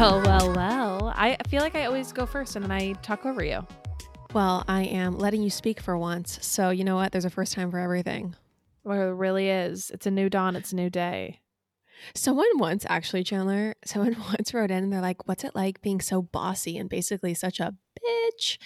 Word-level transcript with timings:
Well, 0.00 0.22
well, 0.22 0.52
well. 0.54 1.12
I 1.14 1.36
feel 1.50 1.60
like 1.60 1.74
I 1.74 1.84
always 1.84 2.10
go 2.10 2.24
first 2.24 2.56
and 2.56 2.64
then 2.64 2.72
I 2.72 2.94
talk 3.02 3.26
over 3.26 3.44
you. 3.44 3.66
Well, 4.32 4.64
I 4.66 4.84
am 4.84 5.18
letting 5.18 5.42
you 5.42 5.50
speak 5.50 5.78
for 5.78 5.98
once. 5.98 6.38
So, 6.40 6.70
you 6.70 6.84
know 6.84 6.94
what? 6.94 7.12
There's 7.12 7.26
a 7.26 7.30
first 7.30 7.52
time 7.52 7.70
for 7.70 7.78
everything. 7.78 8.34
Where 8.82 9.10
it 9.10 9.14
really 9.16 9.50
is. 9.50 9.90
It's 9.90 10.06
a 10.06 10.10
new 10.10 10.30
dawn, 10.30 10.56
it's 10.56 10.72
a 10.72 10.76
new 10.76 10.88
day. 10.88 11.40
Someone 12.14 12.46
once, 12.54 12.86
actually, 12.88 13.24
Chandler, 13.24 13.74
someone 13.84 14.16
once 14.18 14.54
wrote 14.54 14.70
in 14.70 14.84
and 14.84 14.90
they're 14.90 15.02
like, 15.02 15.28
What's 15.28 15.44
it 15.44 15.54
like 15.54 15.82
being 15.82 16.00
so 16.00 16.22
bossy 16.22 16.78
and 16.78 16.88
basically 16.88 17.34
such 17.34 17.60
a 17.60 17.74
bitch? 18.02 18.56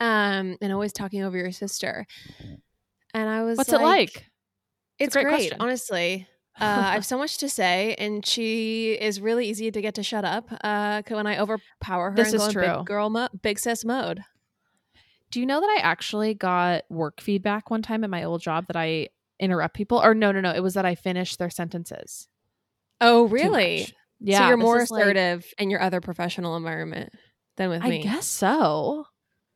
Um, 0.00 0.58
and 0.60 0.70
always 0.70 0.92
talking 0.92 1.22
over 1.22 1.38
your 1.38 1.52
sister. 1.52 2.06
And 3.14 3.26
I 3.26 3.42
was 3.42 3.56
What's 3.56 3.72
like, 3.72 3.80
it 3.80 3.84
like? 3.84 4.30
It's, 4.98 5.16
a 5.16 5.22
great 5.22 5.34
great, 5.34 5.54
honestly. 5.58 6.28
Uh, 6.60 6.64
I 6.64 6.92
have 6.94 7.04
so 7.06 7.18
much 7.18 7.38
to 7.38 7.48
say, 7.48 7.94
and 7.98 8.24
she 8.24 8.92
is 8.92 9.20
really 9.20 9.48
easy 9.48 9.70
to 9.70 9.80
get 9.82 9.94
to 9.94 10.02
shut 10.02 10.24
up. 10.24 10.48
Uh, 10.62 11.02
when 11.08 11.26
I 11.26 11.38
overpower 11.38 12.10
her 12.10 12.16
This 12.16 12.32
and 12.32 12.36
is 12.36 12.46
go 12.46 12.52
true. 12.52 12.76
big 12.78 12.86
girl, 12.86 13.10
mo- 13.10 13.28
big 13.42 13.58
sis 13.58 13.84
mode. 13.84 14.20
Do 15.30 15.40
you 15.40 15.46
know 15.46 15.60
that 15.60 15.76
I 15.78 15.80
actually 15.82 16.34
got 16.34 16.84
work 16.88 17.20
feedback 17.20 17.70
one 17.70 17.82
time 17.82 18.04
at 18.04 18.10
my 18.10 18.22
old 18.22 18.40
job 18.40 18.66
that 18.68 18.76
I 18.76 19.08
interrupt 19.40 19.74
people? 19.74 19.98
Or 20.00 20.14
no, 20.14 20.30
no, 20.30 20.40
no. 20.40 20.52
It 20.52 20.62
was 20.62 20.74
that 20.74 20.86
I 20.86 20.94
finished 20.94 21.38
their 21.40 21.50
sentences. 21.50 22.28
Oh, 23.00 23.24
really? 23.24 23.88
Yeah. 24.20 24.38
so 24.38 24.48
you're 24.48 24.56
more 24.56 24.80
is 24.80 24.90
like- 24.92 25.02
assertive 25.02 25.44
in 25.58 25.70
your 25.70 25.80
other 25.80 26.00
professional 26.00 26.56
environment 26.56 27.12
than 27.56 27.68
with 27.70 27.82
I 27.82 27.88
me. 27.88 27.98
I 27.98 28.02
guess 28.02 28.26
so. 28.26 29.06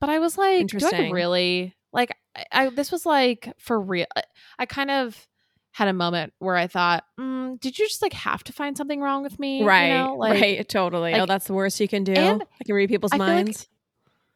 But 0.00 0.10
I 0.10 0.18
was 0.18 0.36
like, 0.36 0.66
do 0.66 0.78
I 0.84 1.10
really 1.10 1.74
like 1.92 2.10
I, 2.36 2.44
I 2.52 2.68
this 2.70 2.92
was 2.92 3.06
like 3.06 3.52
for 3.58 3.80
real. 3.80 4.06
I 4.58 4.66
kind 4.66 4.90
of 4.90 5.27
had 5.72 5.88
a 5.88 5.92
moment 5.92 6.33
where 6.38 6.56
I 6.56 6.66
thought, 6.66 7.05
mm, 7.19 7.58
did 7.61 7.78
you 7.78 7.86
just 7.86 8.02
like 8.02 8.12
have 8.12 8.42
to 8.44 8.52
find 8.52 8.77
something 8.77 9.00
wrong 9.00 9.22
with 9.22 9.38
me? 9.38 9.61
You 9.61 9.66
Right, 9.66 9.91
know? 9.91 10.14
Like, 10.16 10.41
right, 10.41 10.69
totally. 10.69 11.14
oh, 11.14 11.27
that's 11.27 11.47
the 11.47 11.55
worst 11.55 11.78
you 11.80 11.88
can 11.88 12.05
do. 12.05 12.14
I 12.14 12.64
can 12.64 12.74
read 12.74 12.88
people's 12.88 13.12
I 13.12 13.16
feel 13.19 13.27
like- 13.27 13.34
minds. 13.47 13.69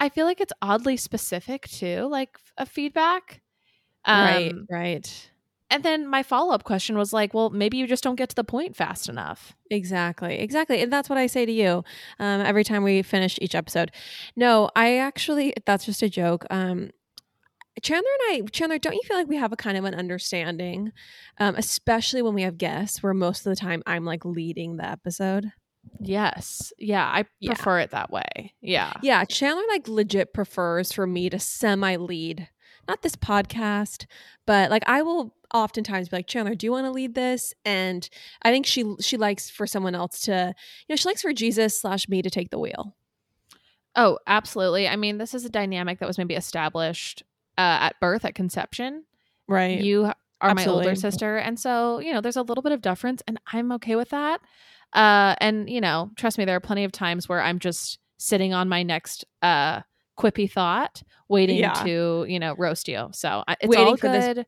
I 0.00 0.08
feel 0.08 0.27
like 0.27 0.41
it's 0.41 0.53
oddly 0.60 0.97
specific 0.97 1.69
too, 1.69 2.08
like 2.10 2.36
a 2.58 2.66
feedback. 2.66 3.41
right, 4.06 4.50
Um, 4.53 4.66
right. 4.69 5.28
And 5.70 5.83
then 5.84 6.06
my 6.08 6.22
follow 6.22 6.53
up 6.53 6.64
question 6.64 6.98
was 6.98 7.12
like, 7.12 7.33
well, 7.33 7.48
maybe 7.50 7.77
you 7.78 7.86
just 7.86 8.03
don't 8.05 8.16
get 8.16 8.28
to 8.30 8.34
the 8.34 8.44
point 8.44 8.77
fast 8.77 9.08
enough. 9.08 9.55
Exactly, 9.70 10.38
exactly. 10.41 10.83
And 10.83 10.92
that's 10.92 11.08
what 11.08 11.19
I 11.19 11.27
say 11.28 11.47
to 11.47 11.53
you 11.53 11.83
um, 12.19 12.41
every 12.42 12.62
time 12.64 12.83
we 12.83 13.00
finish 13.03 13.38
each 13.41 13.55
episode. 13.55 13.91
No, 14.36 14.69
I 14.77 14.98
actually, 14.98 15.55
that's 15.64 15.86
just 15.86 16.03
a 16.03 16.10
joke. 16.10 16.44
Um, 16.50 16.91
Chandler 17.81 18.11
and 18.28 18.45
I, 18.45 18.48
Chandler, 18.51 18.78
don't 18.78 18.95
you 18.95 19.01
feel 19.05 19.17
like 19.17 19.28
we 19.28 19.37
have 19.37 19.53
a 19.53 19.56
kind 19.56 19.77
of 19.78 19.84
an 19.84 19.95
understanding, 19.95 20.92
um, 21.39 21.55
especially 21.56 22.20
when 22.23 22.34
we 22.34 22.42
have 22.42 22.59
guests, 22.59 23.03
where 23.03 23.15
most 23.15 23.47
of 23.47 23.51
the 23.51 23.56
time 23.56 23.83
I'm 23.87 24.05
like 24.05 24.25
leading 24.25 24.77
the 24.77 24.87
episode? 24.87 25.53
Yes. 25.98 26.73
Yeah. 26.78 27.05
I 27.05 27.25
Yeah. 27.41 27.55
prefer 27.55 27.81
it 27.81 27.91
that 27.91 28.11
way. 28.11 28.55
Yeah. 28.61 28.93
Yeah, 29.03 29.25
Chandler 29.25 29.65
like 29.69 29.89
legit 29.89 30.33
prefers 30.33 30.93
for 30.93 31.06
me 31.06 31.31
to 31.31 31.39
semi 31.39 31.97
lead, 31.97 32.48
not 32.87 33.03
this 33.03 33.17
podcast, 33.17 34.06
but 34.47 34.70
like 34.70 34.83
I 34.87 35.03
will 35.03 35.34
oftentimes 35.55 36.09
be 36.09 36.17
like, 36.17 36.27
Chandler, 36.28 36.55
do 36.55 36.67
you 36.67 36.73
want 36.73 36.87
to 36.87 36.91
lead 36.93 37.15
this? 37.15 37.53
And 37.65 38.09
I 38.43 38.50
think 38.53 38.67
she 38.67 38.95
she 39.00 39.17
likes 39.17 39.50
for 39.50 39.67
someone 39.67 39.95
else 39.95 40.20
to, 40.23 40.55
you 40.87 40.93
know, 40.93 40.97
she 40.97 41.09
likes 41.09 41.23
for 41.23 41.33
Jesus 41.33 41.81
slash 41.81 42.09
me 42.09 42.23
to 42.23 42.31
take 42.31 42.50
the 42.50 42.59
wheel. 42.59 42.95
Oh, 43.97 44.19
absolutely. 44.27 44.89
I 44.89 44.97
mean, 44.97 45.19
this 45.19 45.34
is 45.34 45.45
a 45.45 45.50
dynamic 45.50 45.98
that 45.98 46.06
was 46.09 46.17
maybe 46.17 46.34
established 46.34 47.25
uh, 47.58 47.89
at 47.91 48.00
birth, 48.00 48.25
at 48.25 48.34
conception. 48.34 49.05
Right. 49.48 49.81
You 49.81 50.12
are 50.41 50.55
my 50.55 50.67
older 50.67 50.95
sister. 50.95 51.36
And 51.36 51.59
so, 51.59 51.98
you 52.00 52.12
know, 52.12 52.20
there's 52.20 52.36
a 52.36 52.42
little 52.42 52.62
bit 52.62 52.72
of 52.72 52.81
deference, 52.81 53.22
and 53.27 53.39
I'm 53.53 53.72
okay 53.72 53.97
with 53.97 54.11
that. 54.11 54.41
Uh, 54.93 55.34
and, 55.38 55.71
you 55.71 55.81
know, 55.81 56.10
trust 56.16 56.38
me, 56.38 56.44
there 56.44 56.56
are 56.56 56.60
plenty 56.60 56.84
of 56.84 56.93
times 56.93 57.28
where 57.28 57.41
I'm 57.41 57.59
just 57.59 57.99
sitting 58.19 58.53
on 58.53 58.69
my 58.69 58.82
next 58.82 59.25
uh, 59.41 59.81
quippy 60.19 60.50
thought, 60.50 61.03
waiting 61.28 61.59
Yeah. 61.59 61.72
to, 61.84 62.26
you 62.28 62.38
know, 62.38 62.54
roast 62.56 62.88
you. 62.88 63.09
So 63.12 63.43
I, 63.47 63.56
it's 63.60 63.69
Waiting 63.69 63.87
all 63.87 63.97
for 63.97 64.09
this 64.09 64.34
good. 64.34 64.47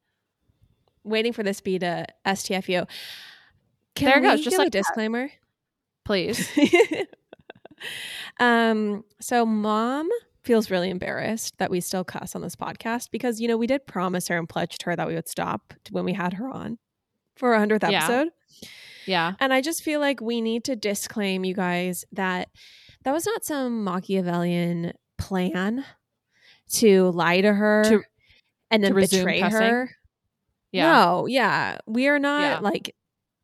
Waiting 1.02 1.32
for 1.32 1.42
this 1.42 1.60
be 1.60 1.78
to 1.78 2.06
STFU. 2.26 2.88
Can 3.94 4.06
There 4.06 4.20
goes, 4.20 4.42
just 4.42 4.58
like 4.58 4.68
a 4.68 4.70
that. 4.70 4.78
disclaimer? 4.78 5.30
Please. 6.04 6.48
um, 8.40 9.04
so 9.20 9.46
mom 9.46 10.08
feels 10.44 10.70
really 10.70 10.90
embarrassed 10.90 11.56
that 11.58 11.70
we 11.70 11.80
still 11.80 12.04
cuss 12.04 12.34
on 12.36 12.42
this 12.42 12.54
podcast 12.56 13.10
because 13.10 13.40
you 13.40 13.48
know 13.48 13.56
we 13.56 13.66
did 13.66 13.86
promise 13.86 14.28
her 14.28 14.38
and 14.38 14.48
pledged 14.48 14.82
her 14.82 14.94
that 14.94 15.06
we 15.08 15.14
would 15.14 15.28
stop 15.28 15.72
when 15.90 16.04
we 16.04 16.12
had 16.12 16.34
her 16.34 16.48
on 16.48 16.78
for 17.36 17.54
our 17.54 17.66
100th 17.66 17.82
episode. 17.92 18.28
Yeah. 19.06 19.32
And 19.40 19.52
I 19.52 19.60
just 19.60 19.82
feel 19.82 20.00
like 20.00 20.20
we 20.20 20.40
need 20.40 20.64
to 20.64 20.76
disclaim 20.76 21.44
you 21.44 21.54
guys 21.54 22.04
that 22.12 22.48
that 23.04 23.12
was 23.12 23.26
not 23.26 23.44
some 23.44 23.84
Machiavellian 23.84 24.92
plan 25.18 25.84
to 26.74 27.10
lie 27.10 27.40
to 27.40 27.52
her 27.52 27.84
To- 27.84 28.02
and 28.70 28.82
then 28.84 28.94
to 28.94 29.00
betray 29.00 29.40
cussing? 29.40 29.60
her. 29.60 29.90
Yeah. 30.72 30.90
No, 30.92 31.26
yeah. 31.26 31.78
We 31.86 32.08
are 32.08 32.18
not 32.18 32.40
Yeah. 32.40 32.58
like 32.60 32.94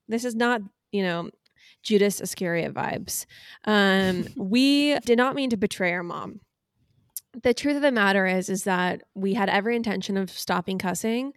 this 0.09 0.25
is 0.25 0.35
not, 0.35 0.63
you 0.93 1.03
know, 1.03 1.31
Judas 1.83 2.21
Iscariot 2.21 2.73
vibes. 2.75 3.27
Um 3.65 4.27
we 4.37 4.99
did 5.01 5.17
not 5.19 5.35
mean 5.35 5.51
to 5.51 5.57
betray 5.57 5.93
our 5.93 6.03
mom. 6.03 6.41
The 7.43 7.55
truth 7.55 7.77
of 7.77 7.83
the 7.83 7.93
matter 7.93 8.27
is 8.27 8.49
is 8.49 8.65
that 8.65 9.03
we 9.15 9.35
had 9.35 9.49
every 9.49 9.77
intention 9.77 10.17
of 10.17 10.31
stopping 10.31 10.79
cussing, 10.79 11.33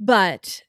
but 0.00 0.62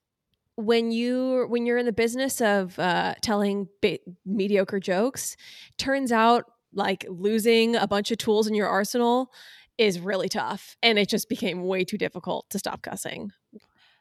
when 0.56 0.92
you 0.92 1.46
when 1.50 1.66
you're 1.66 1.78
in 1.78 1.86
the 1.86 1.92
business 1.94 2.40
of 2.42 2.78
uh 2.78 3.16
telling 3.22 3.68
bi- 3.82 4.00
mediocre 4.26 4.80
jokes, 4.80 5.36
turns 5.78 6.12
out 6.12 6.46
like 6.74 7.06
losing 7.10 7.76
a 7.76 7.88
bunch 7.88 8.12
of 8.12 8.18
tools 8.18 8.48
in 8.48 8.54
your 8.56 8.68
arsenal 8.68 9.32
is 9.78 10.00
really 10.00 10.30
tough 10.30 10.76
and 10.84 11.00
it 11.00 11.08
just 11.10 11.30
became 11.30 11.64
way 11.64 11.84
too 11.84 11.98
difficult 11.98 12.48
to 12.50 12.60
stop 12.60 12.82
cussing. 12.82 13.32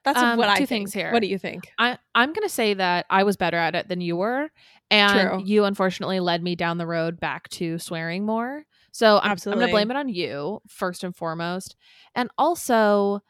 That's 0.04 0.18
Um, 0.18 0.36
what 0.38 0.48
I 0.48 0.54
two 0.54 0.66
think. 0.66 0.68
things 0.68 0.92
here. 0.94 1.12
What 1.12 1.22
do 1.22 1.28
you 1.28 1.38
think? 1.38 1.70
I, 1.78 1.96
I'm 2.14 2.32
going 2.32 2.42
to 2.46 2.52
say 2.52 2.74
that 2.74 3.06
I 3.08 3.22
was 3.22 3.36
better 3.36 3.56
at 3.56 3.74
it 3.76 3.88
than 3.88 4.00
you 4.00 4.16
were. 4.16 4.50
And 4.90 5.30
True. 5.30 5.42
you 5.44 5.64
unfortunately 5.64 6.18
led 6.20 6.42
me 6.42 6.56
down 6.56 6.76
the 6.78 6.86
road 6.86 7.20
back 7.20 7.48
to 7.50 7.78
swearing 7.78 8.26
more. 8.26 8.64
So 8.92 9.18
I'm, 9.22 9.32
I'm 9.32 9.54
going 9.54 9.60
to 9.60 9.72
blame 9.72 9.90
it 9.90 9.96
on 9.96 10.08
you 10.08 10.60
first 10.68 11.02
and 11.02 11.16
foremost. 11.16 11.76
And 12.14 12.30
also, 12.38 13.20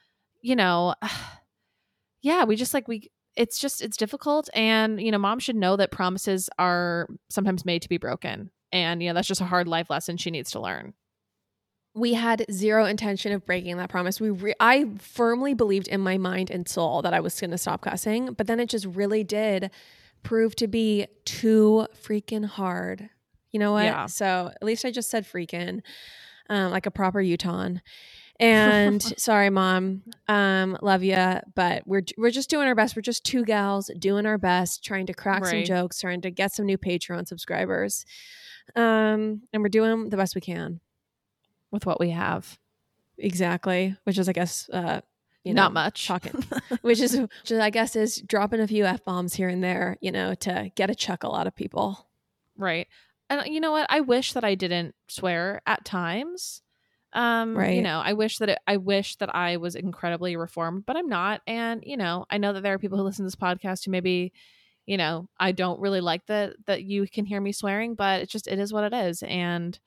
you 0.43 0.57
know, 0.57 0.95
yeah, 2.23 2.45
we 2.45 2.57
just 2.57 2.75
like, 2.75 2.89
we, 2.89 3.11
it's 3.37 3.59
just, 3.59 3.81
it's 3.81 3.97
difficult. 3.97 4.51
And, 4.55 5.01
you 5.01 5.11
know, 5.11 5.19
mom 5.19 5.39
should 5.39 5.57
know 5.57 5.77
that 5.77 5.91
promises 5.91 6.51
are 6.59 7.09
sometimes 7.31 7.65
made 7.65 7.83
to 7.83 7.89
be 7.89 7.97
broken. 7.97 8.51
And, 8.73 9.03
you 9.03 9.09
know, 9.09 9.15
that's 9.15 9.29
just 9.29 9.41
a 9.41 9.47
hard 9.47 9.69
life 9.69 9.89
lesson 9.89 10.17
she 10.17 10.31
needs 10.31 10.51
to 10.51 10.61
learn. 10.61 10.95
We 11.95 12.15
had 12.15 12.47
zero 12.51 12.87
intention 12.87 13.33
of 13.33 13.45
breaking 13.45 13.77
that 13.77 13.91
promise. 13.91 14.21
We 14.21 14.31
re- 14.31 14.55
I 14.59 14.89
firmly 14.99 15.55
believed 15.55 15.89
in 15.89 16.01
my 16.01 16.17
mind 16.19 16.51
and 16.51 16.67
soul 16.67 17.03
that 17.03 17.13
I 17.13 17.21
was 17.21 17.39
going 17.39 17.51
to 17.51 17.59
stop 17.59 17.83
cussing, 17.83 18.33
but 18.33 18.47
then 18.47 18.61
it 18.61 18.71
just 18.71 18.87
really 18.87 19.25
did 19.25 19.71
prove 20.23 20.57
to 20.57 20.67
be 20.67 21.07
too 21.25 21.87
freaking 22.03 22.47
hard. 22.47 23.11
You 23.53 23.59
know 23.61 23.73
what? 23.73 23.85
Yeah. 23.85 24.07
So 24.07 24.51
at 24.55 24.63
least 24.63 24.85
I 24.85 24.91
just 24.91 25.11
said 25.11 25.25
freaking, 25.25 25.83
um, 26.49 26.71
like 26.73 26.87
a 26.87 26.91
proper 26.91 27.21
Utah. 27.21 27.69
And 28.41 29.03
sorry, 29.21 29.51
mom. 29.51 30.03
Um, 30.27 30.77
love 30.83 31.03
you, 31.03 31.17
but 31.55 31.87
we're 31.87 32.03
we're 32.17 32.31
just 32.31 32.51
doing 32.51 32.67
our 32.67 32.75
best. 32.75 32.97
We're 32.97 33.03
just 33.03 33.25
two 33.25 33.45
gals 33.45 33.91
doing 33.99 34.27
our 34.27 34.39
best, 34.39 34.83
trying 34.83 35.07
to 35.07 35.13
crack 35.15 35.45
some 35.47 35.59
Right. 35.59 35.67
jokes, 35.67 36.01
trying 36.01 36.23
to 36.23 36.31
get 36.31 36.53
some 36.53 36.67
new 36.67 36.79
Patreon 36.79 37.29
subscribers. 37.29 38.05
Um, 38.75 39.43
and 39.53 39.63
we're 39.63 39.69
doing 39.69 40.09
the 40.09 40.17
best 40.17 40.35
we 40.35 40.41
can. 40.41 40.81
with 41.71 41.87
what 41.87 41.99
we 42.01 42.11
have. 42.11 42.59
Exactly, 43.19 43.97
which 44.05 44.19
is, 44.19 44.29
I 44.29 44.33
guess, 44.33 44.69
uh, 44.73 45.01
you 45.45 45.55
know, 45.55 45.63
Not 45.63 45.73
much. 45.73 46.07
talking, 46.07 46.43
which 46.83 47.01
is, 47.01 47.17
which 47.19 47.51
is, 47.51 47.59
I 47.59 47.71
guess, 47.71 47.97
is 47.97 48.17
dropping 48.27 48.61
a 48.61 48.67
few 48.67 48.85
f 48.85 49.05
bombs 49.05 49.35
here 49.35 49.49
and 49.49 49.63
there, 49.65 49.97
you 50.01 50.11
know, 50.13 50.35
to 50.35 50.71
get 50.75 50.91
a 50.91 50.95
chuckle 50.95 51.35
out 51.35 51.47
of 51.47 51.55
people. 51.55 52.09
Right. 52.57 52.89
And 53.41 53.53
you 53.55 53.61
know 53.61 53.73
what? 53.73 53.87
I 53.89 54.01
wish 54.01 54.33
that 54.35 54.45
I 54.45 54.55
didn't 54.55 54.95
swear 55.09 55.61
at 55.67 55.85
times. 55.85 56.63
Um, 57.15 57.57
Right. 57.57 57.75
you 57.75 57.83
know, 57.83 58.01
I 58.03 58.15
wish 58.15 58.39
that 58.39 58.49
it, 58.49 58.59
I 58.67 58.79
wish 58.79 59.17
that 59.17 59.35
I 59.35 59.59
was 59.59 59.75
incredibly 59.75 60.37
reformed, 60.37 60.87
but 60.87 60.97
I'm 60.97 61.09
not. 61.09 61.43
And, 61.47 61.83
you 61.85 61.97
know, 61.97 62.25
I 62.31 62.39
know 62.39 62.53
that 62.55 62.63
there 62.63 62.73
are 62.75 62.79
people 62.79 62.97
who 62.97 63.05
listen 63.05 63.25
to 63.25 63.27
this 63.27 63.37
podcast 63.37 63.85
who 63.85 63.91
maybe, 63.91 64.33
you 64.87 64.97
know, 64.97 65.29
I 65.39 65.53
don't 65.53 65.81
really 65.81 66.01
like 66.01 66.25
that 66.27 66.55
that 66.67 66.83
you 66.85 67.07
can 67.07 67.27
hear 67.27 67.41
me 67.41 67.53
swearing, 67.53 67.95
but 67.95 68.23
it's 68.23 68.33
just 68.33 68.49
it 68.49 68.59
is 68.59 68.73
what 68.73 68.85
it 68.85 68.95
is. 68.95 69.23
And 69.23 69.79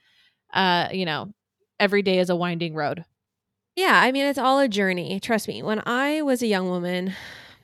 uh, 0.53 0.89
you 0.91 1.05
know, 1.05 1.33
every 1.79 2.01
day 2.03 2.19
is 2.19 2.29
a 2.29 2.35
winding 2.35 2.75
road. 2.75 3.05
Yeah, 3.75 3.99
I 4.01 4.11
mean, 4.11 4.25
it's 4.25 4.39
all 4.39 4.59
a 4.59 4.69
journey. 4.69 5.19
Trust 5.19 5.47
me. 5.47 5.61
When 5.61 5.81
I 5.85 6.21
was 6.21 6.41
a 6.41 6.47
young 6.47 6.69
woman, 6.69 7.13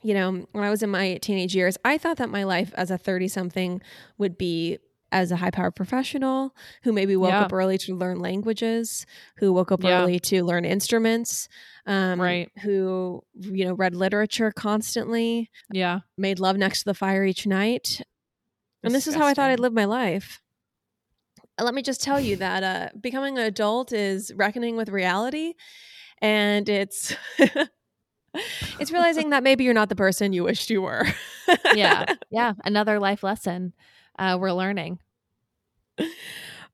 you 0.02 0.12
know, 0.12 0.44
when 0.52 0.64
I 0.64 0.70
was 0.70 0.82
in 0.82 0.90
my 0.90 1.16
teenage 1.18 1.54
years, 1.54 1.78
I 1.84 1.96
thought 1.96 2.18
that 2.18 2.28
my 2.28 2.42
life 2.44 2.72
as 2.74 2.90
a 2.90 2.98
30 2.98 3.28
something 3.28 3.80
would 4.18 4.36
be 4.36 4.78
as 5.12 5.30
a 5.30 5.36
high 5.36 5.50
powered 5.50 5.76
professional 5.76 6.56
who 6.82 6.92
maybe 6.92 7.14
woke 7.14 7.28
Yeah. 7.30 7.42
up 7.42 7.52
early 7.52 7.78
to 7.78 7.94
learn 7.94 8.18
languages, 8.18 9.06
who 9.36 9.52
woke 9.52 9.70
up 9.70 9.84
Yeah. 9.84 10.00
early 10.02 10.18
to 10.20 10.42
learn 10.42 10.64
instruments, 10.64 11.48
um, 11.86 12.20
Right. 12.20 12.50
who, 12.62 13.22
you 13.38 13.64
know, 13.66 13.74
read 13.74 13.94
literature 13.94 14.50
constantly, 14.50 15.50
Yeah. 15.70 16.00
made 16.16 16.40
love 16.40 16.56
next 16.56 16.80
to 16.80 16.84
the 16.86 16.94
fire 16.94 17.24
each 17.24 17.46
night. 17.46 18.00
And 18.82 18.94
this 18.94 19.06
is 19.06 19.14
how 19.14 19.26
I 19.26 19.34
thought 19.34 19.50
I'd 19.50 19.60
live 19.60 19.72
my 19.72 19.84
life. 19.84 20.40
let 21.60 21.74
me 21.74 21.82
just 21.82 22.02
tell 22.02 22.18
you 22.20 22.34
that 22.36 22.62
uh, 22.64 22.88
becoming 23.00 23.38
an 23.38 23.44
adult 23.44 23.92
is 23.92 24.32
reckoning 24.34 24.76
with 24.76 24.88
reality, 24.88 25.54
and 26.20 26.68
it's 26.68 27.14
it's 28.80 28.90
realizing 28.90 29.30
that 29.30 29.42
maybe 29.42 29.64
you're 29.64 29.74
not 29.74 29.88
the 29.88 29.94
person 29.96 30.32
you 30.32 30.44
wished 30.44 30.70
you 30.70 30.82
were. 30.82 31.06
yeah, 31.74 32.06
yeah. 32.30 32.54
Another 32.64 32.98
life 32.98 33.22
lesson 33.22 33.72
uh, 34.18 34.36
we're 34.40 34.52
learning. 34.52 34.98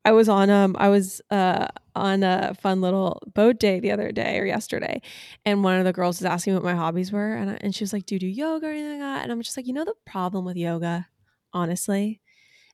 I 0.04 0.12
was 0.12 0.28
on 0.28 0.48
um 0.48 0.76
I 0.78 0.88
was 0.88 1.20
uh 1.30 1.66
on 1.94 2.22
a 2.22 2.54
fun 2.54 2.80
little 2.80 3.20
boat 3.34 3.58
day 3.58 3.80
the 3.80 3.90
other 3.90 4.12
day 4.12 4.38
or 4.38 4.46
yesterday, 4.46 5.02
and 5.44 5.64
one 5.64 5.78
of 5.78 5.84
the 5.84 5.92
girls 5.92 6.20
was 6.20 6.24
asking 6.24 6.54
what 6.54 6.62
my 6.62 6.74
hobbies 6.74 7.12
were, 7.12 7.34
and 7.34 7.50
I, 7.50 7.58
and 7.60 7.74
she 7.74 7.82
was 7.82 7.92
like, 7.92 8.06
"Do 8.06 8.14
you 8.14 8.18
do 8.20 8.26
yoga 8.26 8.66
or 8.66 8.70
anything 8.70 8.92
like 8.92 9.00
that?" 9.00 9.22
And 9.24 9.32
I'm 9.32 9.42
just 9.42 9.56
like, 9.56 9.66
you 9.66 9.72
know, 9.74 9.84
the 9.84 9.94
problem 10.06 10.44
with 10.44 10.56
yoga, 10.56 11.08
honestly, 11.52 12.20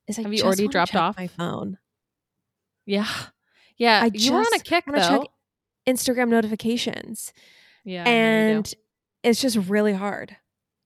is 0.06 0.18
I 0.18 0.22
Have 0.22 0.32
you 0.32 0.38
just 0.38 0.46
already 0.46 0.68
dropped 0.68 0.94
off? 0.94 1.16
my 1.16 1.26
phone. 1.26 1.78
Yeah, 2.86 3.08
yeah. 3.78 4.02
I 4.04 4.10
you 4.12 4.32
were 4.32 4.40
on 4.40 4.54
a 4.54 4.58
kick 4.60 4.84
though. 4.86 4.98
check 4.98 5.20
Instagram 5.88 6.28
notifications, 6.28 7.32
yeah, 7.84 8.04
no, 8.04 8.10
you 8.10 8.14
do. 8.44 8.52
and 8.52 8.74
it's 9.22 9.40
just 9.40 9.56
really 9.56 9.94
hard 9.94 10.36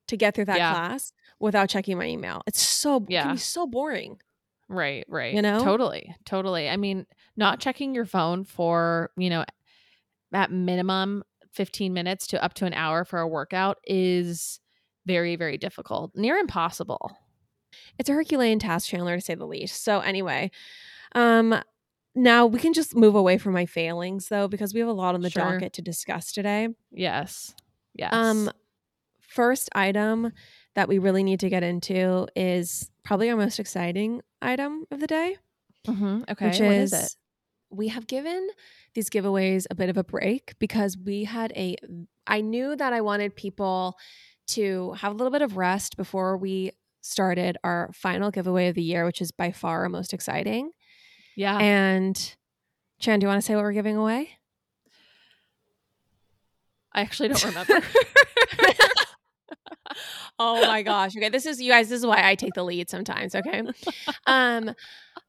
to 0.07 0.17
get 0.17 0.35
through 0.35 0.47
that 0.47 0.57
Yeah. 0.57 0.73
class 0.73 1.13
without 1.41 1.69
checking 1.69 1.99
my 1.99 2.07
email. 2.07 2.43
It's 2.47 2.61
so 2.61 2.97
it 2.97 3.11
Yeah. 3.11 3.33
be 3.33 3.39
so 3.39 3.67
boring. 3.67 4.21
Right, 4.69 5.05
right. 5.09 5.35
You 5.35 5.41
know? 5.43 5.63
Totally, 5.65 6.15
totally. 6.27 6.69
I 6.69 6.77
mean, 6.77 7.07
not 7.37 7.59
checking 7.61 7.95
your 7.95 8.05
phone 8.05 8.45
for, 8.45 9.11
you 9.17 9.31
know, 9.31 9.45
at 10.33 10.51
minimum 10.51 11.23
15 11.53 11.93
minutes 11.95 12.27
to 12.29 12.45
up 12.45 12.53
to 12.55 12.67
an 12.67 12.75
hour 12.75 13.05
for 13.05 13.19
a 13.21 13.27
workout 13.29 13.79
is 13.85 14.61
very, 15.07 15.37
very 15.37 15.57
difficult, 15.57 16.13
near 16.15 16.37
impossible. 16.37 17.17
it's 17.99 18.09
a 18.09 18.13
Herculean 18.13 18.59
task, 18.59 18.89
Chandler, 18.89 19.17
to 19.17 19.21
say 19.21 19.35
the 19.35 19.47
least. 19.47 19.83
So 19.85 20.01
anyway, 20.01 20.51
um, 21.15 21.55
now 22.15 22.47
we 22.47 22.59
can 22.59 22.73
just 22.73 22.95
move 22.97 23.15
away 23.15 23.39
from 23.39 23.53
my 23.55 23.67
failings 23.67 24.29
though, 24.29 24.49
because 24.49 24.73
we 24.75 24.81
have 24.81 24.89
a 24.89 24.93
lot 24.93 25.15
on 25.15 25.21
the 25.23 25.31
Sure. 25.31 25.45
docket 25.53 25.73
to 25.75 25.83
discuss 25.83 26.33
today. 26.33 26.69
Yes. 26.91 27.55
Yes. 27.95 28.13
Um, 28.13 28.51
first 29.21 29.69
item 29.75 30.33
that 30.79 30.89
we 30.89 30.99
really 30.99 31.25
need 31.25 31.41
to 31.41 31.49
get 31.49 31.65
into 31.65 32.29
is 32.37 32.89
probably 33.03 33.29
our 33.31 33.37
most 33.37 33.59
exciting 33.59 34.23
item 34.41 34.85
of 34.93 35.01
the 35.01 35.09
day, 35.09 35.37
Mhm, 35.89 36.23
Okay. 36.31 36.47
which 36.51 36.61
what 36.61 36.71
is, 36.77 36.93
is 36.93 37.05
it? 37.07 37.17
we 37.71 37.89
have 37.89 38.07
given 38.07 38.49
these 38.95 39.11
giveaways 39.11 39.67
a 39.73 39.75
bit 39.75 39.89
of 39.89 39.97
a 39.97 40.05
break 40.05 40.55
because 40.61 40.97
we 40.97 41.25
had 41.25 41.53
a. 41.57 41.75
I 42.29 42.43
knew 42.43 42.77
that 42.77 42.93
I 42.93 43.01
wanted 43.01 43.35
people 43.35 43.99
to 44.51 44.93
have 44.93 45.11
a 45.11 45.17
little 45.17 45.33
bit 45.33 45.43
of 45.43 45.57
rest 45.57 45.97
before 45.97 46.37
we 46.37 46.71
started 47.01 47.57
our 47.65 47.91
final 47.93 48.31
giveaway 48.31 48.69
of 48.69 48.77
the 48.77 48.83
year, 48.83 49.05
which 49.05 49.21
is 49.21 49.33
by 49.33 49.51
far 49.51 49.81
our 49.83 49.89
most 49.89 50.15
exciting. 50.15 50.71
Yeah. 51.35 51.59
And 51.59 52.37
Chan, 53.01 53.19
do 53.19 53.25
you 53.25 53.29
want 53.29 53.41
to 53.43 53.45
say 53.45 53.57
what 53.57 53.65
we're 53.65 53.73
giving 53.73 53.97
away? 53.97 54.39
I 56.93 57.01
actually 57.01 57.31
don't 57.31 57.45
remember. 57.47 57.81
oh 60.39 60.67
my 60.67 60.83
gosh. 60.83 61.17
Okay, 61.17 61.29
this 61.29 61.47
is 61.47 61.61
you 61.61 61.71
guys, 61.71 61.89
this 61.89 62.01
is 62.01 62.07
why 62.07 62.29
I 62.29 62.35
take 62.35 62.55
the 62.55 62.65
lead 62.65 62.91
sometimes, 62.91 63.35
okay? 63.35 63.63
Um 64.27 64.75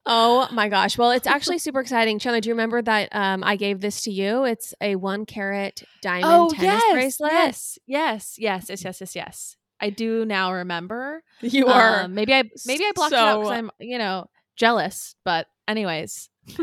oh 0.05 0.47
my 0.51 0.69
gosh. 0.69 0.97
Well, 0.97 1.11
it's 1.11 1.27
actually 1.35 1.59
super 1.59 1.79
exciting. 1.79 2.19
Chandler, 2.19 2.41
do 2.41 2.49
you 2.49 2.53
remember 2.53 2.81
that 2.81 3.09
um 3.13 3.43
I 3.43 3.55
gave 3.55 3.81
this 3.81 4.01
to 4.03 4.11
you? 4.11 4.43
It's 4.45 4.73
a 4.81 4.95
1 4.95 5.25
carat 5.25 5.83
diamond 6.01 6.25
oh, 6.25 6.49
tennis 6.49 6.83
yes. 6.85 6.93
bracelet. 6.93 7.31
Yes. 7.31 7.79
Yes. 7.87 8.35
Yes. 8.37 8.69
Yes. 8.69 8.83
Yes. 8.83 9.01
Yes. 9.01 9.15
Yes. 9.15 9.55
I 9.81 9.89
do 9.89 10.25
now 10.25 10.53
remember. 10.53 11.23
You 11.41 11.67
are 11.67 12.01
Um, 12.01 12.13
maybe 12.13 12.33
I 12.33 12.43
maybe 12.65 12.83
I 12.85 12.91
blocked 12.93 13.13
it 13.13 13.19
out 13.19 13.39
because 13.39 13.57
I'm 13.57 13.71
you 13.79 13.97
know 13.97 14.29
jealous. 14.57 15.15
But 15.23 15.47
anyways, 15.67 16.29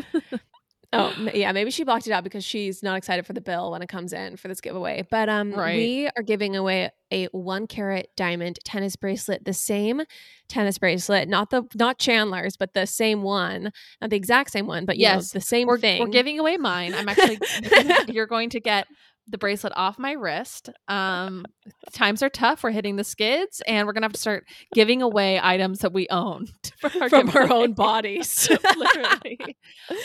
Oh, 0.93 1.15
yeah, 1.35 1.53
maybe 1.53 1.71
she 1.71 1.85
blocked 1.85 2.07
it 2.07 2.13
out 2.13 2.23
because 2.25 2.45
she's 2.45 2.83
not 2.83 2.97
excited 2.97 3.27
for 3.27 3.33
the 3.33 3.41
bill 3.41 3.71
when 3.73 3.83
it 3.83 3.89
comes 3.89 4.13
in 4.13 4.37
for 4.37 4.49
this 4.49 4.61
giveaway. 4.61 5.05
But 5.11 5.29
um 5.29 5.53
Right. 5.53 5.75
we 5.75 6.09
are 6.17 6.23
giving 6.23 6.55
away 6.57 6.91
a 7.11 7.27
1 7.27 7.67
carat 7.67 8.09
diamond 8.17 8.59
tennis 8.65 8.97
bracelet, 8.97 9.45
the 9.45 9.53
same 9.53 10.03
tennis 10.49 10.79
bracelet, 10.79 11.29
not 11.29 11.51
the 11.51 11.65
not 11.75 11.99
Chandler's, 11.99 12.57
but 12.57 12.73
the 12.75 12.87
same 12.87 13.23
one, 13.23 13.73
not 14.01 14.11
the 14.11 14.17
exact 14.17 14.51
same 14.53 14.67
one, 14.67 14.85
but 14.85 14.97
you 14.97 15.03
Yes, 15.03 15.35
know, 15.35 15.39
the 15.41 15.45
same 15.45 15.69
we're 15.69 15.79
thing. 15.79 16.01
we're 16.03 16.09
giving 16.09 16.39
away 16.39 16.57
mine. 16.57 16.95
I'm 16.95 17.09
actually 17.09 17.41
you're 18.09 18.27
going 18.27 18.51
to 18.51 18.61
get 18.61 18.87
the 19.29 19.39
bracelet 19.39 19.73
off 19.77 19.99
my 19.99 20.13
wrist. 20.13 20.71
Um, 20.89 21.45
times 21.93 22.23
are 22.23 22.29
tough. 22.29 22.63
We're 22.63 22.71
hitting 22.71 22.97
the 22.97 23.05
skids, 23.05 23.61
and 23.67 23.87
we're 23.87 23.93
gonna 23.93 24.05
have 24.07 24.13
to 24.13 24.21
start 24.21 24.47
giving 24.75 25.03
away 25.03 25.41
items 25.43 25.81
that 25.81 25.93
we 25.93 26.07
own 26.11 26.47
our 27.01 27.09
from 27.09 27.31
our 27.31 27.53
own 27.53 27.73
bodies. 27.73 28.49
literally. 28.77 29.39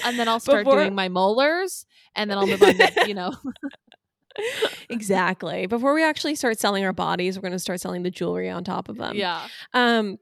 And 0.06 0.18
then 0.18 0.28
I'll 0.28 0.40
start 0.40 0.66
Before- 0.66 0.80
doing 0.80 0.96
my 0.96 1.08
molars, 1.10 1.86
and 2.16 2.30
then 2.30 2.38
I'll 2.38 2.48
move 2.48 2.62
on 2.64 2.76
to 2.76 3.04
you 3.08 3.14
know. 3.14 3.34
exactly. 4.90 5.66
Before 5.68 5.94
we 5.94 6.04
actually 6.04 6.36
start 6.36 6.60
selling 6.60 6.86
our 6.86 6.94
bodies, 6.94 7.38
we're 7.38 7.42
going 7.42 7.52
to 7.54 7.60
start 7.60 7.80
selling 7.82 8.04
the 8.04 8.12
jewelry 8.12 8.50
on 8.50 8.64
top 8.64 8.90
of 8.90 8.98
them. 8.98 9.16
yeah. 9.16 9.48
Um 9.74 10.18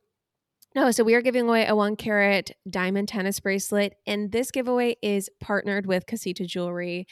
no, 0.75 0.91
so 0.91 1.03
we 1.03 1.15
are 1.15 1.21
giving 1.23 1.49
away 1.49 1.65
a 1.65 1.75
one 1.75 1.95
carat 1.95 2.51
diamond 2.69 3.07
tennis 3.07 3.39
bracelet, 3.39 3.95
and 4.05 4.31
this 4.31 4.51
giveaway 4.51 4.97
is 5.01 5.27
partnered 5.41 5.87
with 5.87 6.05
Casita 6.05 6.45
Jewelry, 6.45 7.07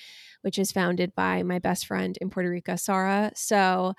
which 0.48 0.58
is 0.58 0.72
founded 0.72 1.14
by 1.14 1.44
my 1.44 1.60
best 1.60 1.86
friend 1.86 2.18
in 2.22 2.30
Puerto 2.30 2.50
Rico, 2.50 2.78
Sara. 2.78 3.34
So 3.36 3.96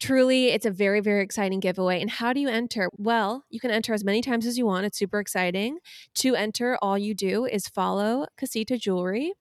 truly, 0.00 0.48
it's 0.48 0.66
a 0.66 0.72
very, 0.72 0.98
very 0.98 1.22
exciting 1.22 1.60
giveaway. 1.60 2.00
And 2.00 2.10
how 2.10 2.32
do 2.32 2.40
you 2.40 2.48
enter? 2.48 2.90
Well, 2.96 3.44
you 3.48 3.60
can 3.60 3.70
enter 3.70 3.94
as 3.94 4.02
many 4.02 4.20
times 4.20 4.44
as 4.44 4.58
you 4.58 4.66
want. 4.66 4.86
It's 4.86 4.98
super 4.98 5.20
exciting. 5.20 5.78
To 6.16 6.34
enter, 6.34 6.76
all 6.82 6.98
you 6.98 7.14
do 7.14 7.44
is 7.44 7.68
follow 7.68 8.26
Casita 8.36 8.76
Jewelry 8.76 9.34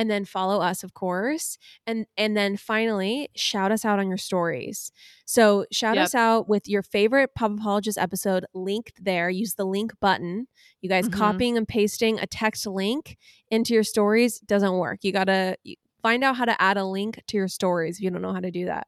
and 0.00 0.10
then 0.10 0.24
follow 0.24 0.60
us 0.60 0.82
of 0.82 0.94
course 0.94 1.58
and 1.86 2.06
and 2.16 2.36
then 2.36 2.56
finally 2.56 3.28
shout 3.36 3.70
us 3.70 3.84
out 3.84 3.98
on 3.98 4.08
your 4.08 4.16
stories. 4.18 4.90
So 5.26 5.66
shout 5.70 5.96
Yep. 5.96 6.04
us 6.04 6.14
out 6.14 6.48
with 6.48 6.66
your 6.68 6.82
favorite 6.82 7.34
pop 7.34 7.52
apologist 7.52 7.98
episode 7.98 8.46
linked 8.54 9.04
there. 9.04 9.28
Use 9.30 9.54
the 9.54 9.64
link 9.66 9.92
button. 10.00 10.48
You 10.80 10.88
guys 10.88 11.08
Mhm. 11.08 11.12
copying 11.12 11.56
and 11.56 11.68
pasting 11.68 12.18
a 12.18 12.26
text 12.26 12.66
link 12.66 13.16
into 13.50 13.74
your 13.74 13.84
stories 13.84 14.40
doesn't 14.40 14.72
work. 14.78 15.00
You 15.02 15.12
gotta 15.12 15.56
find 16.02 16.24
out 16.24 16.36
how 16.36 16.46
to 16.46 16.60
add 16.62 16.78
a 16.78 16.84
link 16.84 17.20
to 17.26 17.36
your 17.36 17.48
stories 17.48 17.98
if 17.98 18.02
you 18.02 18.10
don't 18.10 18.22
know 18.22 18.32
how 18.32 18.40
to 18.40 18.50
do 18.50 18.64
that. 18.64 18.86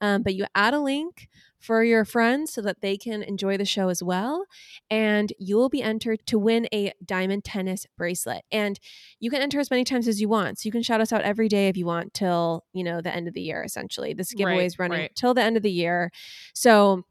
Um, 0.00 0.22
but 0.24 0.34
you 0.34 0.44
add 0.56 0.74
a 0.74 0.80
link 0.80 1.28
for 1.58 1.82
your 1.82 2.04
friends 2.04 2.52
so 2.52 2.62
that 2.62 2.80
they 2.80 2.96
can 2.96 3.22
enjoy 3.22 3.56
the 3.56 3.64
show 3.64 3.88
as 3.88 4.02
well 4.02 4.44
and 4.90 5.32
you 5.38 5.56
will 5.56 5.68
be 5.68 5.82
entered 5.82 6.20
to 6.26 6.38
win 6.38 6.68
a 6.72 6.92
diamond 7.04 7.44
tennis 7.44 7.86
bracelet 7.96 8.44
and 8.52 8.78
you 9.18 9.30
can 9.30 9.42
enter 9.42 9.58
as 9.58 9.70
many 9.70 9.84
times 9.84 10.06
as 10.06 10.20
you 10.20 10.28
want. 10.28 10.58
So 10.58 10.66
you 10.66 10.72
can 10.72 10.82
shout 10.82 11.00
us 11.00 11.12
out 11.12 11.22
every 11.22 11.48
day 11.48 11.68
if 11.68 11.76
you 11.76 11.84
want 11.84 12.14
till, 12.14 12.64
you 12.72 12.84
know, 12.84 13.00
the 13.00 13.14
end 13.14 13.26
of 13.26 13.34
the 13.34 13.40
year, 13.40 13.62
essentially. 13.64 14.14
This 14.14 14.32
giveaway 14.32 14.58
Right, 14.58 14.66
is 14.66 14.78
running 14.78 15.00
right. 15.00 15.16
till 15.16 15.34
the 15.34 15.42
end 15.42 15.56
of 15.56 15.62
the 15.62 15.72
year. 15.72 16.10
So 16.54 17.04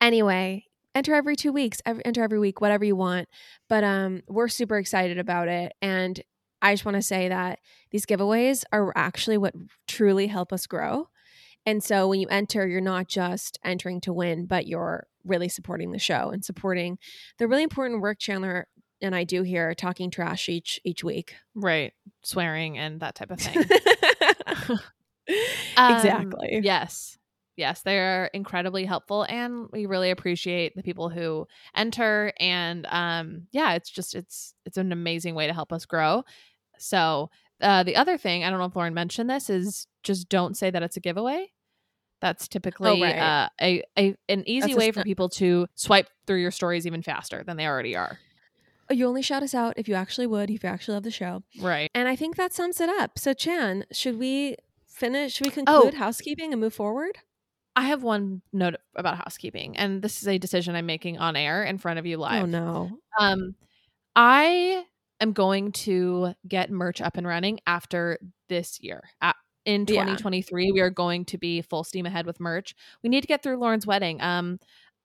anyway, 0.00 0.64
enter 0.94 1.14
every 1.14 1.36
two 1.36 1.52
weeks, 1.52 1.80
every, 1.84 2.04
enter 2.04 2.22
every 2.22 2.38
week, 2.38 2.60
whatever 2.60 2.84
you 2.84 2.96
want. 2.96 3.28
But 3.68 3.84
um, 3.84 4.22
we're 4.28 4.48
super 4.48 4.78
excited 4.78 5.18
about 5.18 5.48
it. 5.48 5.72
And 5.82 6.20
I 6.62 6.72
just 6.74 6.84
want 6.84 6.96
to 6.96 7.02
say 7.02 7.28
that 7.28 7.58
these 7.90 8.06
giveaways 8.06 8.64
are 8.72 8.92
actually 8.96 9.38
what 9.38 9.54
truly 9.88 10.26
help 10.26 10.52
us 10.52 10.66
grow. 10.66 11.08
And 11.66 11.82
so 11.82 12.08
when 12.08 12.20
you 12.20 12.28
enter, 12.28 12.66
you're 12.66 12.80
not 12.80 13.08
just 13.08 13.58
entering 13.64 14.00
to 14.02 14.12
win, 14.12 14.46
but 14.46 14.66
you're 14.66 15.06
really 15.24 15.48
supporting 15.48 15.92
the 15.92 15.98
show 15.98 16.30
and 16.30 16.44
supporting 16.44 16.98
the 17.38 17.46
really 17.46 17.62
important 17.62 18.00
work 18.00 18.18
Chandler 18.18 18.66
and 19.02 19.14
I 19.14 19.24
do 19.24 19.42
here, 19.42 19.74
talking 19.74 20.10
trash 20.10 20.48
each 20.48 20.80
each 20.84 21.02
week. 21.02 21.34
Right. 21.54 21.92
Swearing 22.22 22.78
and 22.78 23.00
that 23.00 23.14
type 23.14 23.30
of 23.30 23.40
thing. 23.40 23.62
exactly. 25.26 26.56
Um, 26.56 26.62
yes. 26.62 27.18
Yes, 27.56 27.82
they're 27.82 28.30
incredibly 28.32 28.86
helpful 28.86 29.24
and 29.28 29.68
we 29.70 29.84
really 29.84 30.10
appreciate 30.10 30.74
the 30.76 30.82
people 30.82 31.10
who 31.10 31.46
enter 31.74 32.32
and 32.38 32.86
um 32.86 33.46
yeah, 33.52 33.74
it's 33.74 33.90
just 33.90 34.14
it's 34.14 34.54
it's 34.64 34.78
an 34.78 34.92
amazing 34.92 35.34
way 35.34 35.46
to 35.46 35.52
help 35.52 35.72
us 35.72 35.84
grow. 35.84 36.24
So, 36.78 37.30
uh 37.60 37.82
the 37.82 37.96
other 37.96 38.16
thing, 38.18 38.44
I 38.44 38.50
don't 38.50 38.58
know 38.58 38.64
if 38.66 38.76
Lauren 38.76 38.94
mentioned 38.94 39.28
this 39.30 39.48
is 39.50 39.86
just 40.02 40.28
don't 40.28 40.56
say 40.56 40.70
that 40.70 40.82
it's 40.82 40.96
a 40.96 41.00
giveaway. 41.00 41.52
That's 42.20 42.48
typically 42.48 42.90
Oh, 42.90 43.00
right. 43.00 43.16
uh, 43.18 43.48
a, 43.60 43.82
a 43.98 44.14
an 44.28 44.44
easy 44.46 44.68
That's 44.68 44.78
way 44.78 44.90
for 44.92 45.02
people 45.02 45.28
to 45.30 45.66
swipe 45.74 46.08
through 46.26 46.40
your 46.40 46.50
stories 46.50 46.86
even 46.86 47.02
faster 47.02 47.42
than 47.44 47.56
they 47.56 47.66
already 47.66 47.96
are. 47.96 48.18
Oh, 48.90 48.94
You 48.94 49.06
only 49.06 49.22
shout 49.22 49.42
us 49.42 49.54
out 49.54 49.74
if 49.78 49.88
you 49.88 49.94
actually 49.94 50.26
would, 50.26 50.50
if 50.50 50.62
you 50.62 50.68
actually 50.68 50.94
love 50.94 51.04
the 51.04 51.10
show. 51.10 51.42
Right. 51.58 51.90
And 51.94 52.08
I 52.08 52.16
think 52.16 52.36
that 52.36 52.52
sums 52.52 52.80
it 52.80 52.88
up. 52.90 53.18
So 53.18 53.32
Chan, 53.32 53.84
should 53.92 54.18
we 54.18 54.56
finish? 54.86 55.34
Should 55.34 55.46
we 55.46 55.50
Oh. 55.66 55.80
conclude 55.82 55.94
housekeeping 55.94 56.52
and 56.52 56.60
move 56.60 56.74
forward? 56.74 57.18
I 57.76 57.84
have 57.84 58.02
one 58.02 58.42
note 58.52 58.74
about 58.96 59.16
housekeeping, 59.16 59.76
and 59.76 60.02
this 60.02 60.20
is 60.20 60.28
a 60.28 60.36
decision 60.38 60.74
I'm 60.74 60.86
making 60.86 61.18
on 61.18 61.36
air 61.36 61.62
in 61.64 61.78
front 61.78 61.98
of 62.00 62.04
you 62.04 62.18
live. 62.18 62.42
Oh 62.42 62.46
no. 62.46 62.90
Um, 63.18 63.54
I 64.16 64.84
am 65.20 65.32
going 65.32 65.72
to 65.72 66.34
get 66.46 66.70
merch 66.70 67.00
up 67.00 67.16
and 67.16 67.26
running 67.26 67.60
after 67.66 68.18
this 68.48 68.78
year. 68.80 69.02
A- 69.20 69.34
in 69.66 69.82
Yeah. 69.82 70.04
2023, 70.04 70.72
we 70.72 70.80
are 70.80 70.90
going 70.90 71.24
to 71.26 71.38
be 71.38 71.60
full 71.62 71.84
steam 71.84 72.06
ahead 72.06 72.24
with 72.26 72.40
merch. 72.40 72.74
We 73.02 73.10
need 73.10 73.20
to 73.20 73.26
get 73.26 73.42
through 73.42 73.58
Lauren's 73.58 73.86
wedding. 73.86 74.20
Um, 74.22 74.58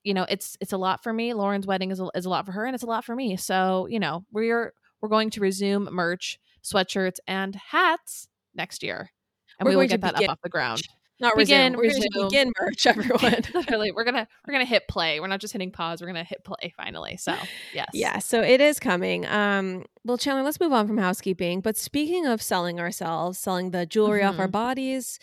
you 0.03 0.13
know, 0.13 0.25
it's 0.29 0.55
it's 0.61 0.71
a 0.71 0.77
lot 0.77 1.03
for 1.03 1.11
me. 1.11 1.33
Lauren's 1.33 1.67
wedding 1.67 1.91
is 1.91 1.99
a, 1.99 2.07
is 2.15 2.25
a 2.25 2.29
lot 2.29 2.45
for 2.45 2.51
her, 2.53 2.65
and 2.65 2.73
it's 2.73 2.83
a 2.83 2.87
lot 2.87 3.03
for 3.03 3.15
me. 3.15 3.35
So 3.37 3.87
you 3.87 3.99
know, 3.99 4.23
we're 4.31 4.73
we're 5.01 5.09
going 5.09 5.29
to 5.31 5.41
resume 5.41 5.89
merch, 5.91 6.39
sweatshirts, 6.63 7.17
and 7.27 7.55
hats 7.55 8.27
next 8.53 8.81
year, 8.83 9.11
and 9.59 9.65
We're 9.65 9.71
we 9.71 9.75
will 9.75 9.81
going 9.81 9.89
to 9.89 9.97
get 9.97 10.01
that 10.15 10.23
up 10.23 10.29
off 10.29 10.41
the 10.43 10.49
ground. 10.49 10.83
Not 11.19 11.35
Begin, 11.37 11.73
resume. 11.73 11.77
We're 11.77 11.83
going 11.83 12.01
to 12.01 12.09
resume. 12.09 12.27
begin 12.27 12.53
merch, 12.59 12.85
everyone. 13.21 13.41
Literally, 13.53 13.91
we're 13.93 14.03
gonna 14.03 14.27
we're 14.45 14.51
gonna 14.51 14.65
hit 14.65 14.87
play. 14.89 15.19
We're 15.21 15.27
not 15.27 15.39
just 15.39 15.53
hitting 15.53 15.71
pause. 15.71 16.01
We're 16.01 16.07
gonna 16.07 16.25
hit 16.25 16.43
play 16.43 16.73
finally. 16.75 17.15
So 17.17 17.33
yes, 17.73 17.87
Yeah, 17.93 18.19
so 18.19 18.41
it 18.41 18.59
is 18.59 18.79
coming. 18.79 19.25
Um, 19.25 19.85
well, 20.03 20.17
Chandler, 20.17 20.43
let's 20.43 20.59
move 20.59 20.73
on 20.73 20.87
from 20.87 20.97
housekeeping. 20.97 21.61
But 21.61 21.77
speaking 21.77 22.25
of 22.25 22.41
selling 22.41 22.79
ourselves, 22.81 23.39
selling 23.39 23.71
the 23.71 23.85
jewelry 23.85 24.23
off 24.23 24.39
our 24.39 24.47
Mhm. 24.47 24.51
bodies, 24.51 25.19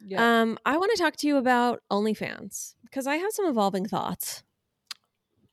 Yeah. 0.00 0.40
um, 0.42 0.58
I 0.64 0.78
want 0.78 0.92
to 0.96 1.02
talk 1.02 1.16
to 1.16 1.26
you 1.26 1.36
about 1.36 1.82
OnlyFans 1.90 2.74
because 2.84 3.06
I 3.06 3.16
have 3.16 3.32
some 3.32 3.44
evolving 3.46 3.84
thoughts. 3.86 4.42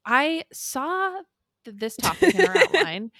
I 0.06 0.44
saw 0.52 1.22
th- 1.66 1.78
this 1.78 1.96
topic 1.98 2.36
in 2.36 2.46
our 2.46 2.58
outline 2.58 3.12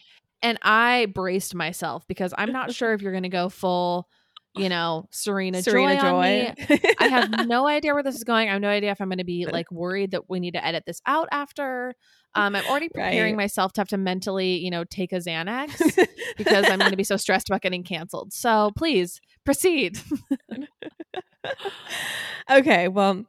and 0.42 0.58
I 0.62 1.08
braced 1.14 1.56
myself 1.56 2.06
because 2.08 2.34
I'm 2.38 2.52
not 2.52 2.74
sure 2.74 2.94
if 2.94 3.02
you're 3.02 3.14
going 3.14 3.24
to 3.24 3.30
go 3.30 3.48
full, 3.50 4.10
you 4.56 4.70
know, 4.70 5.08
Serena, 5.12 5.62
Serena 5.64 6.00
Joy. 6.00 6.54
Joy. 6.68 6.78
I 7.00 7.08
have 7.08 7.48
no 7.48 7.68
idea 7.68 7.94
where 7.94 8.04
this 8.04 8.16
is 8.16 8.24
going. 8.24 8.50
I 8.50 8.54
have 8.54 8.62
no 8.62 8.70
idea 8.70 8.92
if 8.92 9.02
I'm 9.02 9.10
going 9.10 9.18
to 9.18 9.24
be 9.24 9.46
like 9.46 9.72
worried 9.72 10.12
that 10.12 10.30
we 10.30 10.40
need 10.40 10.52
to 10.54 10.66
edit 10.66 10.84
this 10.86 11.02
out 11.06 11.28
after. 11.32 11.96
Um, 12.36 12.56
I'm 12.56 12.66
already 12.66 12.90
preparing 12.90 13.36
Right. 13.36 13.44
myself 13.44 13.74
to 13.74 13.82
have 13.82 13.90
to 13.90 13.98
mentally, 13.98 14.58
you 14.58 14.72
know, 14.72 14.86
take 14.86 15.14
a 15.14 15.18
Xanax 15.18 15.70
because 16.36 16.68
I'm 16.68 16.80
going 16.80 16.90
to 16.90 16.98
be 16.98 17.04
so 17.04 17.16
stressed 17.16 17.48
about 17.48 17.62
getting 17.62 17.84
canceled. 17.84 18.34
So 18.34 18.72
please 18.76 19.22
proceed. 19.46 20.00
okay, 22.50 22.88
well, 22.88 23.24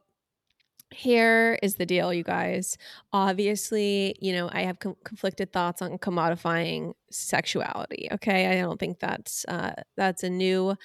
here 0.95 1.59
is 1.61 1.75
the 1.75 1.85
deal, 1.85 2.13
you 2.13 2.23
guys. 2.23 2.77
Obviously, 3.13 4.15
you 4.21 4.33
know, 4.33 4.49
I 4.51 4.61
have 4.63 4.79
com- 4.79 4.95
conflicted 5.03 5.51
thoughts 5.53 5.81
on 5.81 5.97
commodifying 5.97 6.93
sexuality. 7.11 8.07
Okay, 8.13 8.47
I 8.47 8.61
don't 8.61 8.79
think 8.79 8.99
that's 8.99 9.45
uh, 9.47 9.73
that's 9.97 10.23
a 10.23 10.29
new 10.29 10.75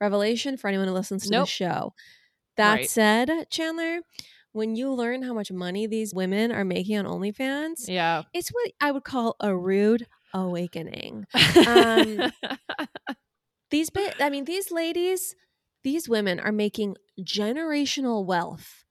revelation 0.00 0.56
for 0.56 0.68
anyone 0.68 0.88
who 0.88 0.94
listens 0.94 1.24
to 1.24 1.30
Nope. 1.30 1.46
the 1.46 1.50
show. 1.50 1.94
That 2.56 2.74
Right. 2.74 2.90
said, 2.90 3.30
Chandler, 3.50 4.00
when 4.52 4.74
you 4.76 4.92
learn 4.92 5.22
how 5.22 5.32
much 5.32 5.52
money 5.52 5.86
these 5.86 6.12
women 6.12 6.50
are 6.52 6.64
making 6.64 6.98
on 6.98 7.06
OnlyFans, 7.06 7.88
Yeah. 7.88 8.22
it's 8.34 8.50
what 8.50 8.72
I 8.80 8.90
would 8.92 9.04
call 9.04 9.36
a 9.40 9.56
rude 9.56 10.06
awakening. 10.34 11.26
Um, 11.66 12.32
These, 13.70 13.90
I 14.18 14.30
mean, 14.30 14.46
these 14.46 14.72
ladies, 14.72 15.36
these 15.84 16.08
women 16.08 16.40
are 16.40 16.50
making 16.50 16.96
generational 17.20 18.24
wealth 18.26 18.84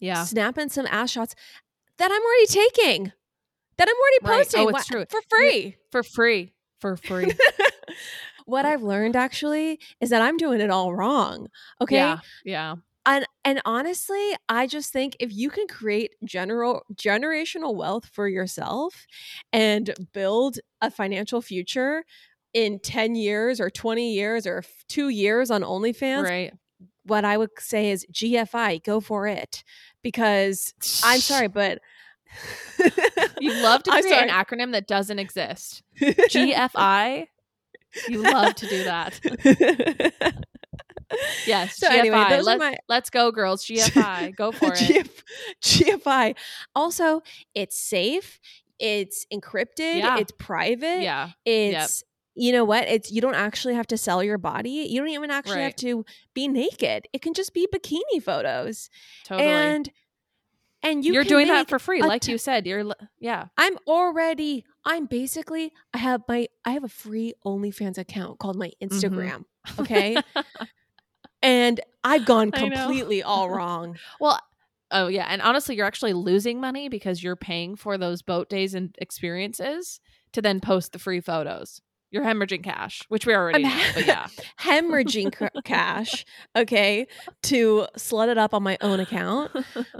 yeah. 0.00 0.24
snapping 0.24 0.68
some 0.68 0.86
ass 0.90 1.10
shots 1.10 1.34
that 1.98 2.10
I'm 2.10 2.22
already 2.22 2.46
taking, 2.46 3.12
that 3.78 3.88
I'm 3.88 3.96
already 3.96 4.18
Right. 4.22 4.32
Oh, 4.32 4.38
posting. 4.38 4.60
Oh, 4.60 4.68
it's 4.68 4.90
Wha- 4.90 4.96
true. 4.96 5.06
for 5.10 5.20
free. 5.30 5.76
For 5.90 6.02
free. 6.02 6.52
For 6.80 6.96
free. 6.96 7.32
what 8.46 8.64
I've 8.64 8.82
learned 8.82 9.16
actually 9.16 9.78
is 10.00 10.10
that 10.10 10.22
I'm 10.22 10.36
doing 10.36 10.60
it 10.60 10.70
all 10.70 10.94
wrong. 10.94 11.48
Okay. 11.80 11.96
Yeah. 11.96 12.18
Yeah. 12.44 12.74
And 13.06 13.26
and 13.44 13.60
honestly, 13.64 14.34
I 14.48 14.66
just 14.66 14.92
think 14.92 15.16
if 15.18 15.32
you 15.32 15.48
can 15.50 15.66
create 15.66 16.12
general 16.24 16.82
generational 16.94 17.74
wealth 17.74 18.06
for 18.12 18.28
yourself 18.28 19.06
and 19.52 19.94
build 20.12 20.58
a 20.82 20.90
financial 20.90 21.40
future 21.40 22.04
in 22.52 22.78
10 22.80 23.14
years 23.14 23.60
or 23.60 23.70
20 23.70 24.12
years 24.14 24.46
or 24.46 24.62
2 24.88 25.08
years 25.08 25.50
on 25.50 25.62
OnlyFans, 25.62 26.24
Right. 26.24 26.52
What 27.08 27.24
I 27.24 27.36
would 27.36 27.50
say 27.58 27.90
is 27.90 28.06
GFI, 28.12 28.84
go 28.84 29.00
for 29.00 29.26
it. 29.26 29.64
Because 30.02 30.72
I'm 31.02 31.20
sorry, 31.32 31.48
but 31.48 31.80
You 33.40 33.54
love 33.62 33.82
to 33.84 33.90
create 34.02 34.12
an 34.12 34.28
acronym 34.28 34.72
that 34.72 34.86
doesn't 34.86 35.18
exist. 35.18 35.82
GFI. 36.00 37.26
You 38.08 38.22
love 38.22 38.54
to 38.56 38.66
do 38.68 38.84
that. 38.84 39.18
Yes. 41.46 41.78
So 41.78 41.88
GFI. 41.88 41.98
anyway, 41.98 42.26
those 42.28 42.44
Let, 42.44 42.56
are 42.56 42.58
my 42.58 42.76
let's 42.88 43.10
go, 43.10 43.32
girls. 43.32 43.64
GFI. 43.64 44.36
Go 44.36 44.52
for 44.52 44.66
it. 44.66 44.74
GF, 44.74 45.10
GFI. 45.62 46.36
Also, 46.74 47.22
it's 47.54 47.80
safe. 47.80 48.40
It's 48.78 49.26
encrypted. 49.32 49.96
Yeah. 49.98 50.18
It's 50.18 50.32
private. 50.32 51.00
Yeah. 51.00 51.30
It's 51.46 52.02
you 52.38 52.52
know 52.52 52.64
what? 52.64 52.86
It's 52.88 53.10
you 53.10 53.20
don't 53.20 53.34
actually 53.34 53.74
have 53.74 53.86
to 53.88 53.96
sell 53.98 54.22
your 54.22 54.38
body. 54.38 54.70
You 54.88 55.00
don't 55.00 55.08
even 55.10 55.30
actually 55.30 55.62
have 55.62 55.76
to 55.76 56.04
be 56.34 56.48
naked. 56.48 57.06
It 57.12 57.20
can 57.22 57.34
just 57.34 57.52
be 57.52 57.66
bikini 57.72 58.22
photos. 58.22 58.88
Totally. 59.24 59.48
And 59.48 59.90
and 60.82 61.04
you 61.04 61.14
You 61.14 61.20
are 61.20 61.24
can 61.24 61.28
doing 61.30 61.48
that 61.48 61.68
for 61.68 61.78
free, 61.80 62.02
like 62.02 62.22
t- 62.22 62.30
you 62.32 62.38
said. 62.38 62.66
You're 62.66 62.84
yeah. 63.18 63.46
I'm 63.56 63.76
already 63.86 64.64
I'm 64.84 65.06
basically 65.06 65.72
I 65.92 65.98
have 65.98 66.22
my 66.28 66.46
I 66.64 66.70
have 66.70 66.84
a 66.84 66.88
free 66.88 67.34
OnlyFans 67.44 67.98
account 67.98 68.38
called 68.38 68.56
my 68.56 68.70
Mm-hmm. 68.80 68.94
Instagram. 68.96 69.44
Okay. 69.80 70.16
and 71.42 71.80
I've 72.04 72.24
gone 72.24 72.50
completely 72.50 73.22
all 73.22 73.50
wrong. 73.50 73.98
well, 74.20 74.38
oh 74.90 75.08
yeah, 75.08 75.26
and 75.28 75.42
honestly, 75.42 75.76
you're 75.76 75.86
actually 75.86 76.12
losing 76.12 76.60
money 76.60 76.88
because 76.88 77.22
you're 77.22 77.36
paying 77.36 77.76
for 77.76 77.98
those 77.98 78.22
boat 78.22 78.48
days 78.48 78.74
and 78.74 78.94
experiences 78.98 80.00
to 80.32 80.40
then 80.42 80.60
post 80.60 80.92
the 80.92 80.98
free 80.98 81.20
photos. 81.20 81.80
You're 82.10 82.24
hemorrhaging 82.24 82.64
cash, 82.64 83.02
which 83.08 83.26
we 83.26 83.34
already 83.34 83.64
I'm 83.66 83.70
know, 83.70 83.84
but 83.94 84.06
yeah. 84.06 84.26
hemorrhaging 84.60 85.30
ca- 85.32 85.60
cash, 85.62 86.24
okay, 86.56 87.06
to 87.44 87.86
slut 87.98 88.28
it 88.28 88.38
up 88.38 88.54
on 88.54 88.62
my 88.62 88.78
own 88.80 88.98
account 89.00 89.50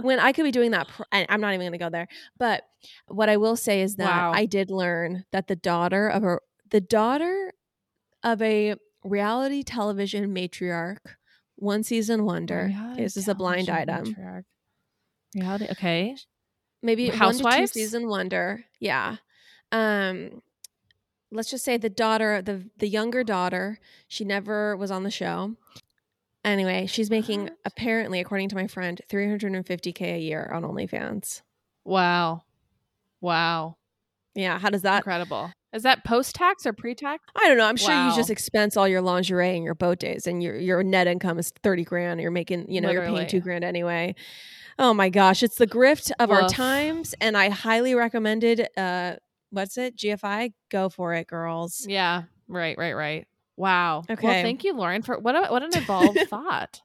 when 0.01 0.19
I 0.19 0.31
could 0.31 0.43
be 0.43 0.51
doing 0.51 0.71
that. 0.71 0.87
Pr- 0.87 1.03
and 1.11 1.27
I'm 1.29 1.39
not 1.39 1.49
even 1.53 1.61
going 1.67 1.71
to 1.73 1.77
go 1.77 1.89
there. 1.91 2.07
But 2.37 2.63
what 3.07 3.29
I 3.29 3.37
will 3.37 3.55
say 3.55 3.81
is 3.81 3.95
that 3.97 4.05
Wow. 4.09 4.31
I 4.33 4.45
did 4.47 4.71
learn 4.71 5.25
that 5.31 5.47
the 5.47 5.55
daughter 5.55 6.07
of 6.09 6.23
a 6.23 6.39
the 6.71 6.81
daughter 6.81 7.53
of 8.23 8.41
a 8.41 8.75
reality 9.03 9.61
television 9.63 10.33
matriarch, 10.33 10.97
one 11.57 11.83
season 11.83 12.25
wonder. 12.25 12.65
Reality 12.69 13.03
This 13.03 13.17
is 13.17 13.27
a 13.27 13.35
blind 13.35 13.69
item. 13.69 14.05
matriarch. 14.15 14.43
Reality, 15.35 15.67
okay. 15.71 16.15
maybe 16.81 17.03
one 17.05 17.11
to 17.11 17.17
two 17.17 17.23
Housewives? 17.23 17.71
season 17.71 18.07
wonder. 18.09 18.65
Yeah. 18.79 19.17
Um 19.71 20.41
let's 21.31 21.49
just 21.49 21.63
say 21.65 21.77
the 21.77 21.89
daughter, 21.89 22.41
the 22.41 22.69
the 22.77 22.87
younger 22.87 23.23
daughter, 23.23 23.79
she 24.07 24.23
never 24.25 24.75
was 24.75 24.91
on 24.91 25.03
the 25.03 25.11
show. 25.11 25.55
Anyway, 26.43 26.85
she's 26.85 27.09
making 27.09 27.43
What? 27.43 27.57
apparently, 27.65 28.19
according 28.19 28.49
to 28.49 28.55
my 28.55 28.67
friend, 28.67 29.01
350k 29.09 30.01
a 30.15 30.19
year 30.19 30.49
on 30.53 30.63
OnlyFans. 30.63 31.41
Wow, 31.83 32.43
wow, 33.21 33.75
Yeah, 34.35 34.57
how 34.59 34.69
does 34.69 34.83
that? 34.83 34.97
incredible. 34.97 35.51
Is 35.73 35.83
that 35.83 36.03
post 36.03 36.33
tax 36.35 36.65
or 36.65 36.73
pre 36.73 36.95
tax? 36.95 37.23
I 37.35 37.47
don't 37.47 37.57
know. 37.57 37.65
I'm 37.65 37.75
sure 37.77 37.93
you 37.93 38.15
just 38.15 38.29
expense 38.31 38.75
all 38.75 38.87
your 38.87 39.01
lingerie 39.01 39.55
and 39.55 39.63
your 39.63 39.75
boat 39.75 39.99
days, 39.99 40.25
and 40.25 40.41
your 40.41 40.55
your 40.55 40.81
net 40.81 41.05
income 41.07 41.37
is 41.37 41.51
30 41.61 41.83
grand. 41.83 42.19
You're 42.21 42.31
making, 42.31 42.71
you 42.71 42.81
know, 42.81 42.89
you're 42.89 43.05
paying 43.05 43.27
two 43.27 43.39
grand 43.41 43.63
anyway. 43.63 44.15
Oh 44.79 44.93
my 44.95 45.09
gosh, 45.09 45.43
it's 45.43 45.57
the 45.57 45.67
grift 45.67 46.11
of 46.19 46.31
our 46.31 46.47
times, 46.49 47.13
and 47.21 47.37
I 47.37 47.49
highly 47.49 47.93
recommended. 47.93 48.67
Uh, 48.77 49.17
what's 49.51 49.77
it? 49.77 49.95
GFI, 49.95 50.53
go 50.69 50.89
for 50.89 51.13
it, 51.13 51.27
girls. 51.27 51.85
Yeah, 51.87 52.23
right, 52.47 52.77
right, 52.77 52.93
right. 52.93 53.27
Wow. 53.57 54.03
Okay. 54.09 54.27
Well, 54.27 54.41
thank 54.41 54.63
you, 54.63 54.73
Lauren, 54.73 55.01
for 55.01 55.19
what 55.19 55.35
a, 55.35 55.51
what 55.51 55.63
an 55.63 55.71
evolved 55.73 56.19
thought. 56.29 56.81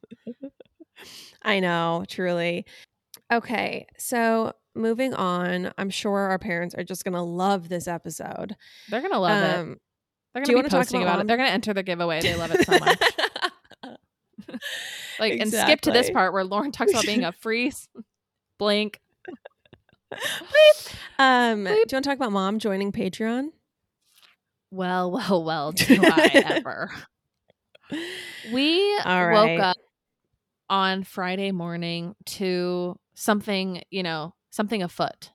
I 1.42 1.60
know, 1.60 2.04
truly. 2.08 2.66
Okay, 3.32 3.86
so 3.96 4.52
moving 4.74 5.14
on. 5.14 5.72
I'm 5.78 5.90
sure 5.90 6.18
our 6.18 6.38
parents 6.38 6.74
are 6.74 6.84
just 6.84 7.04
gonna 7.04 7.24
love 7.24 7.68
this 7.68 7.86
episode. 7.86 8.56
They're 8.88 9.02
gonna 9.02 9.20
love 9.20 9.42
it. 9.42 9.58
Um, 9.60 9.76
They're 10.34 10.44
gonna 10.44 10.62
be 10.62 10.68
posting 10.68 11.02
about 11.02 11.14
about, 11.14 11.24
it. 11.24 11.28
They're 11.28 11.36
gonna 11.36 11.50
enter 11.50 11.74
the 11.74 11.82
giveaway. 11.82 12.20
They 12.20 12.34
love 12.34 12.50
it 12.52 12.66
so 12.66 12.78
much. 12.78 12.98
Like 15.18 15.40
and 15.40 15.50
skip 15.50 15.80
to 15.82 15.92
this 15.92 16.10
part 16.10 16.32
where 16.32 16.44
Lauren 16.44 16.72
talks 16.72 16.90
about 16.90 17.06
being 17.06 17.24
a 17.24 17.32
free 17.40 17.72
blank. 18.58 19.00
Um, 21.18 21.64
do 21.64 21.70
you 21.70 21.76
want 21.76 21.88
to 21.90 22.00
talk 22.00 22.16
about 22.16 22.32
mom 22.32 22.58
joining 22.58 22.92
Patreon? 22.92 23.48
Well, 24.70 25.10
well, 25.30 25.44
well, 25.44 25.72
do 25.72 26.00
I 26.02 26.30
ever? 26.46 26.90
We 28.52 28.98
All 29.04 29.30
woke 29.30 29.60
up 29.60 29.76
on 30.68 31.04
Friday 31.04 31.52
morning 31.52 32.14
to 32.26 32.96
something, 33.14 33.82
you 33.90 34.02
know, 34.02 34.34
something 34.50 34.82
afoot 34.82 35.30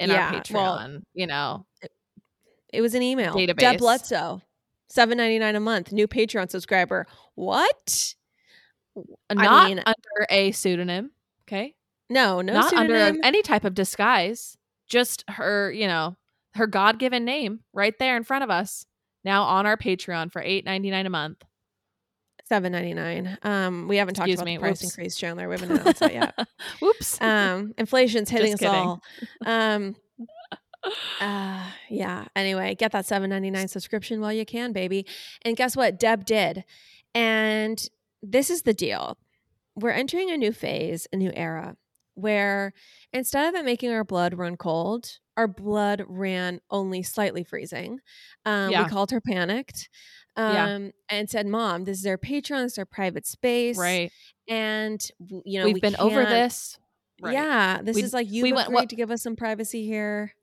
in 0.00 0.10
Yeah, 0.10 0.26
our 0.26 0.32
Patreon. 0.40 0.52
well, 0.54 0.98
you 1.14 1.26
know, 1.26 1.66
It 2.72 2.80
was 2.80 2.94
an 2.94 3.02
email. 3.02 3.34
Database. 3.34 3.56
Deb 3.58 3.78
Bledsoe, 3.78 4.42
seven 4.88 5.16
ninety 5.18 5.38
nine 5.38 5.56
a 5.56 5.60
month, 5.60 5.92
new 5.92 6.08
Patreon 6.08 6.50
subscriber. 6.50 7.06
What? 7.34 8.14
not 9.32 9.68
mean- 9.68 9.82
under 9.86 10.26
a 10.28 10.52
pseudonym. 10.52 11.12
Okay, 11.48 11.74
No, 12.10 12.40
no 12.40 12.52
not 12.52 12.72
under 12.74 12.98
pseudonym. 12.98 13.20
any 13.24 13.42
type 13.42 13.64
of 13.64 13.74
disguise. 13.74 14.56
Just 14.88 15.24
her, 15.28 15.72
you 15.72 15.86
know, 15.86 16.16
her 16.54 16.66
God 16.66 16.98
given 16.98 17.24
name 17.24 17.60
right 17.72 17.98
there 17.98 18.16
in 18.16 18.24
front 18.24 18.44
of 18.44 18.50
us. 18.50 18.84
Now 19.24 19.44
on 19.44 19.66
our 19.66 19.76
Patreon 19.76 20.32
for 20.32 20.42
eight 20.42 20.64
ninety 20.64 20.90
nine 20.90 21.06
a 21.06 21.10
month. 21.10 21.42
Seven 22.48 22.72
ninety 22.72 22.92
nine. 22.92 23.38
Um, 23.42 23.88
we 23.88 23.96
haven't 23.96 24.14
talked 24.14 24.30
about 24.30 24.44
me, 24.44 24.56
the 24.56 24.60
price 24.60 24.82
whoops. 24.82 24.92
increase, 24.94 25.16
Chandler. 25.16 25.48
We 25.48 25.54
haven't 25.54 25.70
announced 25.70 26.00
that 26.00 26.12
yet. 26.12 26.48
Whoops. 26.80 27.20
Um, 27.20 27.72
inflation's 27.78 28.28
hitting 28.30 28.54
us 28.54 28.62
all. 28.62 29.00
Um, 29.46 29.94
uh, 31.20 31.64
yeah. 31.88 32.26
Anyway, 32.34 32.74
get 32.74 32.92
that 32.92 33.06
seven 33.06 33.30
ninety 33.30 33.50
nine 33.50 33.68
subscription 33.68 34.20
while 34.20 34.32
you 34.32 34.44
can, 34.44 34.72
baby. 34.72 35.06
And 35.42 35.56
guess 35.56 35.76
what? 35.76 35.98
Deb 35.98 36.24
did. 36.24 36.64
And 37.14 37.88
this 38.22 38.50
is 38.50 38.62
the 38.62 38.74
deal. 38.74 39.16
We're 39.74 39.90
entering 39.90 40.30
a 40.30 40.36
new 40.36 40.52
phase, 40.52 41.06
a 41.12 41.16
new 41.16 41.30
era, 41.34 41.76
where 42.14 42.72
instead 43.12 43.48
of 43.48 43.54
it 43.58 43.64
making 43.64 43.90
our 43.90 44.04
blood 44.04 44.34
run 44.34 44.56
cold, 44.56 45.18
our 45.36 45.48
blood 45.48 46.02
ran 46.06 46.60
only 46.70 47.02
slightly 47.02 47.42
freezing. 47.44 47.98
Um, 48.44 48.70
Yeah. 48.70 48.82
We 48.84 48.88
called 48.90 49.10
her 49.12 49.20
panicked. 49.20 49.88
Um, 50.34 50.54
Yeah. 50.54 50.88
and 51.10 51.28
said, 51.28 51.46
"Mom, 51.46 51.84
this 51.84 51.98
is 51.98 52.06
our 52.06 52.16
Patreon. 52.16 52.62
This 52.62 52.72
is 52.72 52.78
our 52.78 52.86
private 52.86 53.26
space, 53.26 53.76
right. 53.76 54.10
And 54.48 54.98
you 55.44 55.58
know 55.58 55.66
We've 55.66 55.74
we 55.74 55.80
been 55.80 55.96
over 55.98 56.24
this. 56.24 56.78
Right. 57.20 57.34
Yeah, 57.34 57.82
this 57.82 57.96
We- 57.96 58.02
is 58.02 58.14
like 58.14 58.30
you 58.30 58.42
we 58.42 58.52
went- 58.54 58.72
what- 58.72 58.88
to 58.88 58.96
give 58.96 59.10
us 59.10 59.22
some 59.22 59.36
privacy 59.36 59.84
here. 59.84 60.34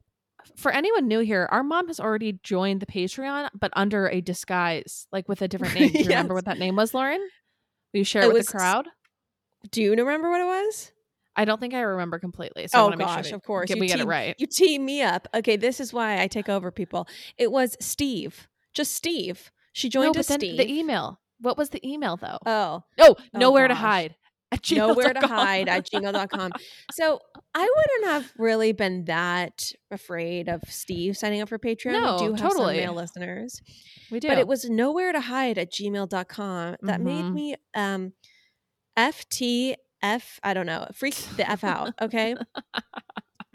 For 0.56 0.70
anyone 0.72 1.08
new 1.08 1.18
here, 1.20 1.48
our 1.50 1.62
mom 1.64 1.88
has 1.88 1.98
already 2.00 2.38
joined 2.44 2.80
the 2.80 2.86
Patreon, 2.86 3.50
but 3.58 3.72
under 3.74 4.06
a 4.08 4.20
disguise, 4.20 5.06
like 5.12 5.28
with 5.28 5.42
a 5.42 5.48
different 5.72 5.74
name. 5.74 5.90
Do 5.92 5.98
you 5.98 6.04
remember 6.08 6.34
what 6.34 6.44
that 6.46 6.58
name 6.58 6.76
was, 6.76 6.94
Lauren? 6.94 7.20
Will 7.92 7.98
you 7.98 8.04
share 8.04 8.22
It 8.22 8.26
it 8.26 8.28
with 8.28 8.36
was- 8.38 8.46
the 8.46 8.52
crowd? 8.58 8.88
Do 9.72 9.82
you 9.82 9.90
remember 9.94 10.30
what 10.30 10.40
it 10.40 10.44
was? 10.46 10.92
I 11.40 11.44
don't 11.44 11.58
think 11.60 11.74
I 11.74 11.80
remember 11.80 12.18
completely. 12.18 12.66
So 12.68 12.78
oh 12.78 12.82
want 12.82 12.92
to 12.92 12.98
make 12.98 13.06
gosh, 13.06 13.28
sure 13.28 13.36
of 13.36 13.42
course. 13.42 13.68
get- 13.68 13.76
you 13.76 13.80
we 13.80 13.86
get 13.88 13.94
it 13.96 13.98
team- 14.02 14.08
right. 14.08 14.34
You 14.38 14.46
team 14.46 14.84
me 14.84 15.02
up. 15.02 15.26
Okay, 15.34 15.56
this 15.56 15.80
is 15.80 15.92
why 15.92 16.20
I 16.20 16.26
take 16.28 16.48
over 16.48 16.70
people. 16.70 17.08
It 17.38 17.50
was 17.50 17.76
Steve, 17.80 18.48
just 18.74 18.92
Steve. 18.94 19.50
She 19.72 19.88
joined 19.88 20.14
No, 20.16 20.22
then 20.22 20.38
Steve. 20.40 20.56
the 20.58 20.70
email. 20.70 21.20
What 21.40 21.56
was 21.56 21.70
the 21.70 21.80
email 21.88 22.16
though? 22.16 22.38
oh, 22.46 22.82
oh, 22.98 23.16
oh 23.16 23.16
nowhere 23.32 23.68
to 23.68 23.74
hide. 23.74 24.14
At 24.52 24.68
nowhere 24.72 25.14
to 25.14 25.26
hide 25.26 25.68
at 25.68 25.86
gmail.com. 25.88 26.50
So 26.92 27.20
I 27.54 27.60
wouldn't 27.76 28.12
have 28.12 28.32
really 28.36 28.72
been 28.72 29.04
that 29.04 29.70
afraid 29.92 30.48
of 30.48 30.60
Steve 30.68 31.16
signing 31.16 31.40
up 31.40 31.48
for 31.48 31.58
Patreon. 31.58 31.92
No, 31.92 32.16
we 32.16 32.26
do 32.26 32.30
have 32.32 32.40
totally. 32.40 32.78
some 32.78 32.84
male 32.86 32.94
listeners. 32.94 33.62
we 34.10 34.18
do. 34.18 34.26
But 34.28 34.38
it 34.38 34.48
was 34.48 34.68
nowhere 34.68 35.12
to 35.12 35.20
hide 35.20 35.56
at 35.56 35.72
gmail.com. 35.72 36.76
That 36.82 37.00
made 37.00 37.24
Mhm. 37.26 37.32
me 37.32 37.56
um 37.74 38.12
FTF, 40.02 40.38
I 40.42 40.54
don't 40.54 40.66
know, 40.66 40.86
freak 40.94 41.14
the 41.36 41.48
F 41.50 41.64
out. 41.64 41.92
Okay. 42.00 42.34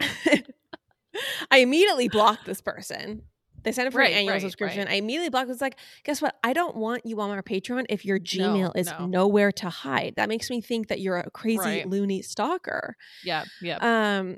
I 1.50 1.58
immediately 1.58 2.08
blocked 2.08 2.44
this 2.44 2.60
person. 2.60 3.22
They 3.62 3.72
signed 3.72 3.88
up 3.88 3.92
for 3.94 3.98
Right, 3.98 4.12
an 4.12 4.18
annual 4.18 4.34
right, 4.34 4.42
subscription. 4.42 4.80
right. 4.86 4.90
I 4.90 4.94
immediately 4.94 5.28
blocked. 5.30 5.50
It's 5.50 5.60
like, 5.60 5.76
guess 6.04 6.22
what? 6.22 6.36
I 6.44 6.52
don't 6.52 6.76
want 6.76 7.04
you 7.04 7.20
on 7.20 7.30
our 7.30 7.42
Patreon 7.42 7.86
if 7.88 8.04
your 8.04 8.18
Gmail 8.18 8.76
is 8.76 8.86
no. 8.98 9.06
nowhere 9.06 9.50
to 9.52 9.68
hide. 9.70 10.14
That 10.16 10.28
makes 10.28 10.50
me 10.50 10.60
think 10.60 10.88
that 10.88 11.00
you're 11.00 11.16
a 11.16 11.30
crazy 11.30 11.82
loony 11.84 12.22
stalker. 12.22 12.96
yeah, 13.24 13.44
yeah. 13.60 13.78
Um, 14.18 14.36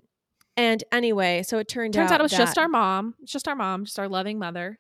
and 0.57 0.83
anyway, 0.91 1.43
so 1.45 1.59
it 1.59 1.69
turned 1.69 1.95
Turns 1.95 2.11
out 2.11 2.21
it 2.21 2.23
was 2.23 2.33
just 2.33 2.57
our 2.59 2.69
mom, 2.69 3.15
It's 3.23 3.31
just 3.33 3.47
our 3.49 3.55
mom, 3.55 3.85
just 3.85 3.99
our 3.99 4.09
loving 4.09 4.39
mother. 4.39 4.79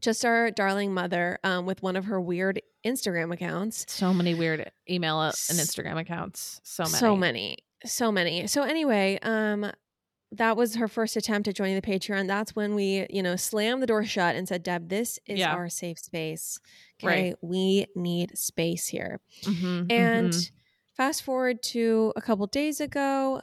Just 0.00 0.24
our 0.24 0.50
darling 0.50 0.92
mother 0.92 1.38
um, 1.44 1.66
with 1.66 1.82
one 1.82 1.96
of 1.96 2.04
her 2.06 2.20
weird 2.20 2.60
Instagram 2.84 3.32
accounts. 3.32 3.84
So 3.88 4.12
many 4.12 4.34
weird 4.34 4.70
email 4.88 5.20
and 5.20 5.32
Instagram 5.32 5.98
accounts. 5.98 6.60
So 6.62 6.84
many. 6.84 6.96
So 6.98 7.16
many. 7.16 7.58
So 7.84 8.12
many. 8.12 8.46
So 8.46 8.62
anyway, 8.62 9.18
um 9.22 9.70
that 10.32 10.56
was 10.56 10.74
her 10.74 10.88
first 10.88 11.16
attempt 11.16 11.46
at 11.46 11.54
joining 11.54 11.76
the 11.76 11.80
Patreon. 11.82 12.26
That's 12.26 12.54
when 12.56 12.74
we, 12.74 13.06
you 13.10 13.22
know, 13.22 13.36
slammed 13.36 13.80
the 13.80 13.86
door 13.86 14.04
shut 14.04 14.34
and 14.34 14.46
said, 14.46 14.64
Deb, 14.64 14.88
this 14.88 15.20
is 15.24 15.38
Yeah. 15.38 15.54
our 15.54 15.68
safe 15.68 16.00
space. 16.00 16.58
Right. 17.00 17.32
Okay. 17.32 17.34
We 17.42 17.86
need 17.94 18.36
space 18.36 18.88
here. 18.88 19.20
Mhm, 19.42 19.90
And 19.90 20.30
mhm. 20.32 20.50
fast 20.96 21.22
forward 21.22 21.62
to 21.64 22.12
a 22.16 22.20
couple 22.20 22.44
days 22.48 22.80
ago, 22.80 23.40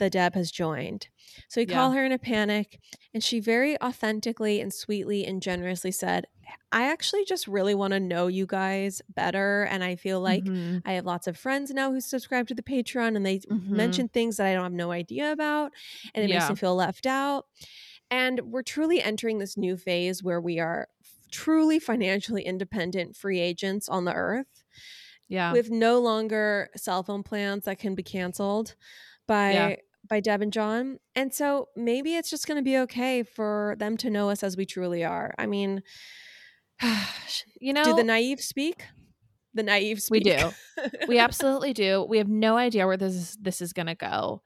the 0.00 0.10
Deb 0.10 0.34
has 0.34 0.50
joined. 0.50 1.08
So 1.48 1.60
we 1.60 1.66
Yeah. 1.66 1.68
call 1.68 1.92
her 1.92 2.04
in 2.04 2.12
a 2.12 2.18
panic, 2.18 2.80
and 3.14 3.22
she 3.24 3.40
very 3.40 3.80
authentically 3.82 4.60
and 4.60 4.74
sweetly 4.74 5.24
and 5.26 5.42
generously 5.42 5.92
said, 5.92 6.26
I 6.72 6.90
actually 6.90 7.24
just 7.24 7.46
really 7.48 7.74
want 7.74 7.92
to 7.92 8.00
know 8.00 8.26
you 8.26 8.46
guys 8.46 9.02
better. 9.08 9.64
And 9.64 9.84
I 9.84 9.96
feel 9.96 10.20
like 10.20 10.50
Mhm, 10.50 10.82
I 10.84 10.92
have 10.94 11.04
lots 11.06 11.28
of 11.28 11.38
friends 11.38 11.70
now 11.70 11.92
who 11.92 12.00
subscribe 12.00 12.48
to 12.48 12.54
the 12.54 12.62
Patreon 12.62 13.16
and 13.16 13.24
they 13.24 13.40
mhm. 13.48 13.68
mention 13.70 14.08
things 14.08 14.36
that 14.38 14.46
I 14.48 14.54
don't 14.54 14.64
have 14.64 14.72
no 14.72 14.90
idea 14.90 15.32
about. 15.32 15.72
And 16.14 16.24
it 16.24 16.28
makes 16.28 16.48
me 16.48 16.56
feel 16.56 16.74
left 16.74 17.06
out. 17.06 17.46
And 18.10 18.40
we're 18.52 18.62
truly 18.62 19.02
entering 19.02 19.38
this 19.38 19.56
new 19.56 19.76
phase 19.76 20.22
where 20.22 20.40
we 20.40 20.58
are 20.60 20.88
truly 21.30 21.78
financially 21.78 22.42
independent 22.44 23.16
free 23.16 23.40
agents 23.40 23.88
on 23.88 24.04
the 24.04 24.14
earth 24.14 24.64
yeah. 25.28 25.58
with 25.58 25.70
no 25.70 26.00
longer 26.00 26.70
cell 26.76 27.02
phone 27.02 27.22
plans 27.22 27.64
that 27.64 27.78
can 27.78 27.94
be 27.94 28.02
canceled 28.02 28.76
by 29.26 29.44
Yeah. 29.46 29.72
By 30.10 30.20
Deb 30.20 30.42
and 30.42 30.52
John. 30.52 30.98
And 31.14 31.32
so 31.32 31.68
maybe 31.76 32.16
it's 32.16 32.28
just 32.28 32.46
going 32.46 32.56
to 32.58 32.62
be 32.64 32.76
okay 32.78 33.22
for 33.22 33.76
them 33.78 33.96
to 33.98 34.10
know 34.10 34.28
us 34.28 34.42
as 34.42 34.56
we 34.56 34.66
truly 34.66 35.04
are. 35.04 35.32
I 35.38 35.46
mean, 35.46 35.82
you 37.60 37.72
know, 37.72 37.84
do 37.84 37.94
the 37.94 38.04
naive 38.04 38.40
speak? 38.40 38.82
The 39.54 39.62
naive 39.62 40.00
we 40.10 40.20
do. 40.20 40.50
we 41.08 41.18
absolutely 41.18 41.72
do. 41.72 42.04
We 42.08 42.18
have 42.18 42.28
no 42.28 42.56
idea 42.56 42.86
where 42.86 42.96
this 42.96 43.14
is, 43.14 43.36
this 43.40 43.60
is 43.60 43.72
going 43.72 43.86
to 43.86 43.94
go. 43.94 44.42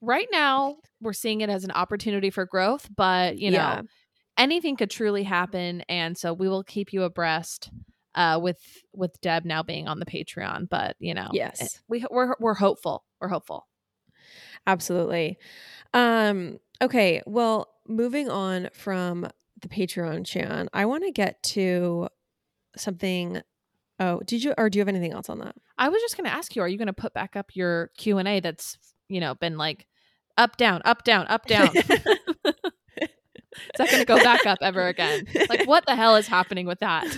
Right 0.00 0.28
now, 0.32 0.76
we're 1.00 1.12
seeing 1.12 1.40
it 1.42 1.48
as 1.50 1.64
an 1.64 1.70
opportunity 1.70 2.30
for 2.30 2.44
growth, 2.46 2.88
but 2.96 3.38
you 3.38 3.50
know, 3.50 3.58
Yeah. 3.58 3.82
anything 4.38 4.76
could 4.76 4.90
truly 4.90 5.22
happen, 5.22 5.82
and 5.88 6.16
so 6.18 6.32
we 6.32 6.48
will 6.48 6.64
keep 6.64 6.92
you 6.92 7.02
abreast 7.04 7.70
uh, 8.14 8.38
with 8.42 8.58
with 8.92 9.20
Deb 9.20 9.44
now 9.44 9.62
being 9.62 9.86
on 9.86 10.00
the 10.00 10.06
Patreon. 10.06 10.68
But 10.68 10.96
you 10.98 11.14
know, 11.14 11.28
Yes. 11.32 11.60
it- 11.60 11.80
we 11.88 12.04
we're 12.10 12.34
we're 12.40 12.54
hopeful. 12.54 13.04
We're 13.20 13.28
hopeful. 13.28 13.68
Absolutely. 14.66 15.38
Um, 15.94 16.58
okay, 16.80 17.22
well, 17.26 17.68
moving 17.86 18.30
on 18.30 18.68
from 18.72 19.28
the 19.60 19.68
Patreon 19.68 20.26
Chan, 20.26 20.68
I 20.72 20.86
want 20.86 21.04
to 21.04 21.10
get 21.10 21.42
to 21.44 22.08
something. 22.76 23.42
Oh, 23.98 24.20
did 24.24 24.42
you 24.42 24.54
or 24.58 24.70
do 24.70 24.78
you 24.78 24.80
have 24.80 24.88
anything 24.88 25.12
else 25.12 25.28
on 25.28 25.38
that? 25.40 25.54
I 25.78 25.88
was 25.88 26.00
just 26.00 26.16
going 26.16 26.28
to 26.28 26.34
ask 26.34 26.56
you: 26.56 26.62
Are 26.62 26.68
you 26.68 26.78
going 26.78 26.86
to 26.86 26.92
put 26.92 27.12
back 27.12 27.36
up 27.36 27.54
your 27.54 27.90
Q 27.96 28.18
and 28.18 28.28
A 28.28 28.40
that's 28.40 28.78
you 29.08 29.20
know 29.20 29.34
been 29.34 29.56
like 29.56 29.86
up 30.36 30.56
down 30.56 30.82
up 30.84 31.04
down 31.04 31.26
up 31.28 31.46
down? 31.46 31.70
Is 33.52 33.58
that 33.76 33.90
going 33.90 34.00
to 34.00 34.06
go 34.06 34.16
back 34.16 34.46
up 34.46 34.58
ever 34.62 34.86
again? 34.86 35.26
Like, 35.48 35.66
what 35.66 35.84
the 35.86 35.94
hell 35.94 36.16
is 36.16 36.26
happening 36.26 36.66
with 36.66 36.80
that? 36.80 37.04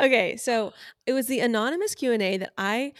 okay, 0.00 0.36
so 0.36 0.74
it 1.06 1.14
was 1.14 1.26
the 1.26 1.40
anonymous 1.40 1.94
Q&A 1.94 2.36
that 2.36 2.52
I 2.58 2.92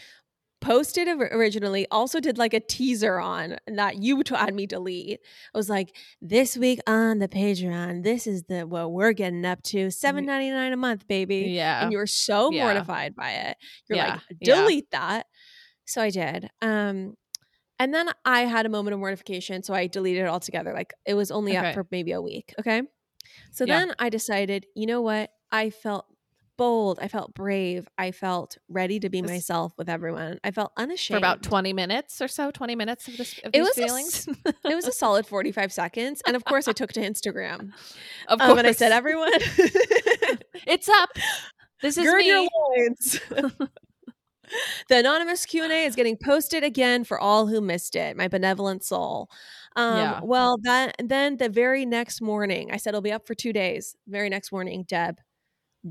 posted 0.61 1.07
originally 1.07 1.87
also 1.89 2.19
did 2.19 2.37
like 2.37 2.53
a 2.53 2.59
teaser 2.59 3.17
on 3.19 3.55
that 3.67 4.01
you 4.03 4.21
had 4.29 4.53
me 4.53 4.65
delete 4.67 5.19
i 5.53 5.57
was 5.57 5.69
like 5.69 5.95
this 6.21 6.57
week 6.57 6.79
on 6.85 7.19
the 7.19 7.27
patreon 7.29 8.03
this 8.03 8.27
is 8.27 8.43
the 8.43 8.67
what 8.67 8.91
we're 8.91 9.13
getting 9.13 9.45
up 9.45 9.61
to 9.63 9.87
7.99 9.87 10.73
a 10.73 10.75
month 10.75 11.07
baby 11.07 11.51
Yeah. 11.51 11.83
and 11.83 11.91
you 11.91 11.97
were 11.97 12.07
so 12.07 12.51
Yeah. 12.51 12.63
mortified 12.63 13.15
by 13.15 13.31
it 13.31 13.57
you're 13.87 13.97
Yeah. 13.97 14.13
like 14.15 14.21
Yeah. 14.41 14.55
delete 14.55 14.91
that 14.91 15.27
so 15.85 16.01
i 16.01 16.09
did 16.09 16.49
um 16.61 17.15
and 17.79 17.93
then 17.93 18.09
i 18.25 18.41
had 18.41 18.65
a 18.65 18.69
moment 18.69 18.93
of 18.93 18.99
mortification 18.99 19.63
so 19.63 19.73
i 19.73 19.87
deleted 19.87 20.23
it 20.25 20.27
altogether 20.27 20.73
like 20.73 20.93
it 21.05 21.13
was 21.13 21.31
only 21.31 21.57
Okay. 21.57 21.69
up 21.69 21.73
for 21.73 21.87
maybe 21.89 22.11
a 22.11 22.21
week 22.21 22.53
okay 22.59 22.81
so 23.51 23.63
Yeah. 23.63 23.79
then 23.79 23.93
i 23.99 24.09
decided 24.09 24.65
you 24.75 24.85
know 24.87 25.01
what 25.01 25.31
i 25.51 25.69
felt 25.69 26.05
bold 26.59 26.99
i 27.01 27.07
felt 27.07 27.33
brave 27.33 27.87
i 27.97 28.11
felt 28.11 28.57
ready 28.67 28.99
to 28.99 29.09
be 29.09 29.21
myself 29.21 29.73
with 29.77 29.89
everyone 29.89 30.37
i 30.43 30.51
felt 30.51 30.71
unashamed 30.77 31.15
for 31.15 31.17
about 31.17 31.41
20 31.41 31.73
minutes 31.73 32.21
or 32.21 32.27
so 32.27 32.51
20 32.51 32.75
minutes 32.75 33.07
of 33.07 33.17
this 33.17 33.33
of 33.39 33.45
It 33.45 33.53
these 33.53 33.61
was 33.61 33.77
a 33.77 33.81
feelings? 33.81 34.27
it 34.45 34.75
was 34.75 34.85
a 34.85 34.91
solid 34.91 35.25
45 35.25 35.71
seconds 35.73 36.21
and 36.27 36.35
of 36.35 36.43
course 36.45 36.67
i 36.67 36.71
took 36.73 36.91
to 36.93 36.99
instagram 36.99 37.71
of 38.27 38.39
um, 38.41 38.57
and 38.57 38.67
i 38.67 38.71
said 38.73 38.91
everyone 38.91 39.31
it's 40.67 40.89
up. 40.89 41.09
This 41.81 41.97
is 41.97 42.05
gird 42.05 42.19
me. 42.19 42.27
your 42.27 42.47
loins. 42.77 43.19
The 44.89 44.97
anonymous 44.97 45.45
q&a 45.45 45.85
is 45.85 45.95
getting 45.95 46.17
posted 46.17 46.63
again 46.63 47.03
for 47.03 47.19
all 47.19 47.45
who 47.45 47.61
missed 47.61 47.95
it 47.95 48.17
my 48.17 48.27
benevolent 48.27 48.83
soul. 48.83 49.29
Um, 49.75 49.95
Yeah. 49.97 50.19
well 50.23 50.57
that 50.63 50.95
then 51.03 51.37
the 51.37 51.49
very 51.49 51.85
next 51.85 52.19
morning 52.19 52.71
i 52.71 52.77
said 52.77 52.89
it'll 52.89 53.01
be 53.01 53.11
up 53.11 53.27
for 53.27 53.35
two 53.35 53.53
days. 53.53 53.95
Very 54.07 54.27
next 54.27 54.51
morning 54.51 54.85
deb 54.87 55.19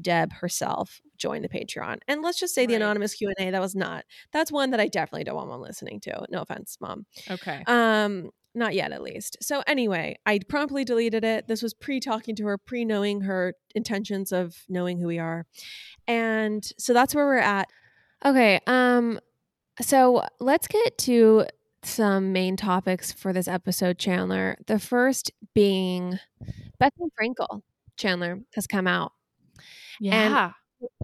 deb 0.01 0.33
herself 0.33 1.01
joined 1.17 1.45
the 1.45 1.49
patreon 1.49 1.99
and 2.07 2.23
let's 2.23 2.39
just 2.39 2.55
say 2.55 2.67
the 2.67 2.75
anonymous 2.75 3.15
q&a 3.15 3.51
that 3.51 3.61
was 3.61 3.75
not 3.75 4.05
that's 4.33 4.53
one 4.53 4.71
that 4.71 4.81
i 4.81 4.87
definitely 4.87 5.25
don't 5.25 5.37
want 5.37 5.49
mom 5.49 5.61
listening 5.61 5.99
to 5.99 6.27
no 6.31 6.43
offense 6.43 6.77
mom 6.81 7.07
okay 7.31 7.63
um, 7.67 8.31
not 8.55 8.75
yet, 8.75 8.93
at 8.93 9.03
least. 9.03 9.37
So 9.41 9.63
anyway, 9.67 10.17
I 10.27 10.41
promptly 10.49 10.85
deleted 10.85 11.25
it. 11.25 11.49
This 11.49 11.63
was 11.63 11.73
pre 11.73 12.01
talking 12.01 12.35
to 12.37 12.45
her, 12.45 12.59
pre 12.59 12.85
knowing 12.85 13.23
her 13.23 13.55
intentions 13.75 14.33
of 14.33 14.57
knowing 14.69 14.99
who 14.99 15.07
we 15.07 15.19
are, 15.19 15.47
and 16.07 16.65
so 16.79 16.93
that's 16.93 17.15
where 17.15 17.27
we're 17.27 17.39
at. 17.39 17.69
Okay. 18.25 18.61
Um. 18.67 19.21
So 19.81 20.25
let's 20.41 20.67
get 20.67 20.99
to 20.99 21.47
some 21.85 22.33
main 22.33 22.57
topics 22.57 23.13
for 23.13 23.33
this 23.33 23.49
episode, 23.49 23.99
Chandler. 23.99 24.57
The 24.67 24.79
first 24.79 25.31
being 25.55 26.19
Bethenny 26.81 27.11
Frankel. 27.19 27.63
Chandler 27.97 28.41
has 28.55 28.67
come 28.67 28.87
out. 28.87 29.13
Yeah. 30.01 30.53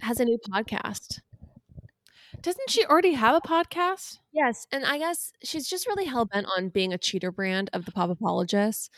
Has 0.01 0.19
a 0.19 0.25
new 0.25 0.37
podcast. 0.49 1.19
Doesn't 2.41 2.69
she 2.69 2.85
already 2.85 3.13
have 3.13 3.35
a 3.35 3.41
podcast? 3.41 4.19
Yes, 4.31 4.67
and 4.71 4.85
I 4.85 4.97
guess 4.97 5.31
she's 5.43 5.67
just 5.67 5.87
really 5.87 6.05
hell 6.05 6.25
bent 6.25 6.47
on 6.57 6.69
being 6.69 6.93
a 6.93 6.97
cheater 6.97 7.31
brand 7.31 7.69
of 7.73 7.85
the 7.85 7.91
pop 7.91 8.09
apologists. 8.09 8.89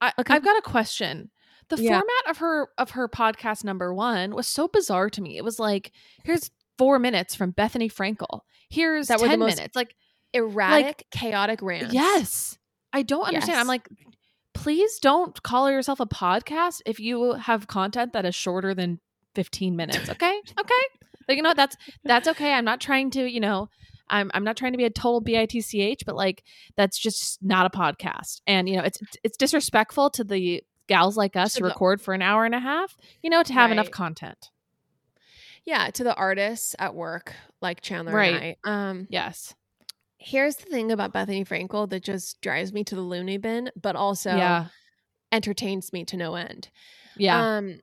I, 0.00 0.12
Okay. 0.18 0.34
I've 0.34 0.44
got 0.44 0.58
a 0.58 0.62
question. 0.62 1.30
The 1.68 1.80
Yeah. 1.80 1.90
format 2.00 2.30
of 2.30 2.38
her 2.38 2.68
of 2.76 2.90
her 2.90 3.08
podcast 3.08 3.64
number 3.64 3.94
one 3.94 4.34
was 4.34 4.46
so 4.46 4.68
bizarre 4.68 5.08
to 5.10 5.22
me. 5.22 5.36
It 5.36 5.44
was 5.44 5.58
like, 5.58 5.92
here's 6.24 6.50
four 6.76 6.98
minutes 6.98 7.34
from 7.34 7.52
Bethenny 7.52 7.90
Frankel. 7.92 8.40
Here's 8.68 9.08
That 9.08 9.20
ten 9.20 9.38
most 9.38 9.56
minutes. 9.56 9.76
Like, 9.76 9.94
Erratic, 10.34 11.06
chaotic 11.10 11.60
rants. 11.62 11.94
yes, 11.94 12.58
I 12.92 13.02
don't 13.02 13.24
understand. 13.26 13.58
I'm 13.60 13.66
like, 13.66 13.88
please 14.54 14.98
don't 14.98 15.42
call 15.42 15.70
yourself 15.70 16.00
a 16.00 16.06
podcast 16.06 16.82
if 16.86 17.00
you 17.00 17.32
have 17.34 17.66
content 17.66 18.12
that 18.12 18.24
is 18.24 18.34
shorter 18.34 18.74
than 18.74 19.00
15 19.34 19.76
minutes. 19.76 20.08
Okay, 20.10 20.40
okay. 20.60 20.74
Like, 21.28 21.36
you 21.36 21.42
know, 21.42 21.54
that's 21.54 21.76
that's 22.04 22.28
okay. 22.28 22.52
I'm 22.52 22.64
not 22.64 22.80
trying 22.80 23.10
to, 23.12 23.24
you 23.24 23.40
know, 23.40 23.68
I'm 24.08 24.30
I'm 24.34 24.44
not 24.44 24.56
trying 24.56 24.72
to 24.72 24.78
be 24.78 24.84
a 24.84 24.90
total 24.90 25.22
bitch, 25.22 26.04
but 26.04 26.16
like 26.16 26.42
that's 26.76 26.98
just 26.98 27.38
not 27.42 27.64
a 27.66 27.70
podcast. 27.76 28.40
And 28.46 28.68
you 28.68 28.76
know, 28.76 28.82
it's 28.82 28.98
it's 29.22 29.36
disrespectful 29.36 30.10
to 30.10 30.24
the 30.24 30.62
gals 30.88 31.16
like 31.16 31.36
us 31.36 31.54
To 31.54 31.64
record 31.64 32.00
for 32.02 32.12
an 32.12 32.22
hour 32.22 32.44
and 32.44 32.54
a 32.54 32.58
half. 32.60 32.96
You 33.22 33.30
know, 33.30 33.42
to 33.44 33.52
have 33.52 33.70
enough 33.70 33.90
content. 33.90 34.50
Yeah, 35.64 35.90
to 35.90 36.02
the 36.04 36.14
artists 36.14 36.74
at 36.78 36.94
work 36.94 37.34
like 37.60 37.80
Chandler 37.80 38.12
Right. 38.12 38.34
and 38.34 38.56
I. 38.64 38.90
Um, 38.90 39.06
Yes. 39.08 39.54
Here's 40.22 40.56
the 40.56 40.66
thing 40.66 40.92
about 40.92 41.12
Bethenny 41.14 41.46
Frankel 41.46 41.88
that 41.90 42.04
just 42.04 42.40
drives 42.42 42.72
me 42.72 42.84
to 42.84 42.94
the 42.96 43.02
loony 43.02 43.38
bin, 43.38 43.70
but 43.80 43.96
also 43.96 44.30
yeah. 44.38 44.66
entertains 45.32 45.92
me 45.92 46.04
to 46.06 46.16
no 46.16 46.34
end. 46.36 46.70
Yeah. 47.16 47.46
Um, 47.58 47.80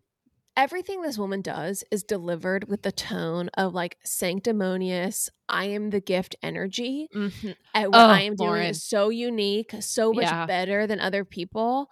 everything 0.58 1.02
this 1.02 1.18
woman 1.18 1.42
does 1.42 1.84
is 1.92 2.04
delivered 2.04 2.68
with 2.70 2.84
the 2.84 2.92
tone 2.92 3.50
of 3.56 3.74
like 3.74 3.98
sanctimonious, 4.06 5.30
I 5.50 5.66
am 5.66 5.90
the 5.92 6.02
gift 6.02 6.36
energy. 6.44 7.10
Mhm. 7.16 7.56
And 7.74 7.94
what 7.94 7.98
Oh, 7.98 8.10
I 8.10 8.22
am 8.22 8.36
doing 8.36 8.64
is 8.64 8.84
so 8.84 9.10
unique, 9.10 9.74
so 9.82 10.14
much 10.14 10.24
Yeah. 10.24 10.46
better 10.46 10.88
than 10.88 11.00
other 11.00 11.26
people. 11.26 11.90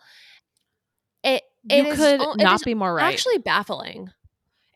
It 1.24 1.44
You 1.64 1.86
it 1.86 1.88
is 1.88 1.98
could 1.98 2.22
it 2.22 2.30
not 2.38 2.64
be 2.64 2.74
more 2.76 2.94
right. 2.94 3.14
actually 3.14 3.40
baffling. 3.40 4.10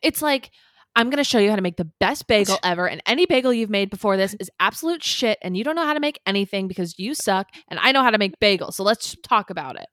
it's 0.02 0.22
like 0.22 0.50
I'm 0.94 1.08
going 1.08 1.18
to 1.18 1.24
show 1.24 1.38
you 1.38 1.50
how 1.50 1.56
to 1.56 1.62
make 1.62 1.76
the 1.76 1.90
best 2.00 2.26
bagel 2.26 2.58
ever 2.64 2.88
and 2.88 3.02
any 3.06 3.26
bagel 3.26 3.52
you've 3.52 3.70
made 3.70 3.88
before 3.90 4.16
this 4.16 4.34
is 4.38 4.50
absolute 4.60 5.02
shit 5.02 5.38
and 5.42 5.56
you 5.56 5.64
don't 5.64 5.74
know 5.76 5.84
how 5.86 5.94
to 5.94 6.00
make 6.00 6.20
anything 6.26 6.68
because 6.68 6.98
you 6.98 7.14
suck 7.14 7.48
and 7.68 7.80
I 7.82 7.92
know 7.92 8.02
how 8.02 8.10
to 8.10 8.18
make 8.18 8.38
bagels. 8.40 8.74
So 8.74 8.82
let's 8.84 9.16
talk 9.22 9.50
about 9.50 9.76
it. 9.76 9.86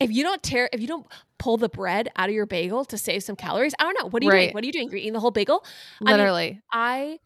If 0.00 0.10
you 0.10 0.22
don't 0.22 0.42
tear, 0.42 0.70
if 0.72 0.80
you 0.80 0.86
don't 0.86 1.06
pull 1.38 1.58
the 1.58 1.68
bread 1.68 2.08
out 2.16 2.28
of 2.30 2.34
your 2.34 2.46
bagel 2.46 2.84
to 2.86 2.96
save 2.96 3.22
some 3.22 3.36
calories, 3.36 3.74
I 3.78 3.84
don't 3.84 3.96
know. 4.00 4.08
What 4.08 4.22
are 4.22 4.24
you 4.24 4.30
Right. 4.30 4.40
doing? 4.46 4.54
What 4.54 4.64
are 4.64 4.66
you 4.66 4.72
doing? 4.72 4.88
You're 4.88 4.98
eating 4.98 5.12
the 5.12 5.20
whole 5.20 5.30
bagel. 5.30 5.64
I 6.00 6.04
mean, 6.04 6.16
Literally. 6.16 6.60
I 6.72 7.18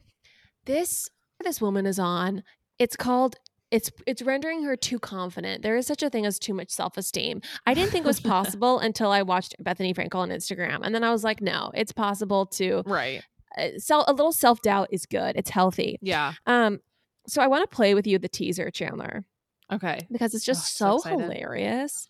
this 0.67 1.09
this 1.43 1.61
woman 1.61 1.87
is 1.87 1.99
on. 1.99 2.43
It's 2.79 2.97
called 2.97 3.37
it's 3.75 3.91
it's 4.07 4.23
rendering 4.23 4.63
her 4.63 4.77
too 4.77 4.99
confident. 5.01 5.63
There 5.63 5.77
is 5.77 5.85
such 5.87 6.03
a 6.05 6.09
thing 6.09 6.25
as 6.27 6.39
too 6.39 6.55
much 6.55 6.71
self-esteem. 6.71 7.43
I 7.67 7.75
didn't 7.75 7.91
think 7.91 8.05
it 8.05 8.09
was 8.09 8.21
possible 8.37 8.79
until 8.79 9.11
I 9.11 9.23
watched 9.23 9.57
Bethenny 9.63 9.93
Frankel 9.97 10.21
on 10.21 10.31
Instagram 10.31 10.81
and 10.85 10.95
then 10.95 11.03
I 11.03 11.11
was 11.11 11.25
like, 11.25 11.41
no, 11.41 11.73
it's 11.75 11.91
possible 11.91 12.47
to 12.59 12.83
right. 12.87 13.23
uh, 13.59 13.71
self, 13.79 14.05
a 14.07 14.13
little 14.13 14.33
self-doubt 14.33 14.89
is 14.93 15.07
good. 15.07 15.35
It's 15.37 15.51
healthy. 15.51 15.99
Yeah. 16.01 16.35
Um 16.47 16.79
so 17.27 17.43
I 17.43 17.49
want 17.49 17.69
to 17.69 17.75
play 17.77 17.95
with 17.95 18.07
you 18.07 18.19
the 18.19 18.29
teaser, 18.29 18.71
Chandler, 18.71 19.25
Okay. 19.73 20.07
because 20.13 20.35
it's 20.35 20.45
Oh, 20.47 20.53
just 20.53 20.77
so 20.77 20.99
so, 20.99 21.09
hilarious. 21.19 22.07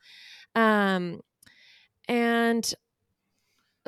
Um 0.55 1.21
and 2.09 2.75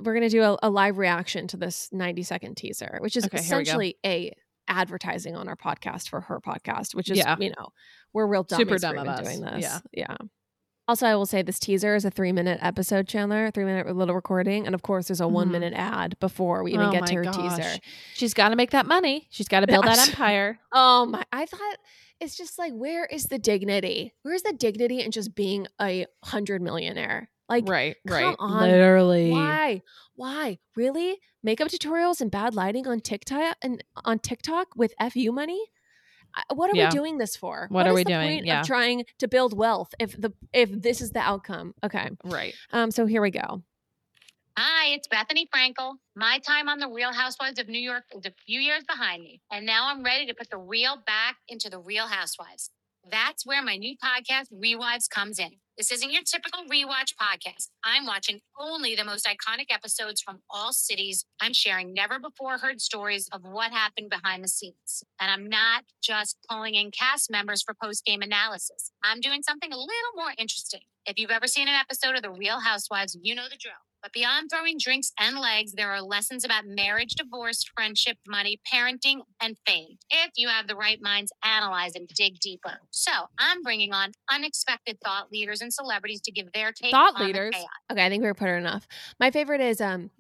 we're 0.03 0.15
gonna 0.15 0.31
do 0.31 0.43
a, 0.43 0.57
a 0.63 0.71
live 0.71 0.97
reaction 0.99 1.47
to 1.49 1.57
this 1.59 1.91
90 1.93 2.23
second 2.23 2.55
teaser, 2.57 2.97
which 3.01 3.17
is 3.19 3.27
Okay, 3.27 3.37
here 3.43 3.45
we 3.45 3.49
go. 3.49 3.61
essentially 3.61 3.97
a 4.05 4.33
advertising 4.69 5.37
on 5.37 5.49
our 5.49 5.57
podcast 5.57 6.09
for 6.09 6.21
her 6.23 6.41
podcast, 6.41 6.95
which 6.95 7.11
is 7.11 7.19
Yeah. 7.19 7.37
you 7.39 7.51
know 7.51 7.69
we're 8.13 8.27
real 8.27 8.43
dummies 8.43 8.67
Super 8.67 8.79
dumb 8.79 8.97
of 8.99 9.05
even 9.05 9.09
us. 9.09 9.21
doing 9.21 9.41
this. 9.41 9.63
Yeah. 9.63 9.79
yeah. 9.93 10.17
Also, 10.89 11.05
I 11.05 11.17
will 11.17 11.27
say 11.27 11.43
this 11.43 11.59
teaser 11.59 11.97
is 11.97 12.05
a 12.05 12.11
three 12.11 12.31
minute 12.31 12.61
episode, 12.63 13.09
Chandler, 13.09 13.51
three 13.51 13.65
minute 13.65 13.95
little 13.97 14.15
recording, 14.15 14.67
and 14.67 14.75
of 14.75 14.83
course, 14.83 15.09
there's 15.09 15.21
a 15.21 15.27
one 15.27 15.49
Mhm. 15.49 15.53
minute 15.53 15.73
ad 15.75 16.17
before 16.21 16.63
we 16.63 16.75
even 16.75 16.87
Oh 16.87 16.93
get 16.93 17.07
to 17.07 17.15
her 17.17 17.25
gosh. 17.25 17.57
teaser. 17.57 17.79
She's 18.15 18.35
got 18.35 18.51
to 18.51 18.57
make 18.57 18.71
that 18.71 18.87
money. 18.87 19.27
She's 19.31 19.49
got 19.49 19.61
to 19.61 19.67
build 19.67 19.85
that 19.85 19.99
empire. 20.09 20.61
Oh 20.73 21.07
my! 21.07 21.25
I 21.33 21.45
thought 21.47 21.77
it's 22.21 22.37
just 22.37 22.57
like, 22.59 22.73
where 22.73 23.05
is 23.07 23.25
the 23.25 23.39
dignity? 23.39 24.15
Where's 24.23 24.43
the 24.43 24.53
dignity 24.53 25.01
in 25.01 25.11
just 25.11 25.35
being 25.35 25.67
a 25.81 26.07
hundred 26.23 26.63
millionaire? 26.63 27.31
Like, 27.49 27.69
right. 27.69 27.97
come 28.07 28.17
Right. 28.17 28.37
on. 28.39 28.61
Literally. 28.63 29.31
Why? 29.31 29.83
Why? 30.15 30.59
Really? 30.75 31.19
Makeup 31.43 31.69
tutorials 31.69 32.21
and 32.21 32.31
bad 32.31 32.55
lighting 32.55 32.87
on 32.89 33.01
TikTok 33.01 33.57
and 33.63 33.83
on 34.05 34.19
TikTok 34.19 34.69
with 34.77 34.93
FU 35.01 35.31
money? 35.33 35.63
What 36.53 36.71
are 36.71 36.77
Yeah. 36.77 36.89
we 36.91 36.97
doing 36.97 37.19
this 37.19 37.37
for? 37.37 37.67
What 37.71 37.87
are 37.87 37.91
is 37.91 37.95
we 37.95 38.05
the 38.05 38.11
doing? 38.11 38.29
Point 38.39 38.47
Yeah. 38.47 38.61
Of 38.61 38.67
trying 38.67 39.05
to 39.19 39.29
build 39.29 39.57
wealth 39.57 39.95
if 39.99 40.21
the 40.21 40.33
if 40.53 40.71
this 40.71 41.01
is 41.01 41.13
the 41.13 41.21
outcome. 41.21 41.75
Okay. 41.85 42.11
Right. 42.25 42.55
Um. 42.73 42.91
So 42.91 43.07
here 43.07 43.23
we 43.23 43.31
go. 43.31 43.63
Hi, 44.59 44.89
it's 44.89 45.07
Bethenny 45.09 45.47
Frankel. 45.55 45.97
My 46.15 46.39
time 46.39 46.69
on 46.69 46.79
the 46.79 46.89
Real 46.89 47.13
Housewives 47.13 47.59
of 47.59 47.69
New 47.69 47.79
York 47.79 48.05
is 48.13 48.25
a 48.25 48.33
few 48.47 48.59
years 48.61 48.85
behind 48.85 49.23
me, 49.23 49.43
and 49.51 49.67
now 49.67 49.89
I'm 49.89 50.03
ready 50.03 50.27
to 50.27 50.35
put 50.35 50.49
the 50.51 50.57
real 50.59 50.97
back 51.07 51.37
into 51.47 51.69
the 51.69 51.79
Real 51.79 52.07
Housewives. 52.07 52.71
That's 53.11 53.45
where 53.47 53.63
my 53.63 53.77
new 53.77 53.97
podcast, 54.03 54.51
Rewives, 54.53 55.09
comes 55.11 55.39
in. 55.39 55.61
This 55.77 55.93
isn't 55.93 56.11
your 56.11 56.23
typical 56.23 56.65
rewatch 56.65 57.13
podcast. 57.21 57.69
I'm 57.85 58.07
watching 58.07 58.41
only 58.59 58.95
the 58.95 59.05
most 59.05 59.27
iconic 59.27 59.67
episodes 59.71 60.23
from 60.23 60.41
all 60.49 60.73
cities. 60.73 61.27
I'm 61.39 61.53
sharing 61.53 61.93
never 61.93 62.19
before 62.19 62.57
heard 62.57 62.81
stories 62.81 63.29
of 63.31 63.43
what 63.43 63.73
happened 63.73 64.09
behind 64.09 64.43
the 64.43 64.49
scenes. 64.49 65.05
And 65.21 65.31
I'm 65.31 65.51
not 65.51 65.85
just 66.03 66.39
pulling 66.49 66.77
in 66.77 66.93
cast 66.93 67.31
members 67.31 67.63
for 67.63 67.75
post 67.75 68.07
game 68.07 68.23
analysis. 68.23 68.91
I'm 69.05 69.21
doing 69.21 69.43
something 69.43 69.71
a 69.71 69.77
little 69.77 70.17
more 70.17 70.33
interesting. 70.39 70.81
If 71.05 71.19
you've 71.19 71.31
ever 71.31 71.47
seen 71.47 71.69
an 71.69 71.75
episode 71.75 72.17
of 72.17 72.23
The 72.23 72.31
Real 72.31 72.61
Housewives, 72.61 73.19
you 73.21 73.35
know 73.35 73.45
the 73.51 73.59
drill. 73.59 73.86
But 74.03 74.13
beyond 74.13 74.51
throwing 74.51 74.77
drinks 74.79 75.13
and 75.19 75.39
legs, 75.39 75.73
there 75.73 75.91
are 75.91 76.01
lessons 76.01 76.45
about 76.45 76.65
marriage, 76.67 77.15
divorce, 77.15 77.65
friendship, 77.75 78.19
money, 78.27 78.61
parenting, 78.73 79.21
and 79.41 79.57
fame. 79.67 79.99
If 80.11 80.33
you 80.37 80.49
have 80.49 80.69
the 80.69 80.77
right 80.77 80.99
minds, 81.03 81.33
analyze 81.45 81.95
and 81.95 82.09
dig 82.09 82.39
deeper. 82.41 82.81
So 82.91 83.11
I'm 83.39 83.63
bringing 83.63 83.93
on 83.93 84.13
unexpected 84.31 84.99
thought 85.05 85.33
leaders 85.33 85.61
and 85.61 85.73
celebrities 85.73 86.21
to 86.23 86.33
give 86.33 86.53
their 86.53 86.73
take 86.73 86.93
Thought 86.93 87.15
on 87.15 87.21
the 87.21 87.27
leaders? 87.27 87.57
Okay, 87.91 88.05
I 88.05 88.09
think 88.09 88.23
we 88.23 88.29
were 88.29 88.35
put 88.35 88.49
her 88.49 88.59
enough. 88.59 88.87
My 89.19 89.31
favorite 89.31 89.61
is 89.61 89.81
um 89.81 90.11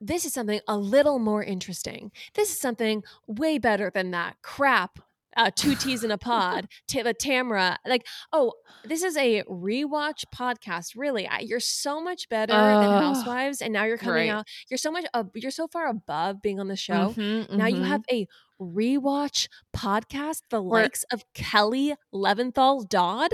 this 0.00 0.24
is 0.24 0.32
something 0.32 0.60
a 0.66 0.78
little 0.78 1.18
more 1.18 1.44
interesting. 1.44 2.10
This 2.34 2.50
is 2.50 2.58
something 2.58 3.02
way 3.26 3.58
better 3.58 3.90
than 3.90 4.10
that 4.12 4.36
crap. 4.42 4.98
Uh, 5.36 5.50
two 5.54 5.74
T's 5.74 6.02
in 6.04 6.10
a 6.10 6.18
pod. 6.18 6.66
Ta- 6.88 7.02
the 7.04 7.14
Tamra, 7.14 7.76
like, 7.86 8.04
oh, 8.32 8.52
this 8.84 9.02
is 9.02 9.16
a 9.16 9.42
rewatch 9.44 10.24
podcast. 10.34 10.92
Really, 10.96 11.26
I, 11.26 11.38
you're 11.40 11.60
so 11.60 12.02
much 12.02 12.28
better 12.28 12.52
than 12.52 13.02
Housewives, 13.02 13.60
and 13.62 13.72
now 13.72 13.84
you're 13.84 13.96
coming 13.98 14.28
Right. 14.28 14.38
out. 14.38 14.46
You're 14.70 14.78
so 14.78 14.90
much. 14.90 15.04
Uh, 15.14 15.24
you're 15.34 15.50
so 15.50 15.68
far 15.68 15.88
above 15.88 16.42
being 16.42 16.58
on 16.58 16.68
the 16.68 16.76
show. 16.76 17.14
Mhm, 17.16 17.52
Now 17.52 17.66
you 17.66 17.76
mhm. 17.82 17.86
have 17.86 18.02
a 18.10 18.26
rewatch 18.60 19.48
podcast, 19.76 20.40
the 20.50 20.60
Where- 20.62 20.82
likes 20.82 21.04
of 21.12 21.22
Kelly 21.34 21.94
Leventhal 22.14 22.88
Dodd. 22.88 23.30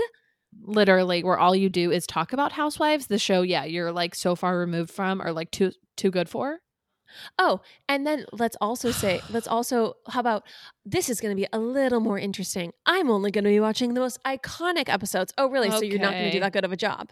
literally 0.61 1.23
where 1.23 1.37
all 1.37 1.55
you 1.55 1.69
do 1.69 1.91
is 1.91 2.07
talk 2.07 2.31
about 2.33 2.53
housewives 2.53 3.07
the 3.07 3.19
show 3.19 3.41
yeah 3.41 3.63
you're 3.65 3.91
like 3.91 4.15
so 4.15 4.33
far 4.33 4.57
removed 4.57 4.89
from 4.89 5.21
or 5.21 5.31
like 5.31 5.51
too 5.51 5.71
too 5.97 6.09
good 6.09 6.27
for 6.29 6.59
Oh, 7.39 7.61
and 7.89 8.05
then 8.05 8.25
let's 8.31 8.57
also 8.61 8.91
say, 8.91 9.21
let's 9.29 9.47
also, 9.47 9.95
how 10.07 10.19
about 10.19 10.43
this 10.85 11.09
is 11.09 11.19
going 11.21 11.35
to 11.35 11.39
be 11.41 11.47
a 11.53 11.59
little 11.59 11.99
more 11.99 12.17
interesting. 12.19 12.71
I'm 12.85 13.09
only 13.09 13.31
going 13.31 13.43
to 13.43 13.49
be 13.49 13.59
watching 13.59 13.93
the 13.93 13.99
most 13.99 14.21
iconic 14.23 14.89
episodes. 14.89 15.33
Oh, 15.37 15.49
really? 15.49 15.69
So 15.71 15.81
you're 15.81 15.99
not 15.99 16.11
going 16.13 16.25
to 16.25 16.31
do 16.31 16.39
that 16.39 16.53
good 16.53 16.65
of 16.65 16.71
a 16.71 16.77
job. 16.77 17.11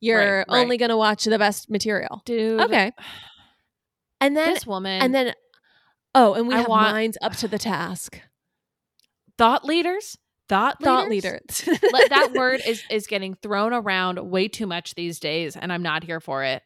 You're 0.00 0.38
right. 0.38 0.46
only 0.48 0.76
going 0.76 0.88
to 0.90 0.96
watch 0.96 1.24
the 1.24 1.38
best 1.38 1.70
material. 1.70 2.22
dude 2.24 2.60
Okay. 2.60 2.92
And 4.20 4.36
then, 4.36 4.54
this 4.54 4.66
woman 4.66 5.02
and 5.02 5.14
then, 5.14 5.34
oh, 6.14 6.34
and 6.34 6.48
we 6.48 6.54
I 6.54 6.58
have 6.58 6.68
want- 6.68 6.90
minds 6.92 7.18
up 7.20 7.34
to 7.36 7.48
the 7.48 7.58
task. 7.58 8.20
thought 9.38 9.64
leaders 9.64 10.16
thought 10.48 10.80
Thought 10.80 11.08
leaders? 11.08 11.66
leaders. 11.66 11.80
That 12.08 12.30
word 12.34 12.60
is 12.66 12.82
is 12.88 13.06
getting 13.08 13.34
thrown 13.34 13.72
around 13.72 14.18
way 14.30 14.46
too 14.48 14.66
much 14.66 14.94
these 14.94 15.18
days 15.18 15.56
and 15.56 15.72
i'm 15.72 15.82
not 15.82 16.04
here 16.04 16.20
for 16.20 16.44
it 16.44 16.62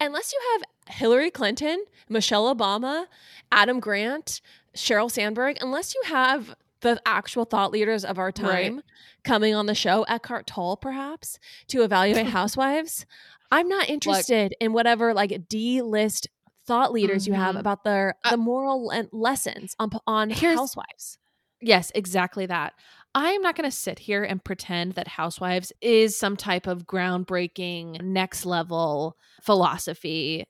Unless 0.00 0.32
you 0.32 0.40
have 0.52 0.62
Hillary 0.88 1.30
Clinton, 1.30 1.84
Michelle 2.08 2.54
Obama, 2.54 3.06
Adam 3.52 3.80
Grant, 3.80 4.40
Sheryl 4.76 5.10
Sandberg, 5.10 5.56
unless 5.60 5.94
you 5.94 6.02
have 6.06 6.54
the 6.80 7.00
actual 7.06 7.44
thought 7.44 7.70
leaders 7.72 8.04
of 8.04 8.18
our 8.18 8.26
Right. 8.26 8.34
time 8.36 8.82
coming 9.24 9.54
on 9.54 9.66
the 9.66 9.74
show, 9.74 10.02
Eckhart 10.02 10.46
Tolle 10.46 10.76
perhaps, 10.76 11.38
to 11.68 11.82
evaluate 11.82 12.26
housewives, 12.28 13.06
I'm 13.50 13.68
not 13.68 13.88
interested 13.88 14.54
in 14.60 14.72
whatever 14.72 15.14
like 15.14 15.48
D 15.48 15.80
list 15.80 16.28
thought 16.66 16.92
leaders 16.92 17.26
you 17.26 17.34
have 17.34 17.54
Mhm. 17.54 17.60
about 17.60 17.84
their 17.84 18.16
Uh, 18.24 18.30
the 18.32 18.36
moral 18.36 18.86
le- 18.86 19.08
lessons 19.12 19.76
on 19.78 19.90
on 20.06 20.30
housewives. 20.30 21.18
yes 21.60 21.92
exactly 21.94 22.46
that 22.46 22.72
I'm 23.16 23.42
not 23.42 23.54
going 23.54 23.70
to 23.70 23.76
sit 23.76 24.00
here 24.00 24.24
and 24.24 24.42
pretend 24.42 24.94
that 24.94 25.06
Housewives 25.06 25.72
is 25.80 26.18
some 26.18 26.36
type 26.36 26.66
of 26.66 26.84
groundbreaking, 26.84 28.02
next 28.02 28.44
level 28.44 29.16
philosophy, 29.40 30.44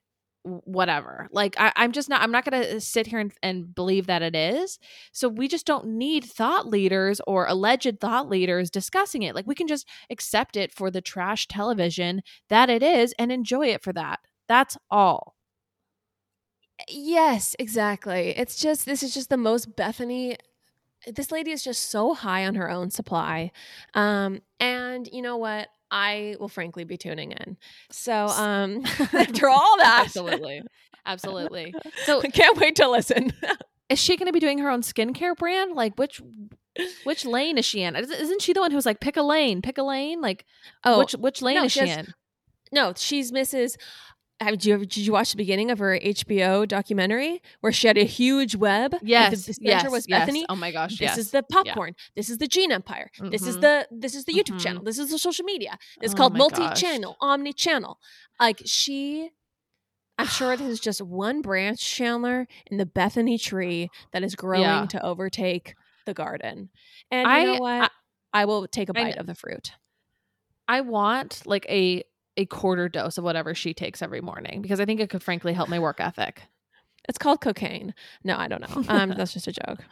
whatever. 0.44 1.28
Like, 1.33 1.54
I, 1.59 1.72
am 1.76 1.92
just 1.92 2.09
not, 2.09 2.22
I'm 2.22 2.30
not 2.30 2.44
going 2.44 2.62
to 2.62 2.80
sit 2.80 3.07
here 3.07 3.18
and, 3.18 3.33
and 3.42 3.74
believe 3.74 4.07
that 4.07 4.22
it 4.22 4.37
is. 4.37 4.78
So 5.12 5.28
we 5.28 5.48
just 5.48 5.66
don't 5.66 5.87
need 5.87 6.24
thought 6.24 6.68
leaders 6.68 7.20
or 7.26 7.46
alleged 7.46 8.00
thought 8.00 8.28
leaders 8.28 8.70
discussing 8.70 9.22
it. 9.22 9.35
Like, 9.35 9.46
we 9.46 9.54
can 9.54 9.66
just 9.66 9.88
accept 10.11 10.57
it 10.57 10.72
for 10.72 10.90
the 10.90 11.00
trash 11.00 11.48
television 11.48 12.22
that 12.48 12.70
it 12.70 12.83
is 12.83 13.14
and 13.18 13.33
enjoy 13.33 13.68
it 13.68 13.83
for 13.83 13.92
that. 13.94 14.20
That's 14.48 14.76
all. 14.90 15.35
Yes, 16.88 17.57
exactly. 17.59 18.35
It's 18.37 18.57
just, 18.57 18.85
this 18.85 19.02
is 19.02 19.14
just 19.14 19.30
the 19.30 19.37
most 19.37 19.74
Bethenny 19.76 20.37
this 21.07 21.30
lady 21.30 21.50
is 21.50 21.62
just 21.62 21.90
so 21.90 22.14
high 22.14 22.46
on 22.46 22.54
her 22.54 22.70
own 22.70 22.90
supply. 22.90 23.50
Um, 23.94 24.40
and 24.61 25.09
you 25.12 25.22
know 25.22 25.37
what? 25.37 25.68
I 25.94 26.35
will 26.40 26.48
frankly 26.48 26.83
be 26.83 26.96
tuning 26.96 27.30
in. 27.30 27.57
So 27.92 28.26
um, 28.26 28.83
after 29.12 29.48
all 29.48 29.76
that, 29.78 30.02
absolutely, 30.04 30.62
absolutely. 31.07 31.72
So 32.04 32.20
I 32.24 32.28
can't 32.28 32.59
wait 32.59 32.74
to 32.76 32.88
listen. 32.88 33.33
is 33.88 34.00
she 34.00 34.16
going 34.16 34.26
to 34.26 34.33
be 34.33 34.40
doing 34.40 34.59
her 34.59 34.68
own 34.68 34.83
skincare 34.83 35.37
brand? 35.37 35.76
Like 35.76 35.96
which 35.96 36.20
which 37.04 37.24
lane 37.24 37.59
is 37.59 37.64
she 37.64 37.83
in? 37.83 37.94
Isn't 37.94 38.42
she 38.42 38.52
the 38.52 38.61
one 38.61 38.72
who's 38.72 38.85
like 38.85 38.98
pick 38.98 39.16
a 39.16 39.22
lane, 39.22 39.62
pick 39.62 39.78
a 39.78 39.85
lane? 39.85 40.20
Like 40.20 40.44
oh, 40.83 40.98
which 40.98 41.12
which 41.12 41.40
lane 41.40 41.54
no, 41.54 41.64
is 41.64 41.72
she, 41.72 41.87
has, 41.87 41.98
in? 41.98 42.14
No, 42.72 42.92
she's 42.96 43.30
Mrs 43.30 43.76
did 44.40 44.64
you 44.64 44.75
ever, 44.75 44.85
did 44.85 44.99
you 44.99 45.12
watch 45.12 45.31
the 45.31 45.37
beginning 45.37 45.70
of 45.70 45.79
her 45.79 45.99
HBO 45.99 46.66
documentary 46.66 47.40
where 47.61 47.73
she 47.73 47.87
had 47.87 47.97
a 47.97 48.05
huge 48.05 48.57
web? 48.57 48.94
Yes, 49.03 49.47
the, 49.47 49.55
center 49.55 49.68
yes, 49.68 49.90
was 49.90 50.07
yes. 50.09 50.29
Bethenny. 50.29 50.44
Oh 50.49 50.57
my 50.57 50.70
gosh, 50.70 50.92
this 50.92 51.01
yes. 51.01 51.18
is 51.18 51.31
the 51.31 51.42
popcorn. 51.42 51.94
Yeah. 51.97 52.05
This 52.16 52.31
is 52.31 52.38
the 52.38 52.49
Gene 52.49 52.73
Empire. 52.73 53.11
Mm-hmm. 53.16 53.31
This 53.31 53.42
is 53.42 53.57
mm-hmm. 53.57 53.61
the 53.61 53.88
this 53.90 54.14
is 54.14 54.25
the 54.25 54.33
YouTube 54.33 54.51
mm-hmm. 54.51 54.59
channel. 54.59 54.83
This 54.83 54.99
is 54.99 55.11
the 55.11 55.18
social 55.18 55.44
media. 55.44 55.79
It's 56.03 56.14
oh 56.14 56.16
called 56.16 56.37
multi-channel, 56.37 57.16
omni-channel. 57.20 57.99
Like 58.40 58.62
she, 58.64 59.31
I'm 60.18 60.27
sure 60.27 60.57
this 60.59 60.68
is 60.68 60.81
just 60.81 61.01
one 61.01 61.40
branch, 61.40 61.81
Chandler, 61.81 62.47
in 62.66 62.77
the 62.77 62.87
Bethenny 62.87 63.40
tree 63.40 63.90
that 64.12 64.23
is 64.23 64.35
growing 64.35 64.62
yeah. 64.62 64.87
to 64.87 65.05
overtake 65.05 65.75
the 66.07 66.14
garden. 66.14 66.70
And 67.11 67.27
you 67.27 67.33
I, 67.33 67.44
know 67.44 67.59
what? 67.59 67.92
I, 68.33 68.42
I 68.42 68.44
will 68.47 68.66
take 68.66 68.88
a 68.88 68.92
bite 68.92 69.16
I, 69.16 69.20
of 69.20 69.27
the 69.27 69.35
fruit. 69.35 69.73
I 70.66 70.81
want 70.81 71.42
like 71.47 71.66
a 71.68 72.03
a 72.37 72.47
quarter 72.47 72.88
dose 72.88 73.18
of 73.18 73.25
whatever 73.25 73.55
she 73.55 73.75
takes 73.75 74.03
every 74.03 74.20
morning 74.20 74.62
because 74.62 74.81
I 74.81 74.85
think 74.85 75.01
it 75.01 75.11
could 75.11 75.23
frankly 75.23 75.53
help 75.53 75.68
my 75.68 75.79
work 75.79 76.01
ethic. 76.01 76.42
It's 77.09 77.18
called 77.18 77.40
cocaine. 77.40 77.94
No, 78.23 78.37
I 78.37 78.49
don't 78.49 78.61
know. 78.62 78.85
Um, 78.88 79.11
that's 79.16 79.33
just 79.33 79.47
a 79.47 79.53
joke. 79.53 79.85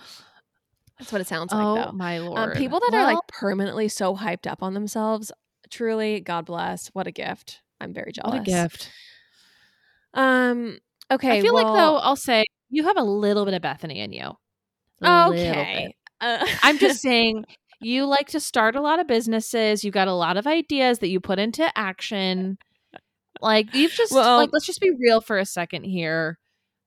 That's 0.98 1.12
what 1.12 1.20
it 1.20 1.26
sounds 1.26 1.52
oh, 1.52 1.74
like, 1.74 1.86
though. 1.86 1.92
my 1.92 2.18
lord! 2.18 2.38
Um, 2.38 2.56
people 2.56 2.80
that 2.80 2.90
well, 2.92 3.02
are 3.02 3.14
like 3.14 3.26
permanently 3.28 3.88
so 3.88 4.16
hyped 4.16 4.46
up 4.46 4.62
on 4.62 4.74
themselves, 4.74 5.32
truly, 5.70 6.20
God 6.20 6.46
bless. 6.46 6.88
What 6.88 7.06
a 7.06 7.10
gift! 7.10 7.60
I'm 7.80 7.92
very 7.92 8.12
jealous. 8.12 8.32
What 8.32 8.42
a 8.42 8.44
gift. 8.44 8.90
Um. 10.14 10.78
Okay. 11.10 11.38
I 11.38 11.42
feel 11.42 11.54
well, 11.54 11.64
like 11.64 11.80
though, 11.80 11.96
I'll 11.96 12.16
say 12.16 12.44
you 12.70 12.84
have 12.84 12.96
a 12.96 13.02
little 13.02 13.44
bit 13.44 13.54
of 13.54 13.62
Bethenny 13.62 13.96
in 13.96 14.12
you. 14.12 14.32
A 15.02 15.28
okay. 15.30 15.94
Uh, 16.20 16.46
I'm 16.62 16.78
just 16.78 17.00
saying 17.02 17.44
you 17.82 18.06
like 18.06 18.28
to 18.28 18.40
start 18.40 18.76
a 18.76 18.80
lot 18.80 18.98
of 18.98 19.06
businesses. 19.06 19.84
You 19.84 19.90
got 19.90 20.08
a 20.08 20.14
lot 20.14 20.36
of 20.36 20.46
ideas 20.46 21.00
that 21.00 21.08
you 21.08 21.20
put 21.20 21.38
into 21.38 21.70
action. 21.76 22.58
Like 23.40 23.74
you've 23.74 23.92
just 23.92 24.12
well, 24.12 24.38
like 24.38 24.50
let's 24.52 24.66
just 24.66 24.80
be 24.80 24.90
real 24.90 25.20
for 25.20 25.38
a 25.38 25.44
second 25.44 25.84
here. 25.84 26.38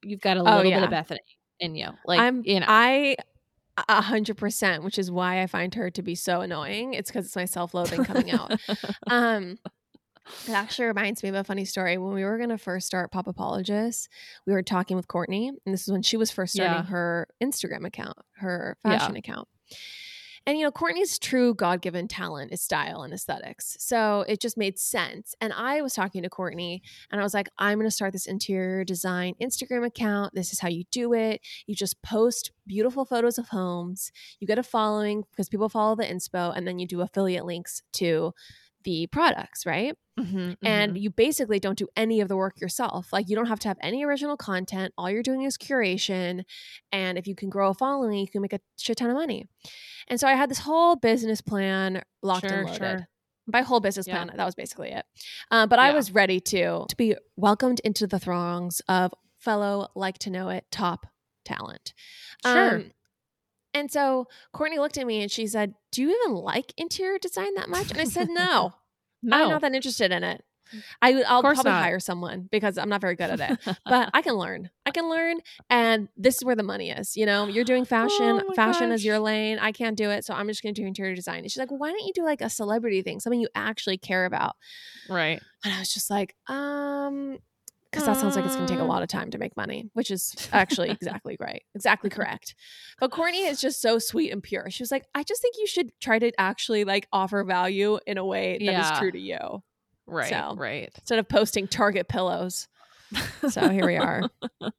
You've 0.04 0.22
got 0.22 0.38
a 0.38 0.42
oh, 0.42 0.44
little 0.44 0.60
oh, 0.60 0.64
yeah. 0.64 0.80
bit 0.80 0.94
of 0.94 1.08
Bethenny 1.08 1.18
in 1.60 1.76
you. 1.76 1.90
Like 2.06 2.20
I'm 2.20 2.44
you 2.46 2.60
know. 2.60 2.66
I 2.68 3.18
a 3.90 4.02
hundred 4.02 4.38
percent, 4.38 4.84
which 4.84 4.98
is 4.98 5.12
why 5.12 5.42
I 5.42 5.48
find 5.48 5.74
her 5.76 5.90
to 5.92 6.02
be 6.02 6.16
so 6.16 6.42
annoying. 6.42 6.94
It's 6.94 7.12
because 7.12 7.26
it's 7.26 7.36
my 7.36 7.46
self-loathing 7.46 8.06
coming 8.06 8.32
out. 8.32 8.54
um 9.08 9.58
it 10.48 10.52
actually 10.52 10.86
reminds 10.86 11.22
me 11.22 11.30
of 11.30 11.36
a 11.36 11.44
funny 11.44 11.66
story. 11.66 11.98
When 11.98 12.14
we 12.14 12.24
were 12.24 12.38
going 12.38 12.50
to 12.50 12.58
first 12.58 12.88
start 12.88 13.12
Pop 13.12 13.28
Apologists, 13.28 14.10
we 14.48 14.54
were 14.54 14.64
talking 14.64 14.98
with 14.98 15.08
Courtney, 15.08 15.50
and 15.50 15.74
this 15.74 15.84
is 15.84 15.92
when 15.92 16.02
she 16.02 16.18
was 16.18 16.32
first 16.32 16.54
starting 16.54 16.78
yeah. 16.78 16.90
her 16.90 17.28
Instagram 17.44 17.86
account, 17.86 18.18
her 18.38 18.76
fashion 18.82 19.14
yeah. 19.14 19.20
account. 19.20 19.48
And, 20.48 20.58
you 20.58 20.64
know, 20.64 20.72
Courtney's 20.72 21.18
true 21.18 21.56
God 21.56 21.82
given 21.82 22.08
talent 22.08 22.52
is 22.52 22.62
style 22.62 23.02
and 23.02 23.14
aesthetics. 23.14 23.78
So 23.80 24.26
it 24.28 24.40
just 24.40 24.58
made 24.58 24.78
sense. 24.78 25.34
And 25.42 25.52
I 25.52 25.82
was 25.82 25.94
talking 25.96 26.22
to 26.22 26.30
Courtney 26.30 26.84
and 27.12 27.20
I 27.20 27.24
was 27.24 27.34
like, 27.34 27.50
I'm 27.58 27.80
going 27.80 27.88
to 27.88 27.92
start 27.92 28.14
this 28.14 28.28
interior 28.28 28.84
design 28.84 29.34
Instagram 29.42 29.86
account. 29.86 30.36
This 30.36 30.54
is 30.54 30.60
how 30.60 30.68
you 30.70 30.84
do 30.92 31.14
it. 31.14 31.42
You 31.66 31.74
just 31.74 32.02
post 32.04 32.52
beautiful 32.68 33.06
photos 33.06 33.38
of 33.38 33.48
homes, 33.50 34.12
you 34.40 34.48
get 34.48 34.60
a 34.60 34.64
following 34.64 35.24
because 35.32 35.50
people 35.50 35.70
follow 35.70 35.96
the 35.96 36.04
inspo, 36.04 36.56
and 36.56 36.68
then 36.68 36.80
you 36.80 36.88
do 36.88 37.02
affiliate 37.02 37.46
links 37.46 37.82
to 37.94 38.34
the 38.86 39.08
products, 39.08 39.66
right? 39.66 39.96
Mm-hmm, 40.18 40.54
and 40.64 40.92
mm-hmm. 40.92 40.96
you 40.96 41.10
basically 41.10 41.60
don't 41.60 41.78
do 41.78 41.90
any 41.98 42.22
of 42.22 42.30
the 42.30 42.38
work 42.38 42.62
yourself. 42.62 43.12
Like 43.12 43.28
you 43.28 43.36
don't 43.36 43.48
have 43.48 43.60
to 43.60 43.68
have 43.68 43.78
any 43.82 44.06
original 44.06 44.38
content. 44.38 44.94
All 44.98 45.12
you're 45.12 45.24
doing 45.24 45.42
is 45.42 45.58
curation. 45.58 46.46
And 46.94 47.18
if 47.18 47.28
you 47.28 47.36
can 47.36 47.50
grow 47.50 47.72
a 47.72 47.74
following, 47.74 48.20
you 48.20 48.28
can 48.28 48.42
make 48.42 48.54
a 48.54 48.62
shit 48.78 48.98
ton 48.98 49.10
of 49.10 49.16
money. 49.16 49.46
And 50.08 50.18
so 50.20 50.28
I 50.28 50.36
had 50.36 50.50
this 50.50 50.60
whole 50.60 50.96
business 50.96 51.42
plan 51.42 52.02
locked 52.24 52.48
sure, 52.48 52.60
and 52.60 52.68
loaded. 52.68 52.80
Sure. 52.80 53.08
By 53.48 53.62
whole 53.62 53.82
business 53.82 54.08
plan, 54.08 54.28
yeah. 54.28 54.38
that 54.38 54.46
was 54.46 54.56
basically 54.56 54.90
it. 54.90 55.06
Um, 55.52 55.68
but 55.70 55.78
yeah. 55.78 55.86
I 55.86 55.94
was 55.94 56.12
ready 56.12 56.40
to 56.40 56.86
to 56.88 56.96
be 56.96 57.16
welcomed 57.36 57.82
into 57.84 58.08
the 58.08 58.18
throngs 58.18 58.82
of 58.88 59.14
fellow 59.40 59.90
like 59.96 60.18
to 60.20 60.30
know 60.30 60.50
it 60.50 60.66
top 60.72 61.06
talent. 61.44 61.94
Sure. 62.44 62.76
Um, 62.78 62.92
and 63.76 63.92
so 63.92 64.28
Courtney 64.54 64.80
looked 64.80 64.98
at 64.98 65.06
me 65.06 65.22
and 65.22 65.30
she 65.30 65.46
said, 65.46 65.76
"Do 65.92 66.02
you 66.02 66.10
even 66.24 66.36
like 66.36 66.74
interior 66.78 67.20
design 67.20 67.54
that 67.56 67.70
much?" 67.70 67.92
And 67.92 68.00
I 68.00 68.06
said, 68.06 68.30
"No, 68.30 68.74
no. 69.22 69.44
I'm 69.44 69.50
not 69.50 69.62
that 69.62 69.76
interested 69.76 70.12
in 70.12 70.24
it." 70.24 70.44
I, 71.02 71.12
will 71.12 71.42
probably 71.42 71.72
not. 71.72 71.84
hire 71.84 72.00
someone 72.00 72.48
because 72.52 72.78
I'm 72.78 72.90
not 72.90 73.00
very 73.00 73.16
good 73.16 73.30
at 73.30 73.52
it, 73.52 73.78
but 73.86 74.10
I 74.14 74.22
can 74.22 74.34
learn. 74.34 74.72
I 74.86 74.92
can 74.92 75.10
learn, 75.10 75.40
and 75.70 76.08
this 76.18 76.38
is 76.38 76.44
where 76.44 76.56
the 76.56 76.64
money 76.64 76.90
is. 76.90 77.16
You 77.16 77.26
know, 77.26 77.48
you're 77.48 77.66
doing 77.66 77.86
fashion. 77.86 78.42
Oh 78.44 78.54
fashion 78.54 78.90
gosh. 78.90 78.96
is 78.96 79.06
your 79.06 79.20
lane. 79.20 79.60
I 79.60 79.72
can't 79.72 79.98
do 79.98 80.10
it, 80.10 80.26
so 80.26 80.34
I'm 80.34 80.48
just 80.48 80.64
going 80.64 80.74
to 80.74 80.82
do 80.82 80.88
interior 80.88 81.14
design. 81.14 81.40
And 81.40 81.52
she's 81.52 81.60
like, 81.60 81.70
well, 81.70 81.80
"Why 81.80 81.92
don't 81.92 82.06
you 82.06 82.14
do 82.14 82.24
like 82.24 82.42
a 82.42 82.50
celebrity 82.50 83.02
thing, 83.02 83.20
something 83.20 83.40
you 83.40 83.50
actually 83.54 83.98
care 83.98 84.26
about?" 84.26 84.56
Right. 85.10 85.42
And 85.64 85.74
I 85.74 85.80
was 85.80 85.94
just 85.94 86.10
like, 86.10 86.36
um, 86.48 87.40
because 87.96 88.08
that 88.08 88.18
sounds 88.18 88.36
like 88.36 88.44
it's 88.44 88.58
going 88.58 88.68
to 88.68 88.74
take 88.74 88.82
a 88.82 88.86
lot 88.86 89.02
of 89.02 89.08
time 89.08 89.32
to 89.32 89.38
make 89.38 89.56
money, 89.56 89.90
which 89.94 90.12
is 90.12 90.36
actually 90.52 90.90
exactly 90.90 91.38
right, 91.40 91.64
exactly 91.74 92.10
correct. 92.10 92.54
But 93.00 93.12
Courtney 93.12 93.46
is 93.46 93.62
just 93.62 93.82
so 93.82 94.00
sweet 94.00 94.34
and 94.34 94.44
pure. 94.44 94.70
She 94.70 94.84
was 94.84 94.92
like, 94.92 95.06
"I 95.16 95.24
just 95.24 95.42
think 95.42 95.56
you 95.58 95.66
should 95.66 95.98
try 96.02 96.20
to 96.20 96.30
actually 96.38 96.84
like 96.84 97.08
offer 97.14 97.42
value 97.46 97.98
in 98.06 98.18
a 98.18 98.26
way 98.26 98.58
that 98.58 98.64
yeah. 98.66 98.94
is 98.94 99.00
true 99.00 99.12
to 99.12 99.20
you." 99.20 99.64
Right. 100.08 100.30
So, 100.30 100.56
right. 100.58 100.92
Instead 100.96 101.20
of 101.20 101.30
posting 101.30 101.70
Target 101.70 102.10
pillows. 102.10 102.68
So 103.50 103.70
here 103.70 103.86
we 103.86 103.96
are. 103.96 104.24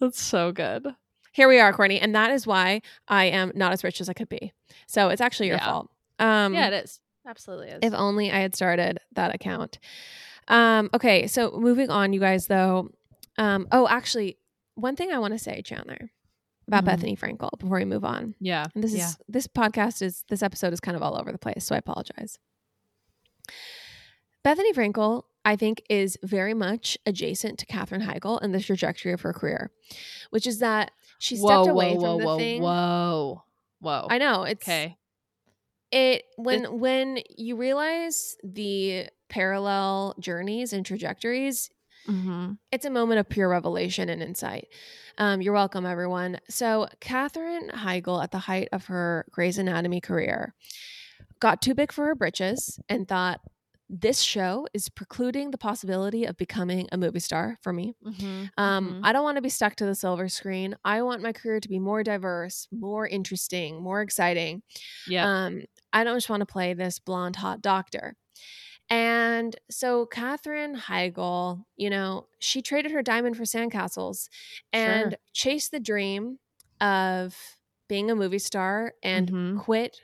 That's 0.00 0.20
so 0.20 0.50
good. 0.50 0.86
Here 1.32 1.48
we 1.48 1.60
are, 1.60 1.72
Courtney. 1.72 2.00
And 2.00 2.14
that 2.16 2.30
is 2.32 2.44
why 2.46 2.82
I 3.06 3.26
am 3.26 3.52
not 3.54 3.72
as 3.72 3.84
rich 3.84 4.00
as 4.00 4.08
I 4.08 4.14
could 4.14 4.28
be. 4.28 4.52
So 4.86 5.10
it's 5.10 5.20
actually 5.20 5.46
your 5.46 5.56
yeah. 5.58 5.64
fault. 5.64 5.90
Um, 6.18 6.54
yeah, 6.54 6.68
it 6.68 6.84
is. 6.84 7.00
Absolutely 7.26 7.68
is. 7.68 7.78
If 7.82 7.94
only 7.94 8.32
I 8.32 8.40
had 8.40 8.54
started 8.54 8.98
that 9.12 9.34
account. 9.34 9.78
Um, 10.48 10.90
okay, 10.94 11.26
so 11.26 11.52
moving 11.52 11.90
on, 11.90 12.12
you 12.12 12.20
guys, 12.20 12.46
though. 12.46 12.90
Um, 13.38 13.66
oh, 13.72 13.88
actually, 13.88 14.38
one 14.74 14.96
thing 14.96 15.12
I 15.12 15.18
want 15.18 15.32
to 15.32 15.38
say, 15.38 15.62
Chandler, 15.62 16.10
about 16.68 16.84
mm-hmm. 16.84 17.04
Bethenny 17.04 17.18
Frankel 17.18 17.50
before 17.58 17.78
we 17.78 17.84
move 17.84 18.04
on. 18.04 18.34
Yeah. 18.40 18.66
And 18.74 18.82
this 18.82 18.94
yeah. 18.94 19.08
is 19.08 19.18
this 19.28 19.46
podcast 19.46 20.02
is 20.02 20.24
this 20.28 20.42
episode 20.42 20.72
is 20.72 20.80
kind 20.80 20.96
of 20.96 21.02
all 21.02 21.18
over 21.18 21.32
the 21.32 21.38
place, 21.38 21.64
so 21.64 21.74
I 21.74 21.78
apologize. 21.78 22.38
Bethenny 24.44 24.74
Frankel, 24.74 25.22
I 25.44 25.56
think, 25.56 25.82
is 25.88 26.18
very 26.22 26.54
much 26.54 26.98
adjacent 27.06 27.58
to 27.60 27.66
Katherine 27.66 28.02
Heigl 28.02 28.42
in 28.42 28.52
the 28.52 28.60
trajectory 28.60 29.12
of 29.12 29.20
her 29.20 29.32
career, 29.32 29.70
which 30.30 30.46
is 30.46 30.58
that 30.58 30.90
she 31.18 31.36
stepped 31.36 31.66
whoa, 31.66 31.70
away 31.70 31.94
whoa, 31.94 32.00
from 32.00 32.02
whoa, 32.02 32.18
the 32.18 32.26
whoa, 32.26 32.38
thing. 32.38 32.62
Whoa, 32.62 33.42
whoa! 33.80 34.06
I 34.10 34.18
know 34.18 34.42
it's 34.44 34.66
okay. 34.66 34.96
It 35.90 36.24
when 36.36 36.80
when 36.80 37.18
you 37.36 37.56
realize 37.56 38.36
the 38.42 39.08
parallel 39.32 40.14
journeys 40.20 40.74
and 40.74 40.84
trajectories, 40.84 41.70
mm-hmm. 42.06 42.52
it's 42.70 42.84
a 42.84 42.90
moment 42.90 43.18
of 43.18 43.28
pure 43.28 43.48
revelation 43.48 44.10
and 44.10 44.22
insight. 44.22 44.68
Um, 45.16 45.40
you're 45.40 45.54
welcome, 45.54 45.86
everyone. 45.86 46.38
So, 46.50 46.86
Katherine 47.00 47.70
Heigl, 47.70 48.22
at 48.22 48.30
the 48.30 48.38
height 48.38 48.68
of 48.72 48.84
her 48.86 49.24
Grey's 49.30 49.56
Anatomy 49.56 50.02
career, 50.02 50.54
got 51.40 51.62
too 51.62 51.74
big 51.74 51.92
for 51.92 52.04
her 52.06 52.14
britches 52.14 52.78
and 52.88 53.08
thought, 53.08 53.40
this 53.94 54.20
show 54.20 54.66
is 54.72 54.88
precluding 54.88 55.50
the 55.50 55.58
possibility 55.58 56.24
of 56.24 56.38
becoming 56.38 56.88
a 56.92 56.96
movie 56.96 57.20
star 57.20 57.58
for 57.62 57.74
me. 57.74 57.94
Mm-hmm, 58.02 58.44
um, 58.56 58.88
mm-hmm. 58.88 59.04
I 59.04 59.12
don't 59.12 59.24
want 59.24 59.36
to 59.36 59.42
be 59.42 59.50
stuck 59.50 59.76
to 59.76 59.86
the 59.86 59.94
silver 59.94 60.30
screen. 60.30 60.76
I 60.82 61.02
want 61.02 61.22
my 61.22 61.32
career 61.32 61.60
to 61.60 61.68
be 61.68 61.78
more 61.78 62.02
diverse, 62.02 62.68
more 62.72 63.06
interesting, 63.06 63.82
more 63.82 64.00
exciting. 64.00 64.62
Yeah. 65.06 65.26
Um, 65.26 65.62
I 65.92 66.04
don't 66.04 66.16
just 66.16 66.30
want 66.30 66.40
to 66.40 66.46
play 66.46 66.72
this 66.72 66.98
blonde 66.98 67.36
hot 67.36 67.60
doctor. 67.60 68.14
And 68.92 69.56
so 69.70 70.04
Katherine 70.04 70.76
Heigl, 70.76 71.64
you 71.76 71.88
know, 71.88 72.26
she 72.40 72.60
traded 72.60 72.92
her 72.92 73.02
diamond 73.02 73.38
for 73.38 73.44
sandcastles 73.44 74.28
and 74.72 75.12
sure. 75.12 75.18
chased 75.32 75.70
the 75.70 75.80
dream 75.80 76.38
of 76.78 77.34
being 77.88 78.10
a 78.10 78.14
movie 78.14 78.38
star 78.38 78.92
and 79.02 79.30
Mhm. 79.30 79.58
quit 79.60 79.96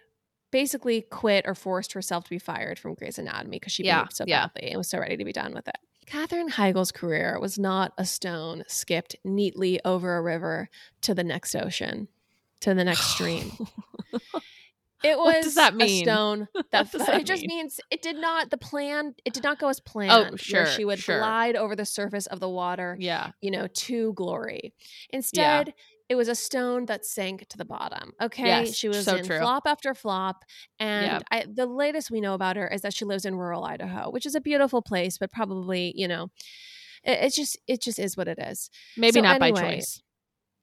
basically 0.50 1.02
quit 1.02 1.44
or 1.46 1.54
forced 1.54 1.92
herself 1.92 2.24
to 2.24 2.30
be 2.30 2.38
fired 2.38 2.78
from 2.78 2.94
Grey's 2.94 3.18
Anatomy 3.18 3.56
because 3.58 3.74
she 3.74 3.84
Yeah, 3.84 4.06
so 4.08 4.24
yeah. 4.26 4.46
badly 4.46 4.70
and 4.70 4.78
was 4.78 4.88
so 4.88 4.98
ready 4.98 5.18
to 5.18 5.24
be 5.24 5.32
done 5.32 5.52
with 5.52 5.68
it. 5.68 5.76
Katherine 6.06 6.48
Heigl's 6.48 6.90
career 6.90 7.38
was 7.38 7.58
not 7.58 7.92
a 7.98 8.06
stone 8.06 8.64
skipped 8.66 9.14
neatly 9.22 9.78
over 9.84 10.16
a 10.16 10.22
river 10.22 10.70
to 11.02 11.14
the 11.14 11.22
next 11.24 11.54
ocean, 11.54 12.08
to 12.60 12.72
the 12.72 12.84
next 12.84 13.04
stream. 13.14 13.52
It 15.04 15.16
was 15.16 15.26
What 15.26 15.42
does 15.42 15.54
that 15.54 15.74
a 15.74 15.76
mean? 15.76 16.04
stone 16.04 16.48
that, 16.72 16.90
that 16.92 17.20
it 17.20 17.26
just 17.26 17.42
mean? 17.42 17.58
means 17.58 17.80
it 17.90 18.02
did 18.02 18.16
not 18.16 18.50
the 18.50 18.58
plan 18.58 19.14
it 19.24 19.32
did 19.32 19.42
not 19.44 19.58
go 19.58 19.68
as 19.68 19.80
oh, 19.80 19.82
planned. 19.90 20.30
Oh, 20.32 20.36
sure, 20.36 20.64
where 20.64 20.66
she 20.72 20.84
would 20.84 20.98
sure. 20.98 21.18
glide 21.18 21.56
over 21.56 21.76
the 21.76 21.84
surface 21.86 22.26
of 22.26 22.40
the 22.40 22.48
water, 22.48 22.96
Yeah. 22.98 23.30
you 23.40 23.50
know, 23.50 23.66
to 23.68 24.12
glory. 24.14 24.74
Instead, 25.10 25.72
it 26.08 26.14
was 26.14 26.28
a 26.28 26.34
stone 26.34 26.86
that 26.86 27.04
sank 27.04 27.46
to 27.48 27.58
the 27.58 27.64
bottom. 27.66 28.12
Okay, 28.20 28.46
Yes, 28.46 28.74
she 28.74 28.88
was 28.88 29.04
so 29.04 29.16
in 29.16 29.26
true. 29.26 29.38
flop 29.38 29.64
after 29.66 29.94
flop, 29.94 30.42
and 30.80 31.12
Yep. 31.12 31.22
I, 31.30 31.44
the 31.52 31.66
latest 31.66 32.10
we 32.10 32.20
know 32.20 32.34
about 32.34 32.56
her 32.56 32.66
is 32.66 32.80
that 32.82 32.94
she 32.94 33.04
lives 33.04 33.24
in 33.24 33.36
rural 33.36 33.64
Idaho, 33.64 34.10
which 34.10 34.24
is 34.26 34.34
a 34.34 34.40
beautiful 34.40 34.82
place, 34.82 35.18
but 35.18 35.30
probably 35.30 35.92
you 35.94 36.08
know, 36.08 36.28
it, 37.04 37.18
it's 37.22 37.36
just 37.36 37.58
it 37.68 37.82
just 37.82 37.98
is 37.98 38.16
what 38.16 38.26
it 38.26 38.38
is. 38.38 38.70
Maybe 38.96 39.14
So 39.18 39.20
not 39.20 39.38
by 39.38 39.52
choice. 39.52 40.02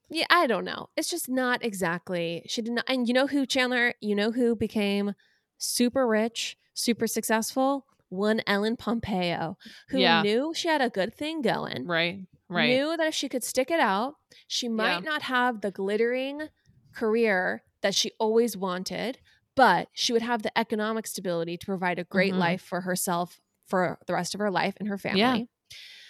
Yeah, 0.10 0.26
I 0.30 0.48
don't 0.48 0.66
know. 0.66 0.90
It's 0.96 1.10
just 1.10 1.30
not 1.30 1.64
exactly. 1.64 2.44
She 2.48 2.62
did 2.62 2.74
not. 2.74 2.86
And 2.88 3.08
you 3.08 3.14
know 3.14 3.28
who, 3.28 3.46
Chandler? 3.46 3.94
You 4.02 4.16
know 4.16 4.32
who 4.32 4.56
became 4.56 5.14
super 5.58 6.08
rich, 6.08 6.58
super 6.74 7.08
successful? 7.08 7.86
One 8.10 8.42
Ellen 8.46 8.78
Pompeo, 8.78 9.58
who 9.90 10.00
Yeah. 10.00 10.22
knew 10.22 10.54
she 10.54 10.68
had 10.68 10.82
a 10.82 10.90
good 10.90 11.14
thing 11.16 11.42
going, 11.42 11.86
Right. 11.88 12.22
Right. 12.48 12.70
knew 12.70 12.96
that 12.96 13.08
if 13.08 13.16
she 13.16 13.28
could 13.28 13.44
stick 13.44 13.72
it 13.72 13.80
out, 13.80 14.16
she 14.48 14.70
might 14.70 14.98
Yeah. 15.04 15.10
not 15.10 15.24
have 15.24 15.62
the 15.62 15.72
glittering 15.72 16.50
career 16.94 17.64
that 17.82 17.96
she 17.96 18.12
always 18.20 18.56
wanted, 18.56 19.20
but 19.56 19.90
she 19.94 20.14
would 20.14 20.22
have 20.22 20.44
the 20.44 20.58
economic 20.58 21.08
stability 21.08 21.58
to 21.58 21.66
provide 21.66 21.98
a 21.98 22.04
great 22.04 22.34
Mhm. 22.34 22.38
life 22.40 22.62
for 22.62 22.82
herself 22.82 23.42
for 23.66 23.98
the 24.06 24.14
rest 24.14 24.36
of 24.36 24.40
her 24.40 24.52
life 24.52 24.76
and 24.80 24.88
her 24.88 24.98
family. 25.00 25.20
Yeah. 25.20 25.38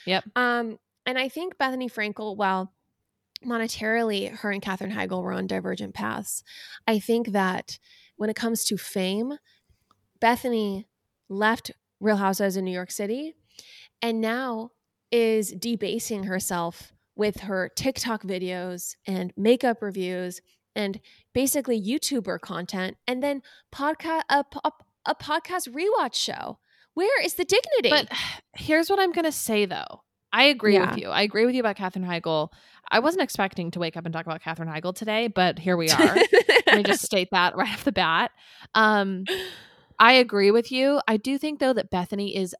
Yep. 0.06 0.24
Um, 0.36 0.80
and 1.06 1.18
I 1.18 1.30
think 1.30 1.58
Bethenny 1.58 1.90
Frankel, 1.92 2.36
while 2.36 2.75
monetarily 3.44 4.32
her 4.38 4.52
and 4.52 4.62
Katherine 4.62 4.92
Heigl 4.92 5.24
were 5.24 5.34
on 5.34 5.48
divergent 5.48 5.94
paths, 5.94 6.44
I 6.88 7.00
think 7.00 7.30
that 7.30 7.80
when 8.18 8.30
it 8.30 8.36
comes 8.36 8.64
to 8.66 8.78
fame, 8.78 9.38
Bethenny 10.22 10.86
left 11.30 11.72
Real 12.00 12.18
Housewives 12.18 12.58
in 12.58 12.66
New 12.66 12.72
York 12.72 12.92
City 12.92 13.34
and 14.02 14.22
now 14.22 14.72
is 15.12 15.52
debasing 15.52 16.24
herself 16.24 16.94
with 17.16 17.42
her 17.42 17.72
TikTok 17.76 18.24
videos 18.24 18.96
and 19.08 19.34
makeup 19.38 19.82
reviews 19.82 20.42
and 20.76 21.00
basically 21.34 21.82
YouTuber 21.82 22.42
content 22.42 22.98
and 23.08 23.24
then 23.24 23.42
podcast 23.74 24.24
a, 24.30 24.46
a, 24.64 24.72
a 25.06 25.16
podcast 25.16 25.70
rewatch 25.70 26.16
show. 26.16 26.60
Where 26.94 27.24
is 27.24 27.36
the 27.36 27.46
dignity? 27.46 27.90
But 27.90 28.10
here's 28.56 28.90
what 28.90 29.00
I'm 29.00 29.12
going 29.12 29.26
to 29.26 29.32
say, 29.32 29.66
though. 29.66 30.02
I 30.36 30.44
agree 30.44 30.74
Yeah. 30.74 30.90
with 30.90 31.00
you. 31.00 31.10
I 31.10 31.22
agree 31.22 31.46
with 31.46 31.56
you 31.56 31.62
about 31.62 31.78
Katherine 31.78 32.06
Heigl. 32.06 32.50
I 32.92 33.00
wasn't 33.00 33.24
expecting 33.24 33.72
to 33.72 33.80
wake 33.80 33.96
up 33.96 34.04
and 34.06 34.14
talk 34.14 34.26
about 34.26 34.42
Katherine 34.42 34.68
Heigl 34.70 34.94
today, 34.94 35.28
but 35.28 35.58
here 35.58 35.78
we 35.78 35.90
are. 35.90 36.16
Let 36.68 36.76
me 36.76 36.84
just 36.84 37.02
state 37.12 37.30
that 37.32 37.56
right 37.56 37.72
off 37.74 37.86
the 37.86 37.94
bat. 37.94 38.32
Um, 38.76 39.24
I 39.98 40.12
agree 40.14 40.52
with 40.52 40.74
you. 40.74 41.00
I 41.08 41.16
do 41.18 41.38
think, 41.38 41.60
though, 41.60 41.72
that 41.74 41.90
Bethenny 41.90 42.36
is 42.36 42.54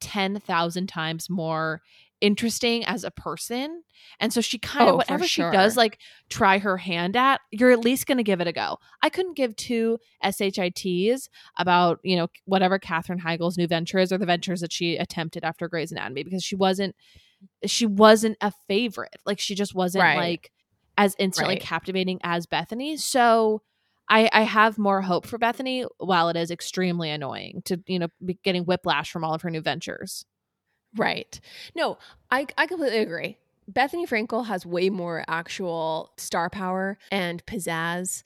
10,000 0.00 0.86
times 0.86 1.28
more 1.28 1.82
interesting 2.20 2.84
as 2.84 3.04
a 3.04 3.10
person. 3.10 3.82
And 4.20 4.32
so 4.32 4.40
she 4.40 4.58
kind 4.58 4.88
Oh, 4.88 4.98
of, 4.98 5.06
for 5.06 5.12
whatever 5.12 5.26
she 5.26 5.42
does, 5.42 5.76
like 5.76 5.98
try 6.28 6.58
her 6.58 6.76
hand 6.76 7.16
at, 7.16 7.40
you're 7.50 7.70
at 7.70 7.80
least 7.80 8.06
going 8.06 8.18
to 8.18 8.24
give 8.24 8.40
it 8.40 8.46
a 8.46 8.52
go. 8.52 8.78
I 9.02 9.08
couldn't 9.08 9.36
give 9.36 9.54
two 9.56 9.98
SHITs 10.24 11.28
about, 11.58 12.00
you 12.02 12.16
know, 12.16 12.28
whatever 12.44 12.78
Katherine 12.78 13.20
Heigl's 13.20 13.56
new 13.58 13.66
venture 13.66 13.98
is 13.98 14.12
or 14.12 14.18
the 14.18 14.26
ventures 14.26 14.60
that 14.60 14.72
she 14.72 14.96
attempted 14.96 15.44
after 15.44 15.68
Grey's 15.68 15.92
Anatomy 15.92 16.24
because 16.24 16.42
she 16.44 16.56
wasn't, 16.56 16.94
she 17.66 17.86
wasn't 17.86 18.36
a 18.40 18.52
favorite. 18.66 19.16
Like 19.24 19.38
she 19.40 19.54
just 19.54 19.74
wasn't 19.74 20.02
Right. 20.02 20.16
like 20.16 20.50
as 20.96 21.14
instantly 21.18 21.54
Right. 21.54 21.62
captivating 21.62 22.18
as 22.24 22.46
Bethenny. 22.46 22.98
So, 22.98 23.62
I, 24.10 24.30
I 24.32 24.40
have 24.44 24.78
more 24.78 25.02
hope 25.02 25.26
for 25.26 25.38
Bethenny 25.38 25.86
while 25.98 26.30
it 26.30 26.36
is 26.36 26.50
extremely 26.50 27.10
annoying 27.10 27.60
to, 27.66 27.78
you 27.86 27.98
know, 27.98 28.08
be 28.24 28.38
getting 28.42 28.64
whiplash 28.64 29.10
from 29.12 29.22
all 29.22 29.34
of 29.34 29.42
her 29.42 29.50
new 29.50 29.60
ventures. 29.60 30.24
Right. 30.96 31.38
No, 31.74 31.98
I, 32.30 32.46
I 32.56 32.66
completely 32.66 32.98
agree. 32.98 33.36
Bethenny 33.70 34.08
Frankel 34.08 34.46
has 34.46 34.64
way 34.64 34.88
more 34.88 35.24
actual 35.28 36.10
star 36.16 36.48
power 36.48 36.96
and 37.12 37.44
pizzazz. 37.44 38.22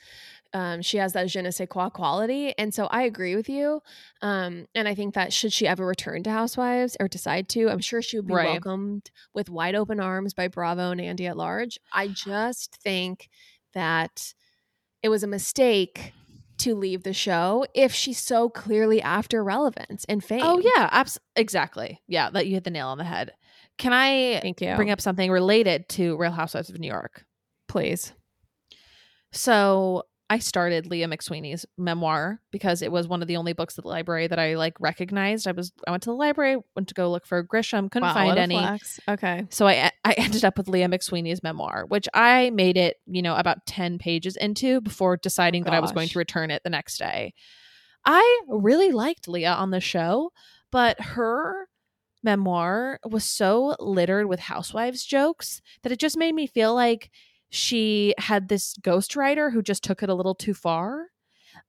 Um, 0.55 0.83
she 0.83 0.98
has 0.98 1.14
that 1.14 1.29
je 1.29 1.40
ne 1.42 1.51
sais 1.51 1.66
quoi 1.68 1.88
quality. 1.88 2.57
And 2.59 2.72
so 2.75 2.87
I 2.87 3.03
agree 3.03 3.35
with 3.35 3.48
you. 3.48 3.83
Um, 4.20 4.66
and 4.75 4.87
I 4.87 4.94
think 4.94 5.14
that 5.14 5.33
should 5.33 5.53
she 5.53 5.66
ever 5.66 5.85
return 5.85 6.22
to 6.25 6.31
Housewives 6.31 6.96
or 7.01 7.09
decide 7.09 7.48
to, 7.51 7.68
I'm 7.70 7.81
sure 7.81 8.03
she 8.03 8.18
would 8.18 8.27
be 8.29 8.35
Right. 8.35 8.51
welcomed 8.51 9.11
with 9.35 9.48
wide 9.51 9.75
open 9.75 9.98
arms 9.98 10.35
by 10.35 10.48
Bravo 10.48 10.90
and 10.90 11.01
Andy 11.01 11.27
at 11.27 11.37
large. 11.38 11.79
I 11.92 12.09
just 12.09 12.77
think 12.77 13.29
that 13.72 14.35
it 15.03 15.09
was 15.09 15.22
a 15.22 15.27
mistake 15.27 16.12
to 16.62 16.75
leave 16.75 17.03
the 17.03 17.12
show 17.12 17.64
if 17.75 17.92
she's 17.94 18.18
so 18.18 18.48
clearly 18.48 19.01
after 19.03 19.42
relevance 19.44 20.05
and 20.09 20.22
fame. 20.22 20.42
Oh 20.42 20.59
yeah, 20.59 20.88
abs- 20.90 21.18
exactly. 21.37 22.01
Yeah, 22.07 22.31
that 22.31 22.46
you 22.46 22.55
hit 22.55 22.64
the 22.64 22.70
nail 22.70 22.88
on 22.88 22.98
the 22.98 23.05
head. 23.05 23.33
Can 23.79 23.92
I 23.92 24.40
Thank 24.40 24.61
you. 24.61 24.75
bring 24.77 24.90
up 24.90 25.01
something 25.01 25.31
related 25.31 25.88
to 25.90 26.16
Real 26.16 26.31
Housewives 26.33 26.68
of 26.70 26.79
New 26.79 26.88
York? 26.88 27.25
please. 27.68 28.12
So 29.33 30.03
I 30.32 30.38
started 30.38 30.86
Leah 30.86 31.08
McSweeney's 31.08 31.66
memoir 31.76 32.40
because 32.52 32.80
it 32.80 32.90
was 32.90 33.06
one 33.06 33.20
of 33.20 33.28
the 33.28 33.36
only 33.36 33.52
books 33.52 33.76
at 33.76 33.84
the 33.84 33.90
library 33.90 34.28
that 34.28 34.38
I 34.38 34.54
like 34.54 34.72
recognized. 34.80 35.46
I 35.46 35.52
was 35.52 35.72
I 35.86 35.90
went 35.90 36.04
to 36.04 36.08
the 36.08 36.14
library, 36.16 36.56
went 36.74 36.88
to 36.88 36.94
go 36.94 37.10
look 37.10 37.26
for 37.26 37.44
Grisham, 37.44 37.90
couldn't 37.90 38.08
Wow, 38.08 38.14
find 38.14 38.38
any. 38.38 38.56
flex. 38.56 38.98
Okay. 39.06 39.44
So 39.50 39.68
I 39.68 39.90
I 40.06 40.12
ended 40.16 40.42
up 40.42 40.56
with 40.56 40.68
Leah 40.68 40.88
McSweeney's 40.88 41.42
memoir, 41.42 41.84
which 41.86 42.08
I 42.14 42.48
made 42.48 42.78
it, 42.78 42.96
you 43.06 43.20
know, 43.20 43.36
about 43.36 43.66
10 43.66 43.98
pages 43.98 44.36
into 44.36 44.80
before 44.80 45.18
deciding 45.18 45.64
that 45.64 45.74
I 45.74 45.80
was 45.80 45.92
going 45.92 46.08
to 46.08 46.18
return 46.18 46.50
it 46.50 46.62
the 46.64 46.70
next 46.70 46.96
day. 46.96 47.34
I 48.06 48.40
really 48.48 48.90
liked 48.90 49.28
Leah 49.28 49.52
on 49.52 49.68
the 49.70 49.80
show, 49.80 50.30
but 50.70 50.98
her 50.98 51.68
memoir 52.22 53.00
was 53.04 53.24
so 53.24 53.76
littered 53.80 54.28
with 54.28 54.40
housewives 54.40 55.04
jokes 55.04 55.60
that 55.82 55.92
it 55.92 55.98
just 55.98 56.16
made 56.16 56.34
me 56.34 56.46
feel 56.46 56.74
like 56.74 57.10
she 57.54 58.14
had 58.16 58.48
this 58.48 58.74
ghostwriter 58.80 59.52
who 59.52 59.60
just 59.62 59.84
took 59.84 60.02
it 60.02 60.08
a 60.08 60.14
little 60.14 60.34
too 60.34 60.54
far. 60.54 61.08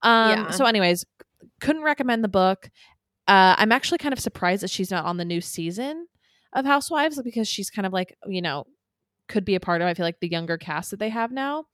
Um 0.02 0.30
Yeah. 0.30 0.50
so 0.50 0.64
anyways, 0.64 1.04
couldn't 1.60 1.82
recommend 1.82 2.24
the 2.24 2.28
book. 2.28 2.70
Uh 3.28 3.54
I'm 3.58 3.70
actually 3.70 3.98
kind 3.98 4.12
of 4.14 4.18
surprised 4.18 4.62
that 4.62 4.70
she's 4.70 4.90
not 4.90 5.04
on 5.04 5.18
the 5.18 5.24
new 5.26 5.40
season 5.42 6.06
of 6.54 6.64
Housewives 6.64 7.20
because 7.22 7.46
she's 7.48 7.68
kind 7.70 7.84
of 7.86 7.92
like, 7.92 8.16
you 8.26 8.40
know, 8.40 8.66
could 9.28 9.44
be 9.44 9.54
a 9.56 9.60
part 9.60 9.82
of 9.82 9.86
I 9.88 9.94
feel 9.94 10.06
like 10.06 10.20
the 10.20 10.28
younger 10.28 10.56
cast 10.56 10.90
that 10.90 11.00
they 11.00 11.10
have 11.10 11.30
now. 11.30 11.66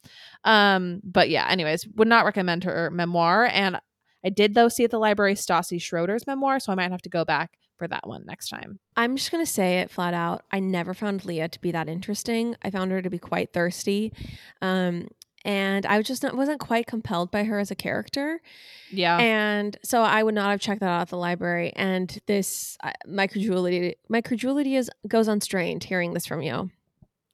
Um 0.45 1.01
but 1.05 1.31
yeah, 1.31 1.47
anyways, 1.49 1.87
would 1.97 2.09
not 2.09 2.25
recommend 2.25 2.65
her 2.65 2.91
memoir 2.91 3.47
and 3.47 3.81
I 4.25 4.31
did 4.31 4.55
though 4.55 4.69
see 4.69 4.85
at 4.85 4.91
the 4.91 4.99
library 4.99 5.35
Stassi 5.35 5.81
Schroeder's 5.81 6.27
memoir, 6.27 6.59
so 6.59 6.73
I 6.73 6.75
might 6.75 6.91
have 6.91 7.03
to 7.03 7.09
go 7.09 7.25
back 7.25 7.57
for 7.81 7.89
that 7.89 8.07
one 8.07 8.25
next 8.27 8.51
time. 8.51 8.79
I'm 8.95 9.17
just 9.17 9.33
going 9.33 9.43
to 9.43 9.51
say 9.51 9.79
it 9.79 9.91
flat 9.91 10.13
out. 10.13 10.45
I 10.53 10.61
never 10.61 10.93
found 10.93 11.25
Leah 11.25 11.49
to 11.49 11.61
be 11.61 11.73
that 11.73 11.89
interesting. 11.89 12.55
I 12.63 12.69
found 12.69 12.93
her 12.93 13.01
to 13.01 13.09
be 13.09 13.19
quite 13.19 13.55
thirsty. 13.55 14.13
Um, 14.61 15.09
and 15.47 15.87
I 15.87 15.97
was 15.97 16.07
just 16.07 16.23
not, 16.23 16.37
wasn't 16.37 16.61
quite 16.61 16.87
compelled 16.87 17.31
by 17.31 17.45
her 17.45 17.59
as 17.59 17.71
a 17.71 17.75
character. 17.75 18.43
Yeah. 18.91 19.17
And 19.17 19.79
so 19.83 20.03
I 20.03 20.23
would 20.23 20.35
not 20.35 20.51
have 20.51 20.61
checked 20.61 20.81
that 20.81 20.91
out 20.91 21.01
at 21.01 21.09
the 21.09 21.17
library. 21.17 21.73
And 21.75 22.19
this, 22.27 22.77
uh, 22.85 22.93
my 23.07 23.27
credulity, 23.27 23.97
my 24.11 24.21
credulity 24.21 24.77
is, 24.77 24.91
goes 25.09 25.27
unstrained 25.27 25.85
hearing 25.85 26.13
this 26.13 26.27
from 26.27 26.43
you. 26.43 26.69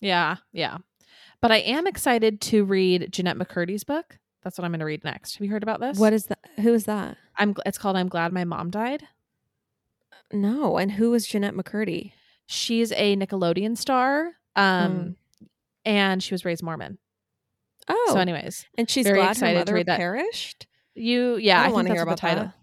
Yeah, 0.00 0.36
yeah. 0.52 0.78
But 1.40 1.50
I 1.50 1.56
am 1.56 1.88
excited 1.88 2.40
to 2.42 2.64
read 2.64 3.08
Jennette 3.10 3.36
McCurdy's 3.36 3.82
book. 3.82 4.20
That's 4.44 4.58
what 4.58 4.64
I'm 4.64 4.70
going 4.70 4.78
to 4.78 4.86
read 4.86 5.02
next. 5.02 5.34
Have 5.34 5.44
you 5.44 5.50
heard 5.50 5.64
about 5.64 5.80
this? 5.80 5.98
What 5.98 6.12
is 6.12 6.26
that? 6.26 6.38
Who 6.60 6.72
is 6.72 6.84
that? 6.84 7.16
I'm 7.36 7.56
it's 7.66 7.78
called 7.78 7.96
I'm 7.96 8.08
glad 8.08 8.32
my 8.32 8.44
mom 8.44 8.70
died. 8.70 9.02
No. 10.32 10.76
And 10.78 10.92
who 10.92 11.14
is 11.14 11.26
Jennette 11.26 11.54
McCurdy? 11.54 12.12
She's 12.46 12.92
a 12.92 13.16
Nickelodeon 13.16 13.76
star. 13.76 14.32
Um 14.54 15.16
Mm. 15.42 15.46
and 15.84 16.22
she 16.22 16.34
was 16.34 16.44
raised 16.44 16.62
Mormon. 16.62 16.98
Oh, 17.88 18.10
So 18.12 18.18
anyways, 18.18 18.66
and 18.76 18.90
she's 18.90 19.06
very 19.06 19.18
glad 19.18 19.26
her 19.26 19.30
excited 19.32 19.52
to 19.54 19.58
mother 19.60 19.74
read 19.74 19.86
that. 19.86 19.98
perished. 19.98 20.66
you 20.94 21.36
yeah, 21.36 21.62
I 21.62 21.66
I, 21.66 21.68
wanna 21.70 21.90
hear 21.90 21.98
what 22.04 22.04
the 22.04 22.10
about 22.10 22.18
title. 22.18 22.44
that. 22.44 22.54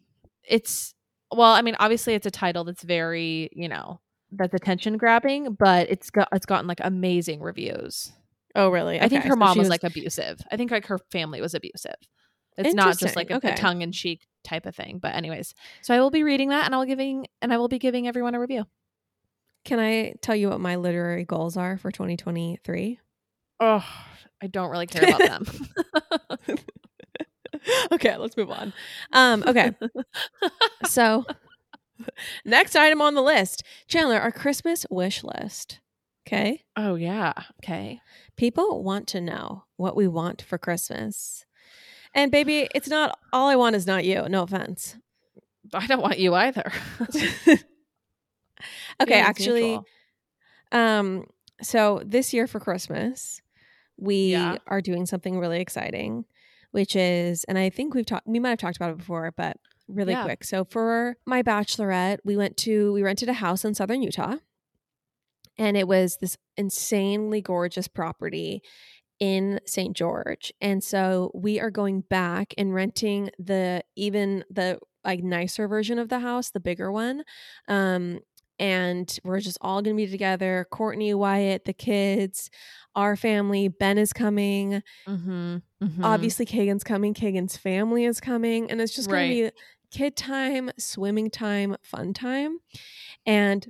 It's 0.44 0.94
well, 1.32 1.54
I 1.54 1.62
mean, 1.62 1.76
obviously 1.80 2.14
it's 2.14 2.26
a 2.28 2.32
title 2.32 2.64
that's 2.66 2.84
very, 2.84 3.50
you 3.54 3.68
know, 3.70 4.00
that's 4.32 4.54
attention 4.54 4.98
grabbing, 4.98 5.54
but 5.54 5.90
it's 5.90 6.10
got 6.10 6.28
it's 6.34 6.46
gotten 6.46 6.68
like 6.68 6.80
amazing 6.82 7.42
reviews. 7.42 8.12
Oh, 8.56 8.70
really? 8.70 8.98
I 9.00 9.08
think 9.08 9.22
Okay, 9.22 9.30
her 9.30 9.34
so 9.34 9.40
mom 9.40 9.54
she 9.54 9.60
was, 9.60 9.70
like 9.70 9.84
abusive. 9.84 10.40
I 10.52 10.58
think 10.58 10.70
like 10.72 10.86
her 10.88 11.00
family 11.12 11.42
was 11.42 11.54
abusive. 11.56 11.96
It's 12.58 12.74
not 12.74 12.98
just 12.98 13.16
like 13.16 13.32
a. 13.32 13.36
Okay. 13.36 13.56
tongue 13.56 13.82
in 13.82 13.92
cheek 13.92 14.28
type 14.44 14.66
of 14.66 14.76
thing. 14.76 15.00
But 15.00 15.16
anyways, 15.16 15.54
so 15.82 15.94
I 15.94 16.00
will 16.00 16.12
be 16.12 16.24
reading 16.24 16.50
that 16.50 16.66
and 16.66 16.76
I'll 16.76 16.86
giving 16.86 17.28
and 17.42 17.54
I 17.54 17.58
will 17.58 17.68
be 17.68 17.80
giving 17.80 18.08
everyone 18.08 18.36
a 18.36 18.40
review. 18.40 18.66
Can 19.66 19.80
I 19.80 20.14
tell 20.22 20.36
you 20.36 20.50
what 20.50 20.60
my 20.60 20.76
literary 20.76 21.24
goals 21.24 21.56
are 21.56 21.78
for 21.78 21.90
2023? 21.92 23.00
Oh, 23.60 23.86
I 24.42 24.48
don't 24.48 24.70
really 24.70 24.88
care 24.88 25.08
about 25.08 25.20
them. 25.20 25.46
okay, 27.94 28.18
let's 28.18 28.36
move 28.36 28.50
on. 28.50 28.74
Um, 29.14 29.44
okay. 29.48 29.72
so 30.86 31.26
next 32.44 32.76
item 32.76 33.02
on 33.02 33.16
the 33.16 33.22
list, 33.22 33.64
Chandler, 33.88 34.20
our 34.20 34.32
Christmas 34.32 34.86
wish 34.90 35.24
list. 35.24 35.80
Okay. 36.28 36.64
oh 36.78 36.96
yeah. 36.96 37.34
Okay. 37.64 38.02
People 38.38 38.84
want 38.84 39.08
to 39.10 39.22
know 39.22 39.64
what 39.78 39.96
we 39.96 40.08
want 40.08 40.42
for 40.42 40.58
Christmas. 40.58 41.46
And 42.16 42.32
baby, 42.32 42.68
it's 42.76 42.88
not 42.88 43.18
all 43.32 43.48
I 43.50 43.56
want 43.56 43.76
is 43.76 43.88
not 43.88 44.06
you. 44.06 44.28
No 44.30 44.44
offense. 44.44 44.98
I 45.74 45.88
don't 45.88 46.02
want 46.02 46.20
you 46.20 46.36
either. 46.36 46.72
okay, 47.10 47.60
Feelings 49.00 49.28
actually, 49.28 49.62
mutual. 49.62 49.86
um, 50.72 51.26
so 51.62 52.02
this 52.06 52.34
year 52.34 52.48
for 52.48 52.60
Christmas, 52.60 53.42
we 53.98 54.32
Yeah. 54.32 54.58
are 54.68 54.82
doing 54.82 55.06
something 55.06 55.40
really 55.40 55.60
exciting, 55.60 56.26
which 56.72 56.96
is, 56.96 57.44
and 57.46 57.58
I 57.58 57.70
think 57.70 57.94
we've 57.94 58.06
talked, 58.06 58.28
we 58.28 58.40
might 58.40 58.50
have 58.50 58.60
talked 58.60 58.76
about 58.76 58.92
it 58.92 58.98
before, 58.98 59.32
but 59.36 59.58
really 59.88 60.14
Yeah. 60.14 60.24
quick. 60.24 60.44
So 60.44 60.66
for 60.66 61.18
my 61.26 61.42
bachelorette, 61.42 62.20
we 62.24 62.36
went 62.38 62.58
to, 62.58 62.94
we 62.94 63.02
rented 63.04 63.30
a 63.30 63.34
house 63.34 63.64
in 63.66 63.74
southern 63.74 64.02
Utah, 64.02 64.36
and 65.58 65.78
it 65.78 65.88
was 65.88 66.18
this 66.18 66.38
insanely 66.58 67.42
gorgeous 67.42 67.88
property 67.88 68.62
in 69.20 69.60
St. 69.66 69.96
George. 69.96 70.52
And 70.62 70.84
so 70.84 71.32
we 71.34 71.60
are 71.60 71.72
going 71.72 72.02
back 72.02 72.54
and 72.58 72.74
renting 72.74 73.30
the 73.40 73.84
even 73.96 74.44
the 74.50 74.80
like 75.06 75.24
nicer 75.24 75.68
version 75.68 76.00
of 76.00 76.10
the 76.10 76.20
house, 76.20 76.50
the 76.52 76.60
bigger 76.60 76.92
one. 76.92 77.24
Um 77.68 78.20
and 78.60 79.20
we're 79.24 79.40
just 79.40 79.58
all 79.62 79.82
going 79.82 79.98
to 79.98 80.06
be 80.06 80.10
together. 80.10 80.68
Courtney, 80.70 81.14
Wyatt, 81.14 81.66
the 81.66 81.74
kids, 81.74 82.50
our 82.96 83.16
family. 83.16 83.68
Ben 83.68 83.98
is 83.98 84.14
coming. 84.14 84.84
Mm-hmm. 85.08 85.58
mm-hmm. 85.82 86.04
Obviously, 86.04 86.46
Kagan's 86.46 86.84
coming. 86.84 87.14
Kagan's 87.14 87.58
family 87.58 88.06
is 88.06 88.20
coming. 88.22 88.70
And 88.70 88.80
it's 88.80 88.96
just 88.96 89.10
going 89.10 89.30
Right. 89.30 89.46
to 89.46 89.52
be 89.52 89.98
kid 89.98 90.16
time, 90.16 90.72
swimming 90.78 91.30
time, 91.30 91.76
fun 91.82 92.14
time. 92.14 92.60
And 93.26 93.70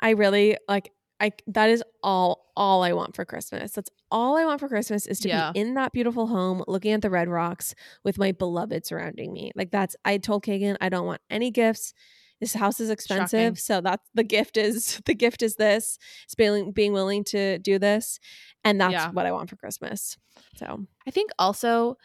I 0.00 0.10
really 0.10 0.56
like 0.68 0.92
I 1.22 1.32
that 1.46 1.70
is 1.70 1.82
all 2.02 2.52
all 2.56 2.82
I 2.82 2.92
want 2.92 3.14
for 3.16 3.24
Christmas. 3.24 3.72
That's 3.72 3.88
all 4.10 4.36
I 4.36 4.44
want 4.44 4.60
for 4.60 4.68
Christmas 4.68 5.06
is 5.06 5.20
to 5.20 5.28
Yeah. 5.28 5.52
be 5.52 5.60
in 5.60 5.74
that 5.74 5.92
beautiful 5.92 6.26
home 6.26 6.62
looking 6.66 6.92
at 6.92 7.00
the 7.00 7.08
red 7.10 7.28
rocks 7.28 7.74
with 8.04 8.18
my 8.18 8.32
beloved 8.32 8.84
surrounding 8.84 9.32
me. 9.32 9.52
Like 9.54 9.70
that's 9.70 9.96
I 10.04 10.18
told 10.18 10.44
Kagan 10.44 10.76
I 10.80 10.88
don't 10.90 11.06
want 11.06 11.22
any 11.30 11.50
gifts. 11.50 11.94
This 12.40 12.54
house 12.54 12.80
is 12.80 12.90
expensive, 12.90 13.38
Shocking. 13.52 13.56
so 13.56 13.80
that's 13.80 14.06
the 14.14 14.24
gift 14.24 14.56
is 14.56 15.00
the 15.06 15.14
gift 15.14 15.42
is 15.42 15.54
this. 15.56 15.96
It's 16.24 16.34
being 16.34 16.72
being 16.72 16.92
willing 16.92 17.22
to 17.24 17.58
do 17.60 17.78
this 17.78 18.18
and 18.64 18.80
that's 18.80 18.92
Yeah. 18.92 19.10
what 19.12 19.24
I 19.26 19.32
want 19.32 19.48
for 19.48 19.56
Christmas. 19.56 20.18
So, 20.56 20.86
I 21.06 21.10
think 21.12 21.30
also 21.38 21.96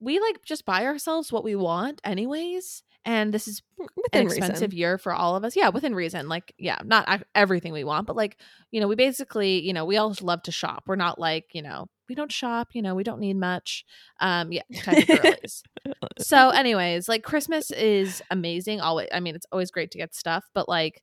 we 0.00 0.18
like 0.20 0.44
just 0.44 0.64
buy 0.64 0.84
ourselves 0.84 1.32
what 1.32 1.44
we 1.44 1.54
want 1.56 2.00
anyways. 2.04 2.82
And 3.04 3.32
this 3.32 3.48
is 3.48 3.62
an 4.12 4.26
expensive 4.26 4.72
reason. 4.72 4.78
year 4.78 4.98
for 4.98 5.12
all 5.12 5.36
of 5.36 5.44
us. 5.44 5.56
Yeah, 5.56 5.70
within 5.70 5.94
reason. 5.94 6.28
Like, 6.28 6.52
yeah, 6.58 6.78
not 6.84 7.22
everything 7.34 7.72
we 7.72 7.84
want, 7.84 8.06
but 8.06 8.16
like, 8.16 8.38
you 8.70 8.80
know, 8.80 8.88
we 8.88 8.96
basically, 8.96 9.60
you 9.60 9.72
know, 9.72 9.84
we 9.84 9.96
all 9.96 10.14
love 10.20 10.42
to 10.42 10.52
shop. 10.52 10.84
We're 10.86 10.96
not 10.96 11.18
like, 11.18 11.46
you 11.54 11.62
know, 11.62 11.86
we 12.08 12.14
don't 12.14 12.32
shop, 12.32 12.68
you 12.72 12.82
know, 12.82 12.94
we 12.94 13.04
don't 13.04 13.20
need 13.20 13.36
much. 13.36 13.84
Um, 14.20 14.52
yeah, 14.52 14.62
type 14.82 15.08
of 15.08 15.22
girlies. 15.22 15.62
so, 16.18 16.50
anyways, 16.50 17.08
like 17.08 17.22
Christmas 17.22 17.70
is 17.70 18.22
amazing. 18.30 18.80
Always, 18.80 19.08
I 19.12 19.20
mean, 19.20 19.34
it's 19.34 19.46
always 19.52 19.70
great 19.70 19.90
to 19.92 19.98
get 19.98 20.14
stuff, 20.14 20.44
but 20.54 20.68
like, 20.68 21.02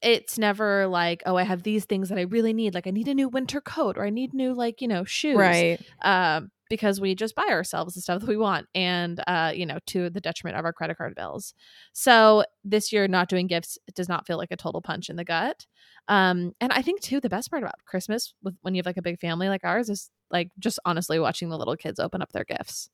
it's 0.00 0.38
never 0.38 0.86
like, 0.86 1.22
oh, 1.26 1.36
I 1.36 1.42
have 1.42 1.64
these 1.64 1.84
things 1.84 2.08
that 2.08 2.18
I 2.18 2.22
really 2.22 2.52
need. 2.52 2.74
Like, 2.74 2.86
I 2.86 2.90
need 2.90 3.08
a 3.08 3.14
new 3.14 3.28
winter 3.28 3.60
coat, 3.60 3.98
or 3.98 4.04
I 4.04 4.10
need 4.10 4.32
new, 4.32 4.54
like, 4.54 4.80
you 4.80 4.86
know, 4.86 5.04
shoes 5.04 5.36
Right. 5.36 5.80
um, 6.02 6.50
because 6.68 7.00
we 7.00 7.14
just 7.14 7.34
buy 7.34 7.46
ourselves 7.50 7.94
the 7.94 8.00
stuff 8.00 8.20
that 8.20 8.28
we 8.28 8.36
want 8.36 8.66
and 8.74 9.22
uh, 9.26 9.52
you 9.54 9.66
know 9.66 9.78
to 9.86 10.10
the 10.10 10.20
detriment 10.20 10.58
of 10.58 10.64
our 10.64 10.72
credit 10.72 10.96
card 10.96 11.14
bills 11.14 11.54
so 11.92 12.44
this 12.64 12.92
year 12.92 13.08
not 13.08 13.28
doing 13.28 13.46
gifts 13.46 13.78
does 13.94 14.08
not 14.08 14.26
feel 14.26 14.38
like 14.38 14.50
a 14.50 14.56
total 14.56 14.82
punch 14.82 15.08
in 15.10 15.16
the 15.16 15.24
gut 15.24 15.66
um, 16.08 16.52
and 16.60 16.72
i 16.72 16.82
think 16.82 17.00
too 17.00 17.20
the 17.20 17.28
best 17.28 17.50
part 17.50 17.62
about 17.62 17.84
christmas 17.86 18.34
with 18.42 18.54
when 18.62 18.74
you 18.74 18.78
have 18.80 18.86
like 18.86 18.96
a 18.96 19.02
big 19.02 19.18
family 19.18 19.48
like 19.48 19.64
ours 19.64 19.88
is 19.88 20.10
like 20.30 20.50
just 20.58 20.78
honestly 20.84 21.18
watching 21.18 21.48
the 21.48 21.58
little 21.58 21.76
kids 21.76 21.98
open 21.98 22.22
up 22.22 22.32
their 22.32 22.44
gifts 22.44 22.90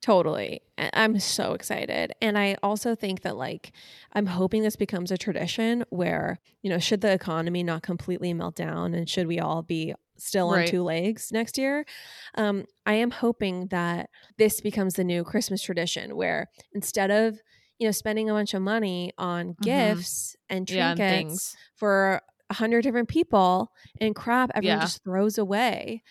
Totally. 0.00 0.62
I'm 0.78 1.18
so 1.18 1.54
excited. 1.54 2.12
And 2.22 2.38
I 2.38 2.56
also 2.62 2.94
think 2.94 3.22
that, 3.22 3.36
like, 3.36 3.72
I'm 4.12 4.26
hoping 4.26 4.62
this 4.62 4.76
becomes 4.76 5.10
a 5.10 5.18
tradition 5.18 5.84
where, 5.90 6.38
you 6.62 6.70
know, 6.70 6.78
should 6.78 7.00
the 7.00 7.12
economy 7.12 7.64
not 7.64 7.82
completely 7.82 8.32
melt 8.32 8.54
down 8.54 8.94
and 8.94 9.08
should 9.08 9.26
we 9.26 9.40
all 9.40 9.62
be 9.62 9.94
still 10.18 10.48
on 10.48 10.66
two 10.66 10.82
legs 10.82 11.30
next 11.32 11.58
year, 11.58 11.84
um, 12.36 12.64
I 12.86 12.94
am 12.94 13.10
hoping 13.10 13.68
that 13.68 14.10
this 14.36 14.60
becomes 14.60 14.94
the 14.94 15.04
new 15.04 15.24
Christmas 15.24 15.62
tradition 15.62 16.16
where 16.16 16.46
instead 16.72 17.10
of, 17.10 17.38
you 17.78 17.86
know, 17.86 17.92
spending 17.92 18.28
a 18.28 18.32
bunch 18.32 18.54
of 18.54 18.62
money 18.62 19.12
on 19.18 19.54
Mhm. 19.54 19.62
gifts 19.62 20.36
and 20.48 20.68
yeah 20.70 20.90
and 20.90 20.98
trinkets 20.98 21.56
for 21.76 22.20
a 22.50 22.54
hundred 22.54 22.82
different 22.82 23.08
people 23.08 23.72
and 24.00 24.14
crap 24.16 24.50
everyone 24.54 24.78
Yeah. 24.78 24.84
just 24.86 25.04
throws 25.04 25.38
away. 25.38 26.02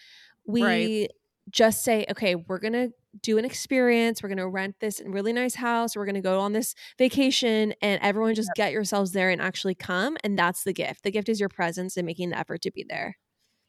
We 0.46 0.64
Right. 0.64 1.12
just 1.50 1.84
say, 1.84 2.06
okay, 2.12 2.36
we're 2.36 2.60
gonna 2.60 2.90
do 3.22 3.38
an 3.38 3.46
experience. 3.46 4.22
We're 4.22 4.30
gonna 4.30 4.48
rent 4.50 4.76
this 4.80 5.02
really 5.06 5.34
nice 5.34 5.56
house. 5.56 5.96
We're 5.96 6.06
gonna 6.06 6.22
go 6.22 6.40
on 6.40 6.54
this 6.54 6.76
vacation, 6.98 7.74
and 7.82 8.00
everyone 8.04 8.36
just 8.36 8.52
get 8.56 8.72
yourselves 8.72 9.12
there 9.14 9.30
and 9.30 9.42
actually 9.42 9.76
come. 9.76 10.18
And 10.24 10.38
that's 10.38 10.64
the 10.64 10.74
gift. 10.74 11.04
The 11.04 11.12
gift 11.12 11.30
is 11.30 11.40
your 11.40 11.50
presence 11.50 11.98
and 11.98 12.06
making 12.06 12.30
the 12.30 12.38
effort 12.40 12.62
to 12.64 12.72
be 12.72 12.86
there. 12.88 13.18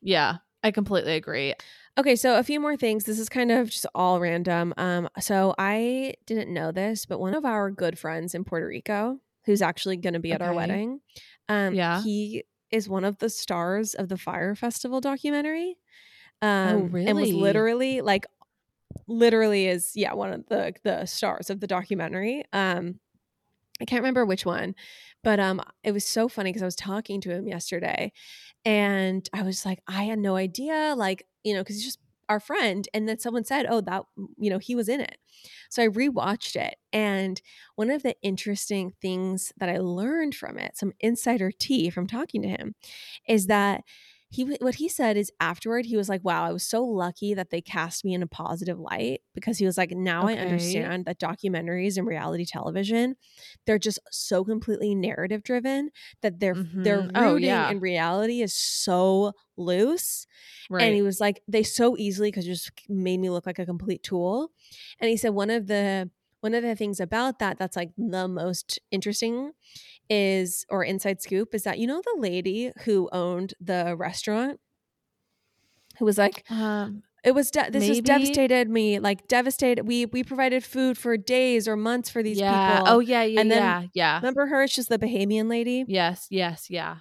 Yeah 0.01 0.38
i 0.62 0.70
completely 0.70 1.14
agree 1.14 1.55
Okay, 1.99 2.14
so 2.14 2.38
a 2.38 2.44
few 2.44 2.61
more 2.61 2.76
things. 2.76 3.05
This 3.07 3.18
is 3.18 3.28
kind 3.28 3.51
of 3.51 3.70
just 3.70 3.84
all 3.92 4.20
random. 4.20 4.72
Um, 4.76 5.09
so 5.18 5.53
I 5.59 6.14
didn't 6.26 6.55
know 6.55 6.70
this, 6.70 7.07
but 7.07 7.18
one 7.18 7.34
of 7.34 7.44
our 7.44 7.72
good 7.72 7.99
friends 7.99 8.36
in 8.36 8.44
Puerto 8.44 8.68
Rico, 8.68 9.18
who's 9.46 9.61
actually 9.62 9.96
going 9.96 10.14
to 10.14 10.20
be 10.20 10.32
at 10.32 10.40
our 10.40 10.55
wedding, 10.55 11.01
um, 11.49 11.74
Yeah. 11.74 12.05
he 12.05 12.44
is 12.70 12.88
one 12.88 13.05
of 13.05 13.18
the 13.18 13.28
stars 13.28 13.94
of 13.94 14.09
the 14.09 14.16
Fyre 14.16 14.55
Festival 14.55 15.01
documentary. 15.01 15.76
Um, 16.42 16.88
And 17.05 17.18
was 17.18 17.34
literally 17.34 18.01
like, 18.01 18.26
literally 19.09 19.66
is 19.68 19.92
yeah 19.96 20.14
one 20.14 20.32
of 20.32 20.46
the 20.49 20.74
the 20.84 21.07
stars 21.07 21.51
of 21.51 21.61
the 21.61 21.66
documentary. 21.66 22.44
Um, 22.53 23.01
I 23.81 23.85
can't 23.85 24.03
remember 24.03 24.24
which 24.24 24.45
one, 24.45 24.74
but 25.22 25.41
um, 25.41 25.61
it 25.85 25.93
was 25.93 26.05
so 26.05 26.29
funny 26.29 26.51
because 26.51 26.62
I 26.62 26.66
was 26.66 26.76
talking 26.76 27.20
to 27.22 27.31
him 27.31 27.47
yesterday, 27.49 28.12
and 28.64 29.29
I 29.33 29.43
was 29.43 29.64
like, 29.64 29.81
I 29.87 30.05
had 30.05 30.18
no 30.18 30.37
idea, 30.37 30.95
like 30.97 31.26
you 31.45 31.55
know, 31.55 31.61
because 31.61 31.76
he's 31.76 31.85
just 31.85 32.01
our 32.29 32.41
friend, 32.41 32.89
and 32.93 33.09
then 33.09 33.18
someone 33.18 33.45
said, 33.45 33.66
oh, 33.68 33.81
that 33.83 34.03
you 34.37 34.51
know, 34.51 34.59
he 34.59 34.74
was 34.74 34.89
in 34.89 35.01
it. 35.01 35.16
So 35.70 35.83
I 35.83 35.89
rewatched 35.89 36.57
it, 36.57 36.76
and 36.93 37.41
one 37.76 37.91
of 37.91 38.03
the 38.03 38.16
interesting 38.22 38.93
things 39.01 39.53
that 39.59 39.68
I 39.68 39.79
learned 39.79 40.35
from 40.35 40.59
it, 40.59 40.76
some 40.76 40.93
insider 41.01 41.51
tea 41.51 41.91
from 41.91 42.07
talking 42.07 42.43
to 42.43 42.49
him, 42.49 42.74
is 43.29 43.47
that 43.47 43.83
he 44.31 44.45
what 44.45 44.74
he 44.76 44.89
said 44.89 45.16
is 45.16 45.33
afterward 45.41 45.87
he 45.87 45.97
was 45.97 46.09
like 46.09 46.22
wow 46.22 46.45
i 46.45 46.53
was 46.53 46.62
so 46.62 46.85
lucky 46.85 47.33
that 47.35 47.51
they 47.51 47.61
cast 47.62 48.05
me 48.05 48.12
in 48.14 48.22
a 48.22 48.26
positive 48.26 48.79
light 48.79 49.22
because 49.35 49.59
he 49.59 49.64
was 49.64 49.79
like 49.79 49.91
now 49.93 50.26
i 50.26 50.35
understand 50.35 51.05
that 51.07 51.18
documentaries 51.18 51.97
and 51.97 52.07
reality 52.07 52.45
television 52.45 53.16
they're 53.66 53.79
just 53.79 53.99
so 54.11 54.45
completely 54.45 54.95
narrative 54.95 55.43
driven 55.43 55.91
that 56.22 56.41
their 56.41 56.59
their 56.83 57.03
Mhm. 57.03 57.11
Oh, 57.14 57.33
rooting 57.35 57.49
yeah. 57.49 57.70
in 57.70 57.81
reality 57.81 58.43
is 58.43 58.55
so 58.55 59.33
loose 59.57 60.26
right 60.70 60.85
and 60.85 60.95
he 60.95 61.03
was 61.03 61.20
like 61.20 61.43
they 61.49 61.62
so 61.62 61.97
easily 61.97 62.31
because 62.31 62.45
just 62.47 62.70
made 62.89 63.18
me 63.20 63.31
look 63.31 63.47
like 63.47 63.59
a 63.59 63.66
complete 63.66 64.03
tool 64.03 64.53
and 65.01 65.09
he 65.11 65.16
said 65.16 65.31
one 65.31 65.51
of 65.51 65.66
the 65.66 66.11
one 66.41 66.55
of 66.55 66.62
the 66.62 66.76
things 66.76 67.01
about 67.01 67.41
that 67.41 67.59
that's 67.59 67.76
like 67.76 67.91
the 67.97 68.29
most 68.29 68.79
interesting 68.93 69.53
is 70.11 70.65
or 70.69 70.85
inside 70.85 71.21
scoop 71.21 71.55
is 71.55 71.63
that 71.65 71.79
you 71.79 71.87
know 71.87 72.01
the 72.03 72.17
lady 72.21 72.73
who 72.85 73.09
owned 73.13 73.55
the 73.61 73.95
restaurant? 73.97 74.61
Who 75.99 76.05
was 76.05 76.19
like 76.19 76.45
um 76.51 77.03
it 77.25 77.33
was 77.33 77.51
de- 77.51 77.71
this 77.71 77.89
was 77.89 78.01
devastated 78.01 78.69
me 78.71 79.01
like 79.01 79.27
devastated 79.27 79.87
we 79.87 80.07
we 80.07 80.23
provided 80.23 80.65
food 80.65 80.97
for 80.97 81.17
days 81.17 81.67
or 81.67 81.77
months 81.77 82.09
for 82.09 82.23
these 82.23 82.39
yeah. 82.39 82.77
people. 82.79 82.93
Oh 82.95 83.01
yeah 83.01 83.25
yeah 83.25 83.41
And 83.41 83.51
then- 83.51 83.59
yeah 83.59 83.83
yeah. 83.95 84.17
remember 84.17 84.47
her? 84.47 84.67
She's 84.69 84.87
the 84.87 84.99
bahamian 84.99 85.51
lady? 85.51 85.85
Yes 85.89 86.27
yes 86.31 86.71
yeah 86.71 86.97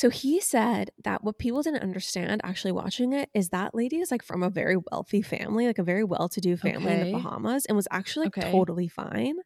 So 0.00 0.08
he 0.08 0.40
said 0.40 0.92
that 1.04 1.22
what 1.22 1.36
people 1.36 1.60
didn't 1.60 1.82
understand 1.82 2.40
actually 2.42 2.72
watching 2.72 3.12
it 3.12 3.28
is 3.34 3.50
that 3.50 3.74
lady 3.74 3.98
is 3.98 4.10
like 4.10 4.22
from 4.22 4.42
a 4.42 4.48
very 4.48 4.76
wealthy 4.90 5.20
family, 5.20 5.66
like 5.66 5.78
a 5.78 5.82
very 5.82 6.04
well 6.04 6.26
to 6.30 6.40
do 6.40 6.56
family 6.56 6.94
in 6.94 7.00
the 7.00 7.06
Bahamas, 7.06 7.66
and 7.66 7.76
was 7.76 7.86
actually 7.90 8.24
like 8.26 8.38
Okay. 8.38 8.50
totally 8.50 8.88
fine. 8.88 9.36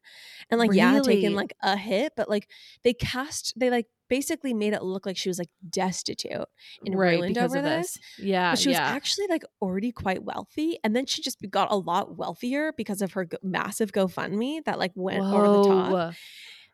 And 0.49 0.57
like, 0.59 0.71
yeah, 0.73 0.99
taking 1.01 1.31
Really? 1.31 1.35
like 1.35 1.53
a 1.61 1.75
hit, 1.75 2.13
but 2.15 2.29
like 2.29 2.49
they 2.83 2.93
cast, 2.93 3.53
they 3.59 3.69
like 3.69 3.87
basically 4.07 4.53
made 4.53 4.73
it 4.73 4.81
look 4.83 5.05
like 5.05 5.17
she 5.17 5.29
was 5.29 5.39
like 5.39 5.49
destitute 5.67 6.45
and 6.85 6.95
right 6.95 7.19
ruined 7.19 7.37
over 7.37 7.57
of 7.57 7.63
this. 7.63 7.93
this 7.93 7.99
yeah 8.17 8.51
But 8.51 8.59
she 8.59 8.69
was 8.69 8.79
actually 8.85 9.27
like 9.27 9.43
already 9.61 9.91
quite 9.91 10.23
wealthy. 10.23 10.77
And 10.83 10.95
then 10.95 11.05
she 11.05 11.21
just 11.21 11.39
got 11.49 11.71
a 11.71 11.75
lot 11.75 12.15
wealthier 12.17 12.71
because 12.77 13.01
of 13.01 13.13
her 13.13 13.27
massive 13.43 13.91
GoFundMe 13.91 14.63
that 14.65 14.79
like 14.79 14.91
went 14.95 15.25
over 15.31 15.49
the 15.49 15.59
top. 15.59 15.99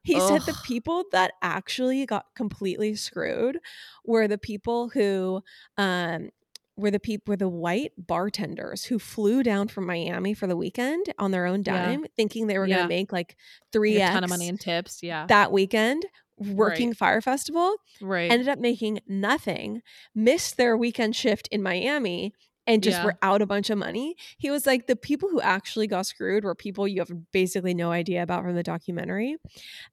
He 0.03 0.19
said 0.19 0.41
the 0.43 0.57
people 0.65 1.03
that 1.11 1.33
actually 1.41 2.05
got 2.05 2.25
completely 2.35 2.95
screwed 2.95 3.59
were 4.05 4.27
the 4.27 4.37
people 4.37 4.89
who 4.89 5.43
um 5.77 6.29
were 6.77 6.89
the 6.91 6.99
people 6.99 7.31
were 7.33 7.37
the 7.37 7.49
white 7.49 7.91
bartenders 7.97 8.85
who 8.85 8.97
flew 8.97 9.43
down 9.43 9.67
from 9.67 9.85
Miami 9.85 10.33
for 10.33 10.47
the 10.47 10.55
weekend 10.57 11.05
on 11.19 11.29
their 11.31 11.45
own 11.45 11.63
Yeah. 11.65 11.85
dime, 11.85 12.05
thinking 12.15 12.47
they 12.47 12.57
were 12.57 12.65
Yeah. 12.65 12.77
going 12.77 12.85
to 12.89 12.95
make 12.95 13.11
like 13.11 13.35
three 13.71 14.01
a 14.01 14.07
ton 14.09 14.23
of 14.23 14.29
money 14.29 14.47
in 14.47 14.57
tips. 14.57 15.03
Yeah. 15.03 15.25
that 15.27 15.51
weekend 15.51 16.05
working 16.37 16.91
Fyre 16.93 17.21
Festival, 17.21 17.75
right. 18.01 18.31
ended 18.31 18.47
up 18.47 18.57
making 18.57 18.99
nothing, 19.07 19.83
missed 20.15 20.57
their 20.57 20.75
weekend 20.75 21.15
shift 21.15 21.47
in 21.51 21.61
Miami, 21.61 22.33
and 22.67 22.83
just 22.83 22.99
Yeah. 22.99 23.05
were 23.05 23.17
out 23.21 23.41
a 23.41 23.45
bunch 23.45 23.69
of 23.69 23.77
money. 23.77 24.15
He 24.37 24.49
was 24.51 24.65
like, 24.65 24.87
the 24.87 24.95
people 24.95 25.29
who 25.29 25.41
actually 25.41 25.87
got 25.87 26.05
screwed 26.05 26.43
were 26.43 26.55
people 26.55 26.87
you 26.87 26.99
have 27.01 27.11
basically 27.31 27.73
no 27.73 27.91
idea 27.91 28.21
about 28.23 28.43
from 28.43 28.55
the 28.55 28.63
documentary. 28.63 29.37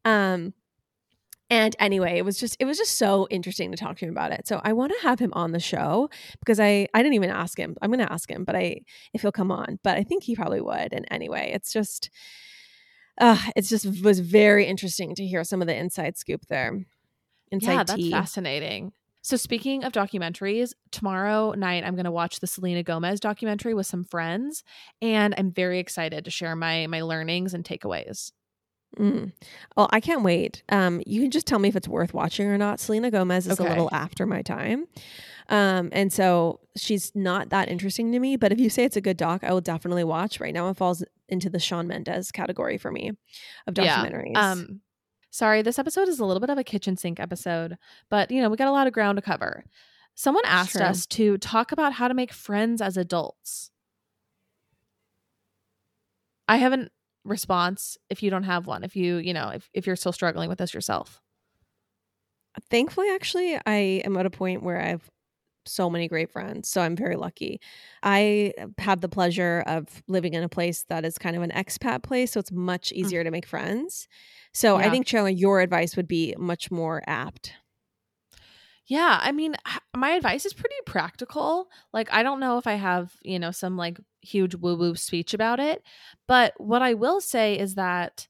Um, 0.05 0.53
and 1.51 1.75
anyway, 1.79 2.19
it 2.19 2.27
was 2.27 2.39
just 2.39 2.57
it 2.61 2.67
was 2.67 2.77
just 2.77 2.99
so 2.99 3.27
interesting 3.31 3.71
to 3.71 3.77
talk 3.79 3.97
to 3.99 4.05
him 4.05 4.11
about 4.11 4.33
it. 4.33 4.47
So 4.47 4.61
I 4.63 4.75
want 4.75 4.93
to 4.93 5.09
have 5.09 5.19
him 5.19 5.33
on 5.33 5.53
the 5.53 5.61
show 5.61 6.11
because 6.41 6.61
I 6.61 6.89
I 6.93 7.03
didn't 7.03 7.15
even 7.15 7.31
ask 7.31 7.59
him. 7.59 7.75
I'm 7.81 7.91
going 7.91 8.07
to 8.07 8.13
ask 8.13 8.31
him, 8.31 8.45
but 8.45 8.55
I 8.55 8.83
if 9.15 9.23
he'll 9.23 9.33
come 9.33 9.51
on, 9.51 9.79
but 9.83 9.97
I 9.97 10.03
think 10.03 10.25
he 10.25 10.37
probably 10.37 10.61
would. 10.61 10.93
And 10.93 11.07
anyway, 11.11 11.51
it's 11.55 11.73
just 11.73 12.11
uh 13.19 13.41
it's 13.57 13.71
just 13.71 13.87
was 14.05 14.21
very 14.21 14.67
interesting 14.67 15.15
to 15.15 15.25
hear 15.27 15.43
some 15.43 15.63
of 15.63 15.69
the 15.69 15.75
inside 15.75 16.19
scoop 16.19 16.45
there. 16.49 16.85
Inside 17.51 17.73
yeah, 17.73 17.85
that's 17.85 17.95
tea. 17.95 18.11
fascinating. 18.11 18.93
So 19.23 19.37
speaking 19.37 19.85
of 19.85 19.93
documentaries, 19.93 20.73
tomorrow 20.91 21.53
night 21.53 21.85
I'm 21.85 21.95
going 21.95 22.05
to 22.05 22.11
watch 22.11 22.41
the 22.41 22.47
Selena 22.47 22.83
Gomez 22.83 23.21
documentary 23.21 23.75
with 23.75 23.87
some 23.87 24.05
friends, 24.05 24.65
and 25.03 25.35
I'm 25.37 25.51
very 25.53 25.79
excited 25.79 26.25
to 26.25 26.31
share 26.31 26.57
my 26.57 26.87
my 26.87 27.03
learnings 27.03 27.53
and 27.55 27.65
takeaways. 27.65 28.33
Mm. 28.97 29.33
Well, 29.77 29.89
I 29.93 30.01
can't 30.01 30.23
wait. 30.23 30.63
Um, 30.71 31.03
you 31.07 31.21
can 31.21 31.31
just 31.31 31.47
tell 31.47 31.59
me 31.59 31.69
if 31.69 31.77
it's 31.77 31.87
worth 31.87 32.15
watching 32.15 32.47
or 32.49 32.57
not. 32.57 32.81
Selena 32.81 33.11
Gomez 33.11 33.47
is 33.47 33.61
Okay. 33.61 33.67
a 33.67 33.69
little 33.69 33.91
after 33.93 34.25
my 34.25 34.41
time. 34.41 34.87
Um, 35.51 35.91
and 35.93 36.13
so 36.13 36.61
she's 36.77 37.15
not 37.15 37.51
that 37.51 37.69
interesting 37.69 38.13
to 38.13 38.19
me. 38.19 38.37
But 38.37 38.51
if 38.51 38.59
you 38.59 38.71
say 38.71 38.85
it's 38.85 38.97
a 38.97 39.01
good 39.03 39.19
doc, 39.19 39.45
I 39.45 39.53
will 39.53 39.61
definitely 39.61 40.05
watch. 40.05 40.41
Right 40.41 40.55
now, 40.55 40.69
it 40.71 40.77
falls 40.79 41.05
into 41.29 41.51
the 41.51 41.59
Shawn 41.59 41.87
Mendes 41.87 42.33
category 42.33 42.79
for 42.79 42.91
me 42.91 43.13
of 43.67 43.75
Yeah. 43.75 44.07
documentaries. 44.07 44.37
Um, 44.37 44.81
sorry, 45.31 45.63
this 45.63 45.79
episode 45.79 46.09
is 46.09 46.21
a 46.21 46.25
little 46.25 46.41
bit 46.41 46.51
of 46.51 46.59
a 46.59 46.65
kitchen 46.65 46.97
sink 46.97 47.21
episode, 47.21 47.77
but 48.11 48.31
you 48.31 48.41
know 48.41 48.49
we 48.49 48.57
got 48.57 48.69
a 48.69 48.73
lot 48.73 48.87
of 48.87 48.93
ground 48.93 49.17
to 49.17 49.23
cover. 49.23 49.65
Someone 50.15 50.45
asked 50.47 50.73
True. 50.73 50.83
us 50.83 51.07
to 51.07 51.39
talk 51.39 51.71
about 51.71 51.93
how 51.93 52.09
to 52.09 52.15
make 52.15 52.33
friends 52.33 52.83
as 52.83 52.97
adults. 52.97 53.71
I 56.49 56.57
have 56.57 56.73
a 56.73 56.89
response 57.25 57.97
if 58.11 58.23
you 58.23 58.31
don't 58.31 58.43
have 58.43 58.67
one. 58.67 58.83
If 58.83 58.97
you, 58.97 59.19
you 59.19 59.33
know, 59.33 59.51
if, 59.51 59.71
if 59.73 59.87
you're 59.87 59.95
still 59.95 60.13
struggling 60.13 60.49
with 60.49 60.59
this 60.59 60.75
yourself. 60.75 61.21
Thankfully, 62.71 63.09
actually, 63.11 63.61
I 63.65 64.03
am 64.05 64.17
at 64.17 64.27
a 64.27 64.31
point 64.31 64.63
where 64.63 64.81
I 64.81 64.89
have 64.89 65.09
so 65.69 65.89
many 65.89 66.09
great 66.09 66.31
friends. 66.31 66.69
So 66.69 66.81
I'm 66.81 66.97
very 66.97 67.17
lucky. 67.17 67.61
I 68.03 68.53
uh, 68.61 68.67
have 68.79 69.01
the 69.01 69.09
pleasure 69.09 69.63
of 69.67 70.03
living 70.09 70.35
in 70.35 70.43
a 70.43 70.49
place 70.49 70.85
that 70.89 71.05
is 71.05 71.19
kind 71.19 71.37
of 71.37 71.43
an 71.43 71.51
expat 71.51 72.03
place. 72.03 72.33
So 72.33 72.41
it's 72.41 72.53
much 72.53 72.91
mm. 72.91 72.93
easier 72.97 73.25
to 73.25 73.31
make 73.31 73.47
friends. 73.47 74.09
So 74.53 74.77
I 74.77 74.91
think, 74.91 75.07
Chandler, 75.07 75.31
your 75.31 75.61
advice 75.61 75.97
would 75.97 76.09
be 76.09 76.35
much 76.39 76.71
more 76.71 77.03
apt. 77.07 77.53
Yeah, 78.87 79.19
I 79.21 79.33
mean, 79.33 79.55
my 79.95 80.11
advice 80.13 80.47
is 80.47 80.55
pretty 80.55 80.75
practical. 80.87 81.69
Like, 81.93 82.09
I 82.11 82.23
don't 82.23 82.41
know 82.41 82.57
if 82.57 82.67
I 82.67 82.73
have, 82.73 83.13
you 83.23 83.39
know, 83.39 83.51
some 83.51 83.77
like 83.77 84.01
huge 84.23 84.55
woo 84.55 84.77
woo 84.77 84.95
speech 84.95 85.35
about 85.35 85.61
it, 85.61 85.83
but 86.27 86.55
what 86.57 86.81
I 86.81 86.95
will 86.95 87.21
say 87.21 87.59
is 87.59 87.75
that 87.75 88.27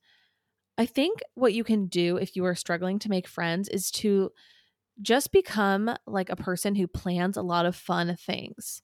I 0.77 0.87
think 0.87 1.21
what 1.35 1.55
you 1.55 1.65
can 1.65 1.87
do 1.87 2.17
if 2.17 2.35
you 2.35 2.45
are 2.45 2.55
struggling 2.57 2.99
to 3.01 3.09
make 3.09 3.29
friends 3.29 3.69
is 3.69 3.91
to 3.93 4.33
just 5.03 5.33
become 5.33 5.95
like 6.07 6.31
a 6.31 6.37
person 6.37 6.75
who 6.75 6.87
plans 6.87 7.37
a 7.37 7.43
lot 7.43 7.67
of 7.67 7.77
fun 7.77 8.17
things 8.17 8.83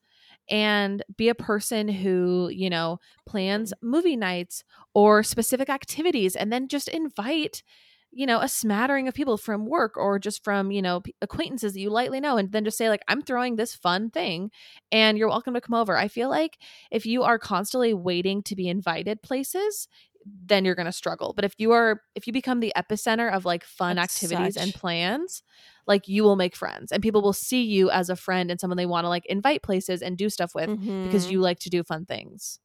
and 0.49 1.03
be 1.17 1.29
a 1.29 1.35
person 1.35 1.89
who, 1.89 2.51
you 2.53 2.69
know, 2.71 2.99
plans 3.27 3.73
movie 3.83 4.17
nights 4.17 4.63
or 4.95 5.23
specific 5.23 5.69
activities 5.69 6.37
and 6.37 6.53
then 6.53 6.69
just 6.69 6.89
invite 6.89 7.63
you 8.17 8.27
know, 8.27 8.39
a 8.39 8.49
smattering 8.49 9.09
of 9.09 9.15
people 9.15 9.37
from 9.37 9.67
work 9.67 9.97
or 9.97 10.21
just 10.21 10.45
from, 10.45 10.71
you 10.71 10.81
know, 10.81 11.03
acquaintances 11.21 11.73
that 11.73 11.81
you 11.81 11.91
lightly 11.91 12.21
know, 12.21 12.37
and 12.37 12.53
then 12.53 12.65
just 12.65 12.79
say, 12.79 12.89
like, 12.89 13.03
I'm 13.09 13.23
throwing 13.23 13.57
this 13.57 13.75
fun 13.75 14.09
thing 14.11 14.53
and 14.93 15.19
you're 15.19 15.29
welcome 15.29 15.55
to 15.55 15.61
come 15.61 15.75
over. 15.75 15.97
I 15.97 16.07
feel 16.07 16.31
like 16.31 16.59
if 16.93 17.07
you 17.07 17.25
are 17.25 17.41
constantly 17.41 17.93
waiting 17.93 18.41
to 18.45 18.55
be 18.55 18.69
invited 18.69 19.21
places, 19.23 19.89
then 20.27 20.65
you're 20.65 20.75
going 20.75 20.87
to 20.87 20.93
struggle. 20.93 21.33
But 21.35 21.45
if 21.45 21.55
you 21.59 21.73
are, 21.73 22.01
if 22.15 22.27
you 22.27 22.33
become 22.33 22.61
the 22.61 22.73
epicenter 22.77 23.33
of 23.33 23.45
like 23.45 23.65
fun 23.65 23.97
That's 23.97 24.05
activities 24.05 24.57
and 24.57 24.75
plans, 24.75 25.43
like 25.87 26.09
you 26.09 26.25
will 26.25 26.37
make 26.37 26.57
friends 26.57 26.93
and 26.93 27.03
people 27.03 27.23
will 27.23 27.33
see 27.35 27.63
you 27.63 27.91
as 27.91 28.09
a 28.09 28.17
friend 28.17 28.51
and 28.51 28.59
someone 28.61 28.77
they 28.77 28.87
want 28.87 29.05
to 29.05 29.09
like 29.09 29.27
invite 29.27 29.63
places 29.63 30.03
and 30.03 30.17
do 30.17 30.31
stuff 30.31 30.55
with 30.55 30.71
because 31.03 31.29
Mhm. 31.29 31.31
you 31.31 31.41
like 31.41 31.59
to 31.61 31.71
do 31.71 31.83
fun 31.85 32.07
things. 32.07 32.59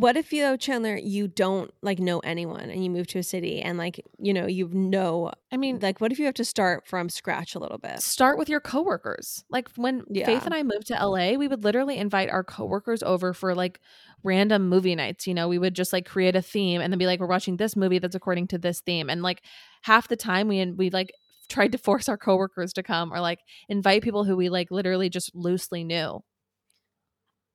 What 0.00 0.16
if 0.16 0.32
you, 0.32 0.42
though, 0.42 0.56
Chandler, 0.56 0.96
you 0.96 1.28
don't 1.28 1.70
like 1.82 1.98
know 1.98 2.20
anyone 2.20 2.70
and 2.70 2.82
you 2.82 2.88
move 2.88 3.06
to 3.08 3.18
a 3.18 3.22
city 3.22 3.60
and 3.60 3.76
like, 3.76 4.02
you 4.18 4.32
know, 4.32 4.46
you 4.46 4.66
know, 4.68 5.30
I 5.52 5.58
mean, 5.58 5.78
like, 5.78 6.00
what 6.00 6.10
if 6.10 6.18
you 6.18 6.24
have 6.24 6.36
to 6.36 6.44
start 6.44 6.86
from 6.86 7.10
scratch 7.10 7.54
a 7.54 7.58
little 7.58 7.76
bit? 7.76 8.00
start 8.00 8.38
with 8.38 8.48
your 8.48 8.60
coworkers. 8.60 9.44
Like 9.50 9.68
when 9.76 10.04
Yeah. 10.08 10.24
Faith 10.24 10.46
and 10.46 10.54
I 10.54 10.62
moved 10.62 10.86
to 10.86 10.94
LA, 10.94 11.32
we 11.32 11.48
would 11.48 11.64
literally 11.64 11.98
invite 11.98 12.30
our 12.30 12.42
coworkers 12.42 13.02
over 13.02 13.34
for 13.34 13.54
like 13.54 13.78
random 14.24 14.70
movie 14.70 14.94
nights. 14.94 15.26
You 15.26 15.34
know, 15.34 15.48
we 15.48 15.58
would 15.58 15.74
just 15.74 15.92
like 15.92 16.06
create 16.06 16.34
a 16.34 16.40
theme 16.40 16.80
and 16.80 16.90
then 16.90 16.98
be 16.98 17.04
like, 17.04 17.20
we're 17.20 17.26
watching 17.26 17.58
this 17.58 17.76
movie 17.76 17.98
that's 17.98 18.16
according 18.16 18.46
to 18.48 18.58
this 18.58 18.80
theme. 18.80 19.10
And 19.10 19.20
like 19.22 19.42
half 19.82 20.08
the 20.08 20.16
time 20.16 20.48
we 20.48 20.64
we 20.64 20.88
like 20.88 21.12
tried 21.50 21.72
to 21.72 21.78
force 21.78 22.08
our 22.08 22.16
coworkers 22.16 22.72
to 22.72 22.82
come 22.82 23.12
or 23.12 23.20
like 23.20 23.40
invite 23.68 24.02
people 24.02 24.24
who 24.24 24.34
we 24.34 24.48
like 24.48 24.70
literally 24.70 25.10
just 25.10 25.34
loosely 25.34 25.84
knew. 25.84 26.22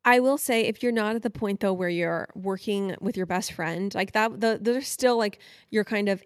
I 0.06 0.20
will 0.20 0.38
say, 0.38 0.62
if 0.62 0.84
you're 0.84 0.92
not 0.92 1.16
at 1.16 1.24
the 1.24 1.32
point 1.32 1.60
though 1.60 1.74
where 1.74 1.90
you're 1.90 2.30
working 2.36 2.96
with 3.02 3.18
your 3.18 3.26
best 3.26 3.52
friend, 3.54 3.94
like 3.96 4.12
that, 4.14 4.40
the, 4.40 4.60
there's 4.62 4.88
still 4.88 5.18
like 5.18 5.40
you're 5.72 5.84
kind 5.84 6.08
of. 6.08 6.24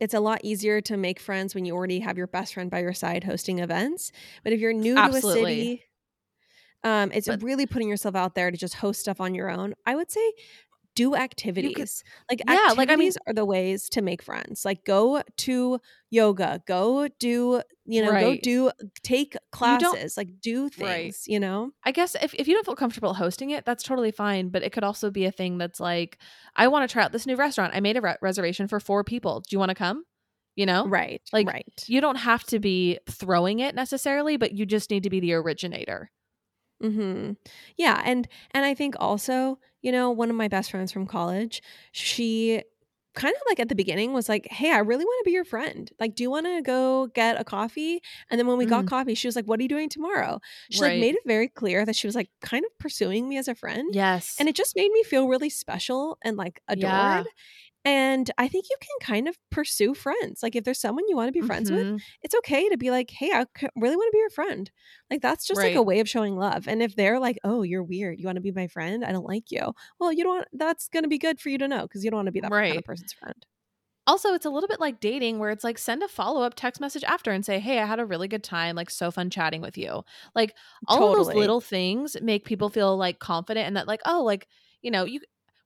It's 0.00 0.14
a 0.14 0.20
lot 0.20 0.40
easier 0.44 0.80
to 0.82 0.96
make 0.96 1.18
friends 1.18 1.56
when 1.56 1.64
you 1.64 1.74
already 1.74 1.98
have 1.98 2.16
your 2.16 2.28
best 2.28 2.54
friend 2.54 2.70
by 2.70 2.78
your 2.80 2.94
side 2.94 3.24
hosting 3.24 3.58
events. 3.58 4.12
But 4.44 4.52
if 4.52 4.60
you're 4.60 4.72
new 4.72 4.94
to 4.94 5.00
a 5.00 5.20
city, 5.20 5.82
um, 6.84 7.10
it's 7.12 7.26
But- 7.26 7.42
really 7.42 7.66
putting 7.66 7.88
yourself 7.88 8.14
out 8.14 8.36
there 8.36 8.50
to 8.50 8.56
just 8.56 8.74
host 8.74 9.00
stuff 9.00 9.20
on 9.20 9.34
your 9.34 9.50
own. 9.50 9.74
I 9.84 9.96
would 9.96 10.10
say 10.10 10.32
do 10.98 11.14
activities. 11.14 12.02
like 12.30 12.40
Yeah, 12.46 12.54
activities 12.54 12.76
like, 12.78 12.90
I 12.90 12.96
mean- 12.96 13.12
are 13.28 13.32
the 13.34 13.44
ways 13.44 13.88
to 13.90 14.02
make 14.02 14.22
friends. 14.22 14.64
Like 14.64 14.84
go 14.84 15.22
to 15.44 15.78
yoga, 16.10 16.60
go 16.66 17.08
do, 17.20 17.62
you 17.84 18.02
know, 18.02 18.10
go 18.10 18.36
do 18.42 18.70
take 19.02 19.36
classes, 19.52 20.16
like 20.16 20.40
do 20.40 20.64
Right. 20.64 20.70
things, 21.14 21.24
you 21.26 21.38
know? 21.38 21.70
I 21.84 21.92
guess 21.92 22.14
if, 22.20 22.34
if 22.34 22.48
you 22.48 22.54
don't 22.54 22.64
feel 22.66 22.74
comfortable 22.76 23.14
hosting 23.14 23.50
it, 23.50 23.64
that's 23.64 23.82
totally 23.84 24.10
fine. 24.10 24.48
But 24.48 24.62
it 24.62 24.72
could 24.72 24.84
also 24.84 25.10
be 25.10 25.24
a 25.26 25.32
thing 25.32 25.58
that's 25.58 25.80
like, 25.80 26.18
I 26.56 26.68
want 26.68 26.88
to 26.88 26.92
try 26.92 27.04
out 27.04 27.12
this 27.12 27.26
new 27.26 27.36
restaurant. 27.36 27.74
I 27.74 27.80
made 27.80 27.96
a 27.96 28.00
re- 28.00 28.16
reservation 28.20 28.66
for 28.68 28.80
four 28.80 29.04
people. 29.04 29.40
Do 29.40 29.54
you 29.54 29.58
want 29.58 29.70
to 29.70 29.74
come? 29.74 30.04
You 30.56 30.66
know? 30.66 30.86
Right. 30.88 31.22
Like, 31.32 31.46
right. 31.46 31.84
You 31.86 32.00
don't 32.00 32.16
have 32.16 32.42
to 32.46 32.58
be 32.58 32.98
throwing 33.08 33.60
it 33.60 33.74
necessarily, 33.76 34.36
but 34.36 34.52
you 34.52 34.66
just 34.66 34.90
need 34.90 35.04
to 35.04 35.10
be 35.10 35.20
the 35.20 35.34
originator. 35.34 36.10
Hmm 36.80 37.32
Yeah, 37.76 38.02
and 38.04 38.28
and 38.52 38.64
I 38.64 38.74
think 38.74 38.94
also, 39.00 39.58
you 39.82 39.90
know, 39.92 40.10
one 40.10 40.30
of 40.30 40.36
my 40.36 40.48
best 40.48 40.70
friends 40.70 40.92
from 40.92 41.06
college, 41.06 41.60
she 41.92 42.62
kind 43.14 43.34
of 43.34 43.42
like 43.48 43.58
at 43.58 43.68
the 43.68 43.74
beginning 43.74 44.12
was 44.12 44.28
like, 44.28 44.46
"Hey, 44.50 44.70
I 44.72 44.78
really 44.78 45.04
want 45.04 45.24
to 45.24 45.28
be 45.28 45.32
your 45.32 45.44
friend. 45.44 45.90
Like, 45.98 46.14
do 46.14 46.22
you 46.22 46.30
want 46.30 46.46
to 46.46 46.62
go 46.62 47.08
get 47.08 47.40
a 47.40 47.44
coffee?" 47.44 48.00
And 48.30 48.38
then 48.38 48.46
when 48.46 48.58
we 48.58 48.66
got 48.66 48.86
coffee, 48.86 49.14
she 49.14 49.26
was 49.28 49.34
like, 49.36 49.46
"What 49.46 49.58
are 49.60 49.62
you 49.62 49.68
doing 49.68 49.88
tomorrow?" 49.88 50.40
She 50.70 50.84
like 50.84 50.94
Mm. 50.94 50.98
Made 50.98 51.16
it 51.16 51.22
very 51.26 51.48
clear 51.48 51.84
that 51.84 51.96
she 51.96 52.06
was 52.06 52.14
like 52.16 52.30
kind 52.42 52.64
of 52.64 52.78
pursuing 52.78 53.28
me 53.28 53.38
as 53.38 53.48
a 53.48 53.54
friend, 53.56 53.92
Yes. 53.92 54.38
and 54.38 54.48
it 54.48 54.54
just 54.56 54.76
made 54.76 54.92
me 54.92 55.02
feel 55.02 55.26
really 55.28 55.50
special 55.50 56.16
and 56.22 56.36
like 56.36 56.60
adored. 56.68 57.24
Yeah. 57.24 57.28
And 57.88 58.30
I 58.38 58.48
think 58.48 58.66
you 58.68 58.76
can 58.80 59.06
kind 59.06 59.28
of 59.28 59.38
pursue 59.50 59.94
friends. 59.94 60.42
Like 60.42 60.54
if 60.56 60.64
there's 60.64 60.80
someone 60.80 61.04
you 61.08 61.16
want 61.16 61.28
to 61.28 61.32
be 61.32 61.40
friends 61.42 61.70
with, 61.70 61.86
Mhm. 61.86 62.02
it's 62.22 62.34
okay 62.36 62.68
to 62.68 62.76
be 62.76 62.90
like, 62.90 63.10
hey, 63.10 63.30
I 63.32 63.46
really 63.76 63.96
want 63.96 64.08
to 64.08 64.12
be 64.12 64.18
your 64.18 64.30
friend. 64.30 64.70
Like 65.10 65.22
that's 65.22 65.46
just 65.46 65.62
like 65.62 65.74
a 65.74 65.82
way 65.82 66.00
of 66.00 66.08
showing 66.08 66.36
love. 66.36 66.68
And 66.68 66.82
if 66.82 66.96
they're 66.96 67.18
like, 67.20 67.38
oh, 67.44 67.62
you're 67.62 67.82
weird, 67.84 68.18
you 68.20 68.26
want 68.26 68.36
to 68.36 68.42
be 68.42 68.52
my 68.52 68.66
friend, 68.66 69.04
I 69.04 69.12
don't 69.12 69.24
like 69.26 69.50
you. 69.50 69.72
Well, 70.00 70.12
you 70.12 70.24
don't. 70.24 70.36
Want, 70.38 70.48
that's 70.52 70.88
going 70.88 71.04
to 71.04 71.08
be 71.08 71.18
good 71.18 71.40
for 71.40 71.48
you 71.48 71.58
to 71.58 71.68
know 71.68 71.82
because 71.82 72.04
you 72.04 72.10
don't 72.10 72.18
want 72.18 72.26
to 72.26 72.32
be 72.32 72.40
that 72.40 72.54
kind 72.66 72.78
of 72.78 72.84
person's 72.84 73.12
friend. 73.12 73.46
Also, 74.06 74.32
it's 74.32 74.46
a 74.46 74.50
little 74.50 74.68
bit 74.68 74.80
like 74.80 75.00
dating 75.00 75.38
where 75.38 75.50
it's 75.50 75.64
like 75.64 75.76
send 75.78 76.02
a 76.02 76.08
follow 76.08 76.42
up 76.42 76.54
text 76.54 76.80
message 76.80 77.04
after 77.04 77.30
and 77.30 77.44
say, 77.44 77.58
Hey, 77.60 77.78
I 77.78 77.84
had 77.86 78.00
a 78.00 78.06
really 78.06 78.26
good 78.28 78.42
time. 78.42 78.74
Like, 78.74 78.88
so 78.90 79.10
fun 79.10 79.28
chatting 79.30 79.60
with 79.60 79.76
you. 79.76 80.02
Like, 80.34 80.54
all 80.86 81.04
of 81.04 81.12
those 81.12 81.34
little 81.34 81.60
things 81.60 82.16
make 82.22 82.44
people 82.46 82.70
feel 82.70 82.96
like 82.96 83.18
confident 83.18 83.66
and 83.66 83.76
that, 83.76 83.86
like, 83.86 84.00
oh, 84.06 84.22
like, 84.24 84.48
you 84.82 84.90
know, 84.90 85.04
you. 85.04 85.20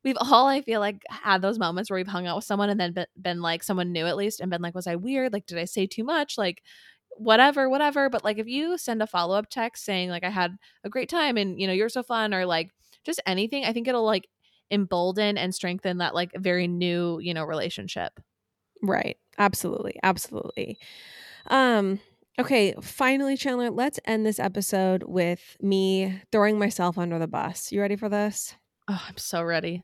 We've 0.05 0.16
all, 0.20 0.46
I 0.48 0.62
feel 0.62 0.80
like, 0.80 1.03
had 1.09 1.42
those 1.42 1.59
moments 1.59 1.90
where 1.90 1.96
we've 1.96 2.07
hung 2.07 2.26
out 2.26 2.36
with 2.36 2.44
someone 2.44 2.70
and 2.70 2.80
then 2.80 2.92
been, 2.92 3.07
been 3.20 3.42
like, 3.42 3.62
someone 3.62 3.92
new 3.92 4.07
at 4.07 4.16
least, 4.16 4.40
and 4.40 4.50
been 4.50 4.62
like, 4.62 4.74
was 4.74 4.86
I 4.86 4.96
weird? 4.96 5.32
Like, 5.32 5.46
did 5.46 5.59
I 5.59 5.64
say 5.64 5.86
too 5.86 6.05
much? 6.05 6.36
Like, 6.36 6.62
whatever, 7.11 7.68
whatever. 7.68 8.11
But 8.11 8.24
like, 8.24 8.38
if 8.38 8.46
you 8.46 8.78
send 8.78 9.03
a 9.03 9.07
follow 9.07 9.36
up 9.36 9.48
text 9.48 9.84
saying, 9.84 10.11
like, 10.11 10.24
I 10.24 10.30
had 10.30 10.57
a 10.82 10.88
great 10.88 11.09
time 11.09 11.36
and, 11.36 11.61
you 11.61 11.66
know, 11.66 11.72
you're 11.72 11.88
so 11.88 12.03
fun, 12.03 12.34
or 12.34 12.46
like 12.46 12.70
just 13.05 13.20
anything, 13.26 13.64
I 13.64 13.72
think 13.72 13.86
it'll 13.86 14.05
like 14.05 14.28
embolden 14.70 15.36
and 15.38 15.55
strengthen 15.55 15.98
that, 15.98 16.14
like, 16.14 16.32
very 16.34 16.66
new, 16.66 17.18
you 17.20 17.34
know, 17.34 17.44
relationship. 17.44 18.18
Right. 18.82 19.18
Absolutely. 19.38 19.98
Absolutely. 20.03 20.78
Um, 21.48 22.00
Okay, 22.38 22.74
finally, 22.80 23.36
Chandler, 23.36 23.70
let's 23.70 24.00
end 24.07 24.24
this 24.24 24.38
episode 24.38 25.03
with 25.03 25.55
me 25.61 26.22
throwing 26.32 26.59
myself 26.59 26.96
under 26.96 27.18
the 27.18 27.28
bus. 27.28 27.70
You 27.70 27.82
ready 27.82 27.94
for 27.94 28.09
this? 28.09 28.55
Oh, 28.88 29.05
I'm 29.07 29.18
so 29.18 29.42
ready. 29.42 29.82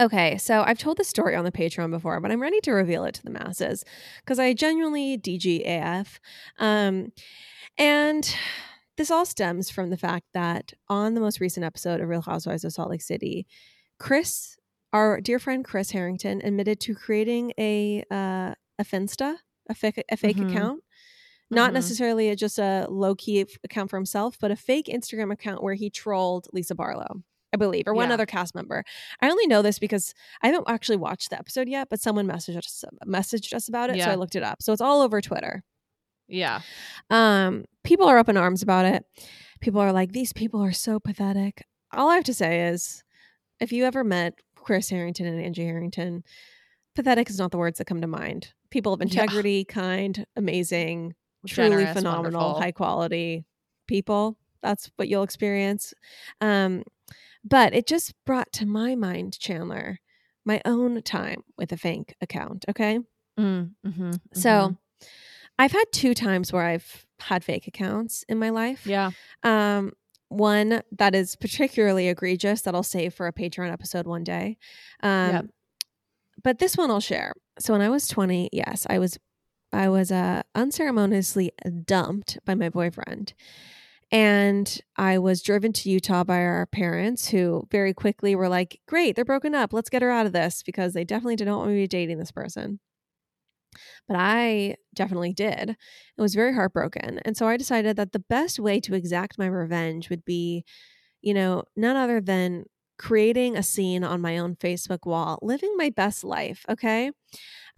Okay, 0.00 0.38
so 0.38 0.62
I've 0.62 0.78
told 0.78 0.96
this 0.96 1.08
story 1.08 1.36
on 1.36 1.44
the 1.44 1.52
Patreon 1.52 1.90
before, 1.90 2.20
but 2.20 2.30
I'm 2.30 2.40
ready 2.40 2.60
to 2.62 2.72
reveal 2.72 3.04
it 3.04 3.14
to 3.16 3.22
the 3.22 3.30
masses 3.30 3.84
because 4.20 4.38
I 4.38 4.54
genuinely 4.54 5.18
DGAF. 5.18 6.18
Um, 6.58 7.12
and 7.78 8.34
this 8.96 9.10
all 9.10 9.26
stems 9.26 9.70
from 9.70 9.90
the 9.90 9.96
fact 9.96 10.26
that 10.34 10.72
on 10.88 11.14
the 11.14 11.20
most 11.20 11.40
recent 11.40 11.64
episode 11.64 12.00
of 12.00 12.08
Real 12.08 12.22
Housewives 12.22 12.64
of 12.64 12.72
Salt 12.72 12.90
Lake 12.90 13.02
City, 13.02 13.46
Chris, 13.98 14.56
our 14.92 15.20
dear 15.20 15.38
friend 15.38 15.64
Chris 15.64 15.90
Harrington, 15.90 16.40
admitted 16.44 16.80
to 16.80 16.94
creating 16.94 17.52
a 17.58 18.02
uh, 18.10 18.54
a 18.78 18.84
Finsta, 18.84 19.36
a 19.70 19.74
fake, 19.74 20.02
a 20.10 20.16
fake 20.16 20.38
Mhm. 20.38 20.50
account. 20.50 20.84
Not 21.50 21.72
Mhm. 21.72 21.74
necessarily 21.74 22.30
a, 22.30 22.36
just 22.36 22.58
a 22.58 22.86
low 22.90 23.14
key 23.14 23.46
account 23.64 23.90
for 23.90 23.96
himself, 23.96 24.38
but 24.40 24.50
a 24.50 24.56
fake 24.56 24.86
Instagram 24.86 25.32
account 25.32 25.62
where 25.62 25.74
he 25.74 25.90
trolled 25.90 26.48
Lisa 26.52 26.74
Barlow, 26.74 27.22
I 27.52 27.56
believe, 27.56 27.86
or 27.86 27.94
one 27.94 28.08
Yeah. 28.08 28.14
other 28.14 28.26
cast 28.26 28.54
member. 28.54 28.82
I 29.20 29.28
only 29.30 29.46
know 29.46 29.62
this 29.62 29.78
because 29.78 30.14
I 30.42 30.48
haven't 30.48 30.64
actually 30.68 30.96
watched 30.96 31.30
the 31.30 31.38
episode 31.38 31.68
yet, 31.68 31.88
but 31.90 32.00
someone 32.00 32.26
messaged 32.26 32.56
us 32.56 32.84
messaged 33.06 33.52
us 33.52 33.68
about 33.68 33.90
it, 33.90 33.96
so 34.02 34.10
I 34.10 34.14
looked 34.14 34.34
it 34.36 34.42
up. 34.42 34.62
So 34.62 34.72
it's 34.72 34.80
all 34.82 35.02
over 35.02 35.20
Twitter. 35.20 35.62
Yeah. 36.28 36.60
Um, 37.10 37.64
people 37.84 38.06
are 38.06 38.18
up 38.18 38.28
in 38.28 38.36
arms 38.36 38.62
about 38.62 38.86
it. 38.86 39.04
People 39.60 39.80
are 39.80 39.92
like, 39.92 40.12
these 40.12 40.32
people 40.32 40.62
are 40.62 40.72
so 40.72 40.98
pathetic. 40.98 41.64
All 41.92 42.08
I 42.08 42.14
have 42.14 42.24
to 42.24 42.34
say 42.34 42.68
is, 42.68 43.02
if 43.60 43.70
you 43.72 43.84
ever 43.84 44.02
met 44.02 44.34
Chris 44.56 44.88
Harrington 44.88 45.26
and 45.26 45.40
Angie 45.44 45.64
Harrington, 45.64 46.24
pathetic 46.94 47.28
is 47.28 47.38
not 47.38 47.50
the 47.50 47.58
words 47.58 47.78
that 47.78 47.84
come 47.86 48.00
to 48.00 48.06
mind. 48.06 48.54
People 48.70 48.92
of 48.94 49.00
Yeah. 49.00 49.04
integrity, 49.04 49.64
kind, 49.66 50.24
amazing, 50.36 51.14
truly 51.46 51.84
phenomenal, 51.86 52.40
wonderful. 52.40 52.60
high 52.62 52.72
quality 52.72 53.44
people. 53.86 54.38
That's 54.62 54.90
what 54.96 55.08
you'll 55.08 55.24
experience. 55.24 55.92
Um, 56.40 56.84
but 57.44 57.74
it 57.74 57.86
just 57.86 58.14
brought 58.24 58.52
to 58.54 58.66
my 58.66 58.94
mind, 58.94 59.38
Chandler, 59.38 59.98
my 60.44 60.60
own 60.64 61.02
time 61.02 61.42
with 61.56 61.72
a 61.72 61.76
fake 61.76 62.14
account. 62.20 62.64
Okay. 62.68 63.00
Mm, 63.38 63.70
mhm, 63.86 64.20
So 64.34 64.50
mhm. 64.50 64.78
I've 65.58 65.72
had 65.72 65.84
two 65.92 66.14
times 66.14 66.52
where 66.52 66.64
I've 66.64 67.06
had 67.20 67.44
fake 67.44 67.66
accounts 67.66 68.24
in 68.28 68.38
my 68.38 68.50
life. 68.50 68.86
yeah. 68.86 69.10
Um, 69.42 69.92
one 70.28 70.82
that 70.92 71.14
is 71.14 71.36
particularly 71.36 72.08
egregious 72.08 72.62
that 72.62 72.74
I'll 72.74 72.82
save 72.82 73.12
for 73.14 73.26
a 73.26 73.32
Patreon 73.32 73.70
episode 73.70 74.06
one 74.06 74.24
day. 74.24 74.56
Um, 75.02 75.30
Yep. 75.30 75.44
but 76.42 76.58
this 76.58 76.76
one 76.76 76.90
I'll 76.90 77.00
share. 77.00 77.34
So 77.58 77.74
when 77.74 77.82
I 77.82 77.90
was 77.90 78.08
20, 78.08 78.48
yes, 78.52 78.86
I 78.88 78.98
was 78.98 79.18
I 79.74 79.88
was 79.88 80.10
uh, 80.12 80.42
unceremoniously 80.54 81.50
dumped 81.84 82.38
by 82.44 82.54
my 82.54 82.68
boyfriend. 82.68 83.32
And 84.12 84.78
I 84.96 85.18
was 85.18 85.42
driven 85.42 85.72
to 85.72 85.90
Utah 85.90 86.22
by 86.22 86.36
our 86.42 86.66
parents, 86.66 87.28
who 87.30 87.66
very 87.70 87.94
quickly 87.94 88.34
were 88.34 88.48
like, 88.48 88.78
Great, 88.86 89.16
they're 89.16 89.24
broken 89.24 89.54
up. 89.54 89.72
Let's 89.72 89.88
get 89.90 90.02
her 90.02 90.10
out 90.10 90.26
of 90.26 90.32
this 90.32 90.62
because 90.62 90.92
they 90.92 91.02
definitely 91.02 91.36
didn't 91.36 91.56
want 91.56 91.70
me 91.70 91.76
to 91.76 91.82
be 91.84 91.86
dating 91.88 92.18
this 92.18 92.30
person. 92.30 92.78
But 94.06 94.18
I 94.18 94.76
definitely 94.94 95.32
did. 95.32 95.70
I 95.70 96.22
was 96.22 96.34
very 96.34 96.54
heartbroken. 96.54 97.20
And 97.24 97.36
so 97.38 97.46
I 97.48 97.56
decided 97.56 97.96
that 97.96 98.12
the 98.12 98.18
best 98.18 98.58
way 98.60 98.80
to 98.80 98.94
exact 98.94 99.38
my 99.38 99.46
revenge 99.46 100.10
would 100.10 100.26
be, 100.26 100.64
you 101.22 101.32
know, 101.32 101.64
none 101.74 101.96
other 101.96 102.20
than 102.20 102.64
creating 102.98 103.56
a 103.56 103.62
scene 103.62 104.04
on 104.04 104.20
my 104.20 104.36
own 104.36 104.56
Facebook 104.56 105.06
wall, 105.06 105.38
living 105.40 105.72
my 105.78 105.88
best 105.88 106.22
life. 106.22 106.66
Okay. 106.68 107.06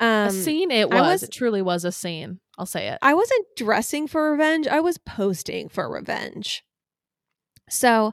Um, 0.01 0.29
a 0.29 0.33
scene 0.33 0.73
it 0.73 0.91
was. 0.91 0.99
was- 1.01 1.23
It 1.23 1.31
truly 1.31 1.63
was 1.63 1.85
a 1.85 1.93
scene. 1.93 2.41
I'll 2.59 2.67
say 2.67 2.89
it. 2.89 2.99
I 3.03 3.15
wasn't 3.15 3.47
dressing 3.57 4.07
for 4.07 4.31
revenge. 4.31 4.67
I 4.67 4.81
was 4.81 4.99
posting 4.99 5.69
for 5.69 5.91
revenge. 5.91 6.65
So 7.71 8.13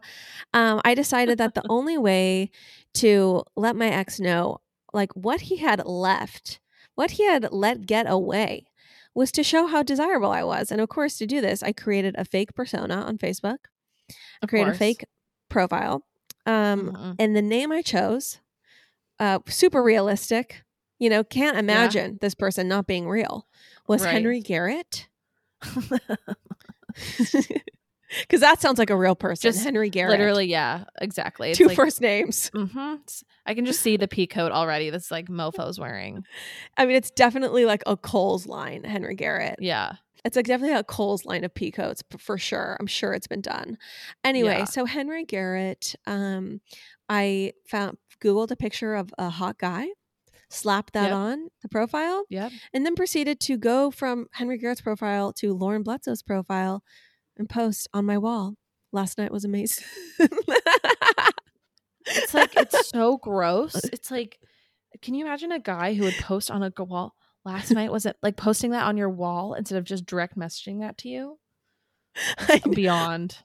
um, 0.53 0.81
I 0.85 0.95
decided 0.95 1.37
that 1.37 1.53
the 1.55 1.63
only 1.69 1.97
way 1.97 2.51
to 2.95 3.43
let 3.55 3.75
my 3.75 3.89
ex 3.89 4.19
know, 4.19 4.59
like 4.93 5.11
what 5.13 5.41
he 5.41 5.57
had 5.57 5.85
left, 5.85 6.59
what 6.95 7.11
he 7.11 7.25
had 7.25 7.51
let 7.51 7.85
get 7.85 8.09
away, 8.09 8.65
was 9.13 9.31
to 9.33 9.43
show 9.43 9.67
how 9.67 9.83
desirable 9.83 10.31
I 10.31 10.43
was. 10.43 10.71
And 10.71 10.79
of 10.81 10.89
course, 10.89 11.17
to 11.17 11.27
do 11.27 11.41
this, 11.41 11.61
I 11.61 11.73
created 11.73 12.15
a 12.17 12.25
fake 12.25 12.53
persona 12.55 12.95
on 12.95 13.17
Facebook. 13.17 13.57
I 14.41 14.47
created 14.47 14.73
a 14.73 14.77
fake 14.77 15.05
profile. 15.49 16.05
Um, 16.45 16.91
Mhm. 16.93 17.15
and 17.19 17.35
the 17.35 17.41
name 17.41 17.71
I 17.71 17.81
chose, 17.83 18.39
uh, 19.19 19.39
super 19.47 19.83
realistic. 19.83 20.63
You 21.01 21.09
know, 21.09 21.23
can't 21.23 21.57
imagine 21.57 22.19
this 22.21 22.35
person 22.35 22.67
not 22.67 22.85
being 22.87 23.09
real. 23.09 23.47
Was 23.87 24.03
Right. 24.03 24.11
Henry 24.13 24.39
Garrett? 24.39 25.07
Because 28.19 28.41
that 28.41 28.59
sounds 28.59 28.77
like 28.77 28.89
a 28.89 28.95
real 28.97 29.15
person. 29.15 29.49
Just 29.49 29.63
Henry 29.63 29.89
Garrett. 29.89 30.11
Literally, 30.19 30.45
yeah, 30.45 30.83
exactly. 31.01 31.51
It's 31.51 31.57
two 31.57 31.67
like, 31.67 31.77
first 31.77 32.01
names. 32.01 32.51
mhm. 32.53 32.99
I 33.45 33.53
can 33.53 33.65
just 33.65 33.79
see 33.79 33.95
the 33.95 34.07
pea 34.09 34.27
coat 34.27 34.51
already. 34.51 34.89
That's 34.89 35.09
like 35.11 35.29
mofo's 35.29 35.79
wearing. 35.79 36.25
I 36.77 36.85
mean, 36.85 36.97
it's 36.97 37.09
definitely 37.11 37.63
like 37.63 37.83
a 37.85 37.95
Coles 37.95 38.47
line, 38.47 38.83
Henry 38.83 39.15
Garrett. 39.15 39.55
Yeah. 39.59 39.93
It's 40.25 40.35
like 40.35 40.45
definitely 40.45 40.75
a 40.75 40.83
Coles 40.83 41.23
line 41.25 41.45
of 41.45 41.53
peacoats 41.55 42.01
p- 42.01 42.17
for 42.17 42.37
sure. 42.37 42.75
I'm 42.81 42.85
sure 42.87 43.13
it's 43.13 43.27
been 43.27 43.39
done. 43.39 43.77
Anyway, 44.25 44.57
Yeah. 44.57 44.63
so 44.65 44.83
Henry 44.83 45.23
Garrett, 45.23 45.95
um, 46.05 46.59
I 47.07 47.53
found 47.65 47.97
Googled 48.21 48.51
a 48.51 48.57
picture 48.57 48.93
of 48.95 49.13
a 49.17 49.29
hot 49.29 49.57
guy, 49.57 49.87
slapped 50.53 50.93
that 50.93 51.07
Yep. 51.09 51.13
on 51.15 51.47
the 51.61 51.69
profile, 51.69 52.25
Yep. 52.29 52.51
and 52.73 52.85
then 52.85 52.95
proceeded 52.95 53.39
to 53.41 53.57
go 53.57 53.89
from 53.91 54.27
Henry 54.33 54.57
Garrett's 54.57 54.81
profile 54.81 55.31
to 55.33 55.53
Lauren 55.53 55.83
Bledsoe's 55.83 56.21
profile 56.23 56.83
and 57.37 57.49
post 57.49 57.87
on 57.93 58.05
my 58.05 58.17
wall. 58.17 58.55
Last 58.91 59.17
night 59.17 59.31
was 59.31 59.45
amazing. 59.45 59.85
It's 62.05 62.33
like 62.33 62.55
it's 62.57 62.89
so 62.89 63.17
gross. 63.17 63.75
It's 63.85 64.11
like, 64.11 64.39
can 65.01 65.13
you 65.13 65.25
imagine 65.25 65.51
a 65.51 65.59
guy 65.59 65.93
who 65.93 66.03
would 66.03 66.15
post 66.15 66.49
on 66.51 66.63
a 66.63 66.71
wall? 66.83 67.15
Last 67.45 67.71
night 67.71 67.91
was 67.91 68.05
it 68.05 68.17
like 68.21 68.35
posting 68.37 68.71
that 68.71 68.85
on 68.85 68.97
your 68.97 69.09
wall 69.09 69.53
instead 69.53 69.77
of 69.77 69.83
just 69.83 70.05
direct 70.05 70.37
messaging 70.37 70.79
that 70.81 70.97
to 70.99 71.09
you? 71.09 71.39
Beyond. 72.73 73.37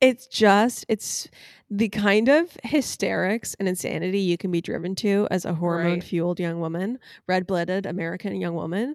It's 0.00 0.26
just 0.26 0.84
it's 0.88 1.28
the 1.70 1.88
kind 1.88 2.28
of 2.28 2.56
hysterics 2.64 3.56
and 3.58 3.68
insanity 3.68 4.20
you 4.20 4.36
can 4.36 4.50
be 4.50 4.60
driven 4.60 4.94
to 4.94 5.26
as 5.30 5.44
a 5.44 5.54
hormone 5.54 5.92
Right. 5.94 6.04
fueled 6.04 6.38
young 6.38 6.60
woman 6.60 6.98
red-blooded 7.26 7.86
american 7.86 8.40
young 8.40 8.54
woman 8.54 8.94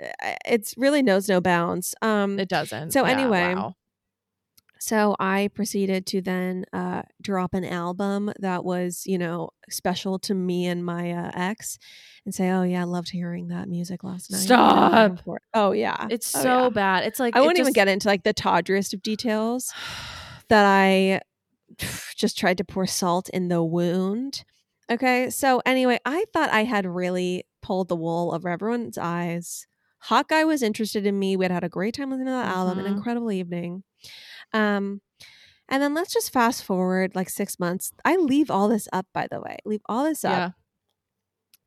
Uh, 0.00 0.34
it's 0.46 0.74
really 0.78 1.02
knows 1.02 1.28
no 1.28 1.40
bounds 1.40 1.94
um 2.02 2.38
It 2.38 2.48
doesn't. 2.48 2.92
So 2.92 3.04
Yeah, 3.04 3.10
anyway, 3.12 3.54
wow. 3.56 3.74
so 4.78 5.16
i 5.18 5.48
proceeded 5.54 6.06
to 6.06 6.20
then 6.22 6.64
uh 6.72 7.02
drop 7.20 7.52
an 7.52 7.64
album 7.64 8.32
that 8.38 8.64
was 8.64 9.02
you 9.06 9.18
know 9.18 9.50
special 9.68 10.18
to 10.20 10.34
me 10.34 10.66
and 10.66 10.84
my 10.84 11.10
uh, 11.10 11.30
ex 11.34 11.78
and 12.24 12.32
say 12.32 12.48
oh 12.50 12.62
yeah 12.62 12.82
i 12.82 12.84
loved 12.84 13.10
hearing 13.10 13.48
that 13.48 13.68
music 13.68 14.04
last 14.04 14.30
night 14.30 14.40
Stop. 14.40 15.18
oh 15.54 15.72
yeah 15.72 16.06
it's 16.10 16.32
Oh, 16.36 16.42
so 16.42 16.62
yeah. 16.64 16.68
bad. 16.70 17.04
It's 17.04 17.18
like 17.18 17.34
i 17.36 17.40
it 17.40 17.42
won't 17.44 17.58
even 17.58 17.72
get 17.72 17.88
into 17.88 18.06
like 18.06 18.22
the 18.22 18.32
tawdriest 18.32 18.94
of 18.94 19.02
details 19.02 19.72
that 20.48 20.64
I 20.64 21.20
just 22.16 22.38
tried 22.38 22.58
to 22.58 22.64
pour 22.64 22.86
salt 22.86 23.28
in 23.30 23.48
the 23.48 23.62
wound. 23.62 24.44
Okay. 24.90 25.30
So, 25.30 25.60
anyway, 25.66 25.98
I 26.04 26.24
thought 26.32 26.50
I 26.50 26.64
had 26.64 26.86
really 26.86 27.44
pulled 27.60 27.88
the 27.88 27.96
wool 27.96 28.34
over 28.34 28.48
everyone's 28.48 28.98
eyes. 28.98 29.66
Hot 30.02 30.28
Guy 30.28 30.44
was 30.44 30.62
interested 30.62 31.06
in 31.06 31.18
me. 31.18 31.36
We 31.36 31.44
had 31.44 31.52
had 31.52 31.64
a 31.64 31.68
great 31.68 31.94
time 31.94 32.10
listening 32.10 32.26
to 32.26 32.32
that 32.32 32.46
album, 32.46 32.78
an 32.78 32.86
incredible 32.86 33.32
evening. 33.32 33.82
Um, 34.52 35.00
and 35.68 35.82
then 35.82 35.92
let's 35.92 36.12
just 36.12 36.32
fast 36.32 36.64
forward 36.64 37.14
like 37.14 37.28
six 37.28 37.58
months. 37.58 37.92
I 38.04 38.16
leave 38.16 38.50
all 38.50 38.68
this 38.68 38.88
up, 38.92 39.06
by 39.12 39.26
the 39.30 39.40
way, 39.40 39.58
leave 39.64 39.82
all 39.86 40.04
this 40.04 40.24
up. 40.24 40.54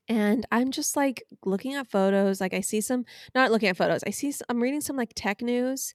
Yeah. 0.08 0.16
And 0.16 0.46
I'm 0.52 0.72
just 0.72 0.96
like 0.96 1.24
looking 1.46 1.76
at 1.76 1.88
photos. 1.88 2.42
Like 2.42 2.54
I 2.54 2.62
see 2.62 2.82
some, 2.82 3.06
not 3.36 3.52
looking 3.52 3.70
at 3.70 3.78
photos. 3.78 4.04
I 4.06 4.10
see, 4.10 4.32
some, 4.32 4.46
I'm 4.50 4.62
reading 4.62 4.82
some 4.82 4.98
like 4.98 5.12
tech 5.16 5.42
news 5.42 5.94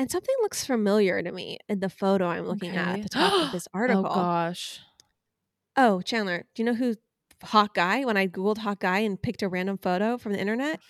and 0.00 0.10
something 0.10 0.34
looks 0.42 0.64
familiar 0.64 1.22
to 1.22 1.30
me 1.30 1.58
in 1.68 1.78
the 1.80 1.90
photo 1.90 2.26
I'm 2.26 2.46
looking 2.46 2.76
at 2.76 2.88
Okay. 2.88 3.00
at 3.00 3.02
the 3.04 3.08
top 3.10 3.46
of 3.46 3.52
this 3.52 3.68
article. 3.74 4.06
Oh 4.06 4.14
gosh. 4.14 4.80
Oh, 5.76 6.00
Chandler, 6.00 6.46
do 6.54 6.62
you 6.62 6.66
know 6.66 6.74
who 6.74 6.96
hot 7.42 7.74
guy? 7.74 8.04
When 8.04 8.16
I 8.16 8.26
Googled 8.26 8.58
hot 8.58 8.80
guy 8.80 8.98
and 9.00 9.20
picked 9.20 9.42
a 9.42 9.48
random 9.48 9.78
photo 9.78 10.18
from 10.18 10.32
the 10.32 10.40
internet, 10.40 10.80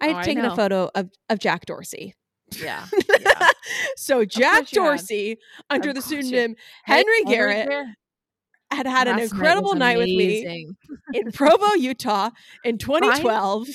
I 0.00 0.06
had 0.08 0.16
Oh, 0.16 0.22
taken 0.22 0.44
a 0.44 0.54
photo 0.56 0.90
of, 0.94 1.10
of 1.28 1.38
Jack 1.38 1.66
Dorsey. 1.66 2.14
Yeah. 2.62 2.86
Yeah. 3.20 3.50
so 3.96 4.24
Jack 4.24 4.70
you. 4.72 4.76
Dorsey, 4.82 5.38
under 5.68 5.88
Of 5.90 5.96
the 5.96 6.00
you- 6.00 6.22
pseudonym 6.22 6.56
Hey, 6.86 6.94
Henry 6.98 7.24
Garrett, 7.24 7.68
had 8.70 8.86
had 8.86 9.06
an 9.08 9.16
Last 9.16 9.32
night 9.32 9.32
incredible 9.32 9.70
was 9.70 9.78
night, 9.78 9.98
with 9.98 10.06
me 10.06 10.68
in 11.12 11.32
Provo, 11.32 11.74
Utah 11.74 12.30
in 12.64 12.78
2012. 12.78 13.66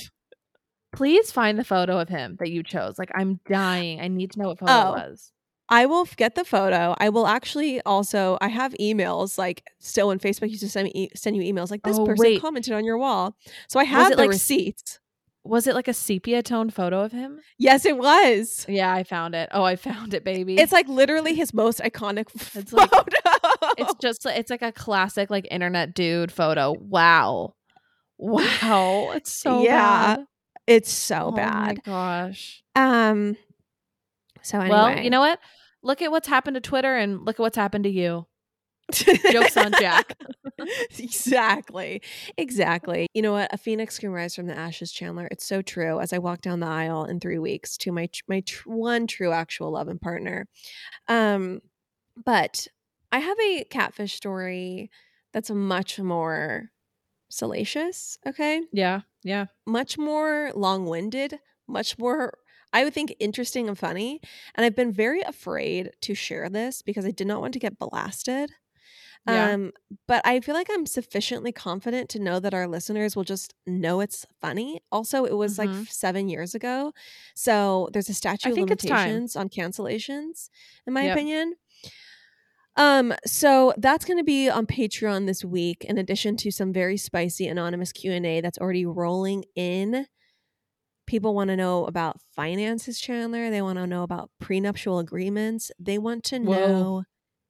Please 0.94 1.32
find 1.32 1.58
the 1.58 1.64
photo 1.64 2.00
of 2.00 2.10
him 2.10 2.36
that 2.40 2.50
you 2.52 2.64
chose. 2.64 3.00
Like 3.00 3.12
I'm 3.16 3.40
dying. 3.48 4.00
I 4.02 4.08
need 4.08 4.32
to 4.32 4.40
know 4.40 4.50
what 4.50 4.60
photo 4.60 4.72
Oh. 4.72 4.94
it 4.94 5.10
was. 5.10 5.32
I 5.70 5.86
will 5.86 6.06
get 6.18 6.36
the 6.36 6.44
photo. 6.44 6.96
I 7.00 7.08
will 7.10 7.26
actually 7.28 7.80
also. 7.84 8.38
I 8.42 8.50
have 8.50 8.74
emails 8.74 9.38
like 9.38 9.64
still 9.80 10.10
when 10.10 10.20
Facebook 10.20 10.50
used 10.50 10.64
to 10.64 10.70
send 10.70 10.86
me 10.86 10.92
e- 10.94 11.10
send 11.16 11.36
you 11.38 11.44
emails 11.54 11.72
like 11.72 11.84
this 11.84 11.98
Oh, 11.98 12.06
person 12.06 12.20
wait. 12.24 12.42
commented 12.42 12.74
on 12.74 12.84
your 12.84 12.98
wall. 12.98 13.38
So 13.70 13.80
I 13.80 13.86
have 13.86 14.12
it, 14.12 14.16
the 14.18 14.24
like, 14.24 14.30
receipts. 14.32 15.00
was 15.46 15.68
it 15.68 15.74
like 15.74 15.88
a 15.88 15.94
sepia 15.94 16.44
toned 16.44 16.74
photo 16.74 17.02
of 17.04 17.14
him? 17.14 17.40
Yes, 17.58 17.86
it 17.86 17.98
was. 17.98 18.66
Yeah, 18.68 18.94
I 18.94 19.04
found 19.04 19.34
it. 19.34 19.48
Oh, 19.54 19.64
I 19.64 19.76
found 19.88 20.14
it, 20.14 20.26
baby. 20.26 20.56
It's 20.58 20.74
like 20.74 20.90
literally 20.90 21.36
his 21.36 21.54
most 21.54 21.80
iconic 21.80 22.28
It's 22.36 22.72
photo. 22.72 22.76
like- 22.76 22.92
it's 23.78 23.94
just 24.02 24.26
it's 24.26 24.52
like 24.52 24.62
a 24.62 24.74
classic 24.74 25.30
like 25.30 25.48
internet 25.50 25.94
dude 25.96 26.34
photo. 26.34 26.74
Wow. 26.78 27.54
Wow. 28.18 29.12
It's 29.16 29.32
so 29.42 29.64
Yeah. 29.64 30.18
bad. 30.18 30.26
It's 30.68 30.92
so 30.92 31.28
Oh 31.28 31.32
my 31.32 31.38
bad. 31.38 31.84
gosh. 31.84 32.64
Um. 32.76 33.38
So 34.42 34.60
anyway, 34.60 34.72
Well, 34.72 35.04
you 35.04 35.10
know 35.10 35.20
what? 35.20 35.40
Look 35.84 36.02
at 36.02 36.12
what's 36.12 36.28
happened 36.28 36.56
to 36.56 36.62
Twitter 36.62 36.96
and 36.96 37.26
look 37.26 37.36
at 37.36 37.42
what's 37.42 37.56
happened 37.58 37.84
to 37.86 37.90
you. 37.90 38.28
Joke's 38.92 39.56
on 39.58 39.72
Jack. 39.74 40.18
exactly. 41.00 42.02
Exactly. 42.38 43.08
You 43.14 43.22
know 43.22 43.32
what? 43.34 43.54
A 43.54 43.58
phoenix 43.58 43.98
can 44.00 44.12
rise 44.12 44.36
from 44.36 44.48
the 44.48 44.58
ashes, 44.58 44.92
Chandler. 44.92 45.28
It's 45.32 45.46
so 45.46 45.62
true. 45.62 46.00
As 46.00 46.14
I 46.14 46.18
walk 46.18 46.42
down 46.42 46.60
the 46.60 46.68
aisle 46.68 47.06
in 47.06 47.20
three 47.20 47.40
weeks 47.40 47.78
to 47.78 47.92
my 47.92 48.10
my 48.28 48.42
tr- 48.42 48.70
one 48.70 49.08
true 49.08 49.32
actual 49.32 49.72
love 49.72 49.88
and 49.88 50.00
partner. 50.02 50.48
Um, 51.08 51.62
but 52.24 52.68
I 53.12 53.20
have 53.20 53.38
a 53.40 53.64
catfish 53.66 54.14
story 54.14 54.90
that's 55.34 55.50
much 55.50 56.00
more 56.00 56.70
salacious. 57.30 58.18
Okay, 58.28 58.62
Yeah. 58.74 59.02
Yeah. 59.24 59.48
much 59.68 59.98
more 59.98 60.52
long 60.56 60.86
winded, 60.88 61.40
much 61.68 61.98
more. 62.00 62.34
I 62.74 62.84
would 62.84 62.94
think 62.94 63.14
interesting 63.20 63.68
and 63.68 63.78
funny. 63.78 64.22
And 64.56 64.66
I've 64.66 64.76
been 64.76 64.92
very 64.92 65.22
afraid 65.22 65.92
to 66.02 66.16
share 66.16 66.50
this 66.50 66.82
because 66.82 67.06
I 67.06 67.12
did 67.12 67.28
not 67.28 67.42
want 67.42 67.54
to 67.54 67.60
get 67.60 67.78
blasted. 67.80 68.52
Yeah. 69.28 69.52
Um, 69.52 69.72
but 70.08 70.26
I 70.26 70.40
feel 70.40 70.56
like 70.56 70.70
I'm 70.72 70.88
sufficiently 70.88 71.52
confident 71.52 72.10
to 72.12 72.20
know 72.20 72.40
that 72.40 72.56
our 72.56 72.68
listeners 72.68 73.16
will 73.16 73.24
just 73.24 73.54
know 73.68 74.00
it's 74.00 74.26
funny. 74.40 74.82
Also, 74.92 75.26
it 75.26 75.34
was 75.38 75.60
like 75.60 75.70
Mhm. 75.70 75.84
f- 75.84 75.92
seven 75.92 76.28
years 76.28 76.56
ago. 76.56 76.92
So 77.36 77.90
there's 77.94 78.10
a 78.10 78.16
statute 78.16 78.50
of 78.50 78.56
think 78.56 78.72
it's 78.72 78.84
time. 78.84 78.98
limitations 79.10 79.36
on 79.36 79.50
cancellations, 79.50 80.50
in 80.88 80.94
my 80.94 81.04
Yep. 81.04 81.16
opinion. 81.16 81.56
Um, 82.78 83.14
so 83.26 83.74
that's 83.78 84.06
going 84.06 84.18
to 84.18 84.24
be 84.24 84.50
on 84.50 84.66
Patreon 84.66 85.26
this 85.26 85.44
week, 85.44 85.84
in 85.86 85.98
addition 85.98 86.38
to 86.38 86.52
some 86.52 86.72
very 86.72 86.98
spicy 86.98 87.48
anonymous 87.48 87.92
Q 87.92 88.12
and 88.14 88.26
A 88.26 88.42
that's 88.42 88.58
already 88.58 88.86
rolling 88.86 89.44
in. 89.56 90.08
People 91.06 91.36
want 91.36 91.50
to 91.50 91.58
know 91.58 91.86
about 91.86 92.22
finances, 92.36 93.00
Chandler. 93.00 93.50
They 93.50 93.62
want 93.62 93.78
to 93.80 93.88
know 93.88 94.04
about 94.04 94.30
prenuptial 94.40 95.00
agreements. 95.00 95.70
They 95.80 95.98
want 95.98 96.24
to 96.26 96.40
Whoa. 96.40 96.56
know 96.56 97.04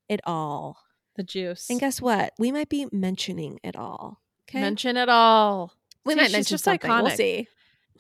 it 0.10 0.22
all. 0.26 0.80
The 1.16 1.24
juice. 1.24 1.70
And 1.70 1.80
guess 1.80 2.02
what? 2.02 2.34
We 2.40 2.52
might 2.52 2.70
be 2.70 2.88
mentioning 2.92 3.60
it 3.64 3.76
all. 3.76 4.22
Okay. 4.50 4.62
Mention 4.62 4.98
it 4.98 5.10
all. 5.10 5.74
we 6.06 6.14
See, 6.14 6.18
might 6.18 6.24
she's 6.26 6.32
mention 6.34 6.54
just 6.56 6.64
something. 6.64 6.90
We'll 6.90 7.06
iconic. 7.06 7.16
see. 7.18 7.48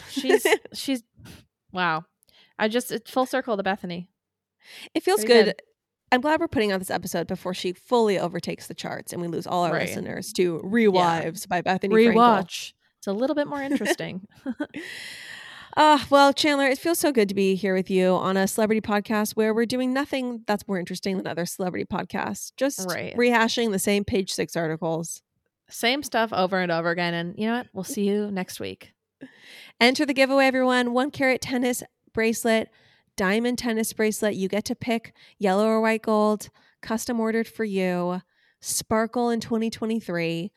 She's 0.09 0.47
she's 0.73 1.03
wow. 1.71 2.05
I 2.57 2.67
just 2.67 2.91
it's 2.91 3.11
full 3.11 3.25
circle 3.27 3.55
to 3.57 3.63
Bethenny. 3.63 4.07
it 4.95 5.03
feels 5.03 5.23
pretty 5.23 5.33
good. 5.33 5.45
good. 5.57 5.61
I'm 6.11 6.21
glad 6.21 6.39
we're 6.39 6.47
putting 6.47 6.71
out 6.71 6.79
this 6.79 6.91
episode 6.91 7.27
before 7.27 7.53
she 7.53 7.71
fully 7.73 8.19
overtakes 8.19 8.67
the 8.67 8.73
charts 8.73 9.13
and 9.13 9.21
we 9.21 9.27
lose 9.27 9.47
all 9.47 9.63
our 9.63 9.71
Right. 9.73 9.87
listeners 9.87 10.33
to 10.33 10.59
Rewives 10.63 11.47
by 11.47 11.61
Bethenny 11.61 11.89
Frankel. 11.93 12.15
Rewatch. 12.15 12.73
It's 12.97 13.07
a 13.07 13.13
little 13.13 13.35
bit 13.35 13.47
more 13.47 13.61
interesting. 13.61 14.27
Ah, 15.77 16.05
well, 16.09 16.33
Chandler, 16.33 16.65
it 16.67 16.77
feels 16.77 16.99
so 16.99 17.13
good 17.13 17.29
to 17.29 17.33
be 17.33 17.55
here 17.55 17.73
with 17.73 17.89
you 17.89 18.07
on 18.09 18.35
a 18.35 18.45
celebrity 18.45 18.81
podcast 18.81 19.37
where 19.37 19.53
we're 19.53 19.65
doing 19.65 19.93
nothing 19.93 20.41
that's 20.45 20.67
more 20.67 20.77
interesting 20.77 21.15
than 21.15 21.25
other 21.25 21.45
celebrity 21.45 21.85
podcasts. 21.85 22.51
Just 22.57 22.89
Right. 22.89 23.15
rehashing 23.15 23.71
the 23.71 23.79
same 23.79 24.03
page 24.03 24.33
six 24.33 24.57
articles. 24.57 25.21
Same 25.69 26.03
stuff 26.03 26.33
over 26.33 26.59
and 26.59 26.73
over 26.73 26.89
again. 26.89 27.13
And 27.13 27.35
you 27.39 27.47
know 27.47 27.53
what? 27.59 27.67
We'll 27.71 27.85
see 27.85 28.05
you 28.05 28.29
next 28.31 28.59
week. 28.59 28.91
Enter 29.79 30.05
the 30.05 30.13
giveaway, 30.13 30.45
everyone. 30.45 30.91
One 30.91 31.09
carat 31.09 31.39
tennis 31.39 31.83
bracelet, 32.13 32.67
diamond 33.15 33.57
tennis 33.57 33.93
bracelet. 33.93 34.35
You 34.35 34.47
get 34.47 34.65
to 34.65 34.75
pick 34.75 35.13
yellow 35.37 35.67
or 35.67 35.81
white 35.81 36.01
gold, 36.01 36.49
custom 36.81 37.19
ordered 37.19 37.47
for 37.47 37.63
you. 37.63 38.21
Sparkle 38.61 39.29
in 39.29 39.39
2023. 39.39 40.51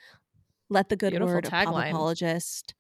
Let 0.69 0.89
the 0.89 0.97
good 0.97 1.11
Beautiful 1.11 1.35
word 1.35 1.45
of 1.47 1.51
pop 1.51 1.69
apologist. 1.69 2.75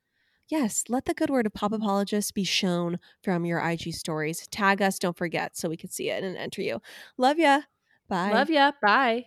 Yes, 0.48 0.84
let 0.88 1.06
the 1.06 1.14
good 1.14 1.30
word 1.30 1.46
of 1.46 1.54
pop 1.54 1.72
apologist 1.72 2.34
be 2.34 2.44
shown 2.44 2.98
from 3.22 3.44
your 3.44 3.60
IG 3.60 3.94
stories. 3.94 4.46
Tag 4.48 4.82
us, 4.82 4.98
don't 4.98 5.16
forget, 5.16 5.56
so 5.56 5.68
we 5.68 5.76
can 5.76 5.90
see 5.90 6.10
it 6.10 6.22
and 6.22 6.36
enter 6.36 6.60
you. 6.60 6.80
Love 7.16 7.38
ya. 7.38 7.62
Bye. 8.08 8.32
Love 8.32 8.50
ya. 8.50 8.72
Bye. 8.82 9.26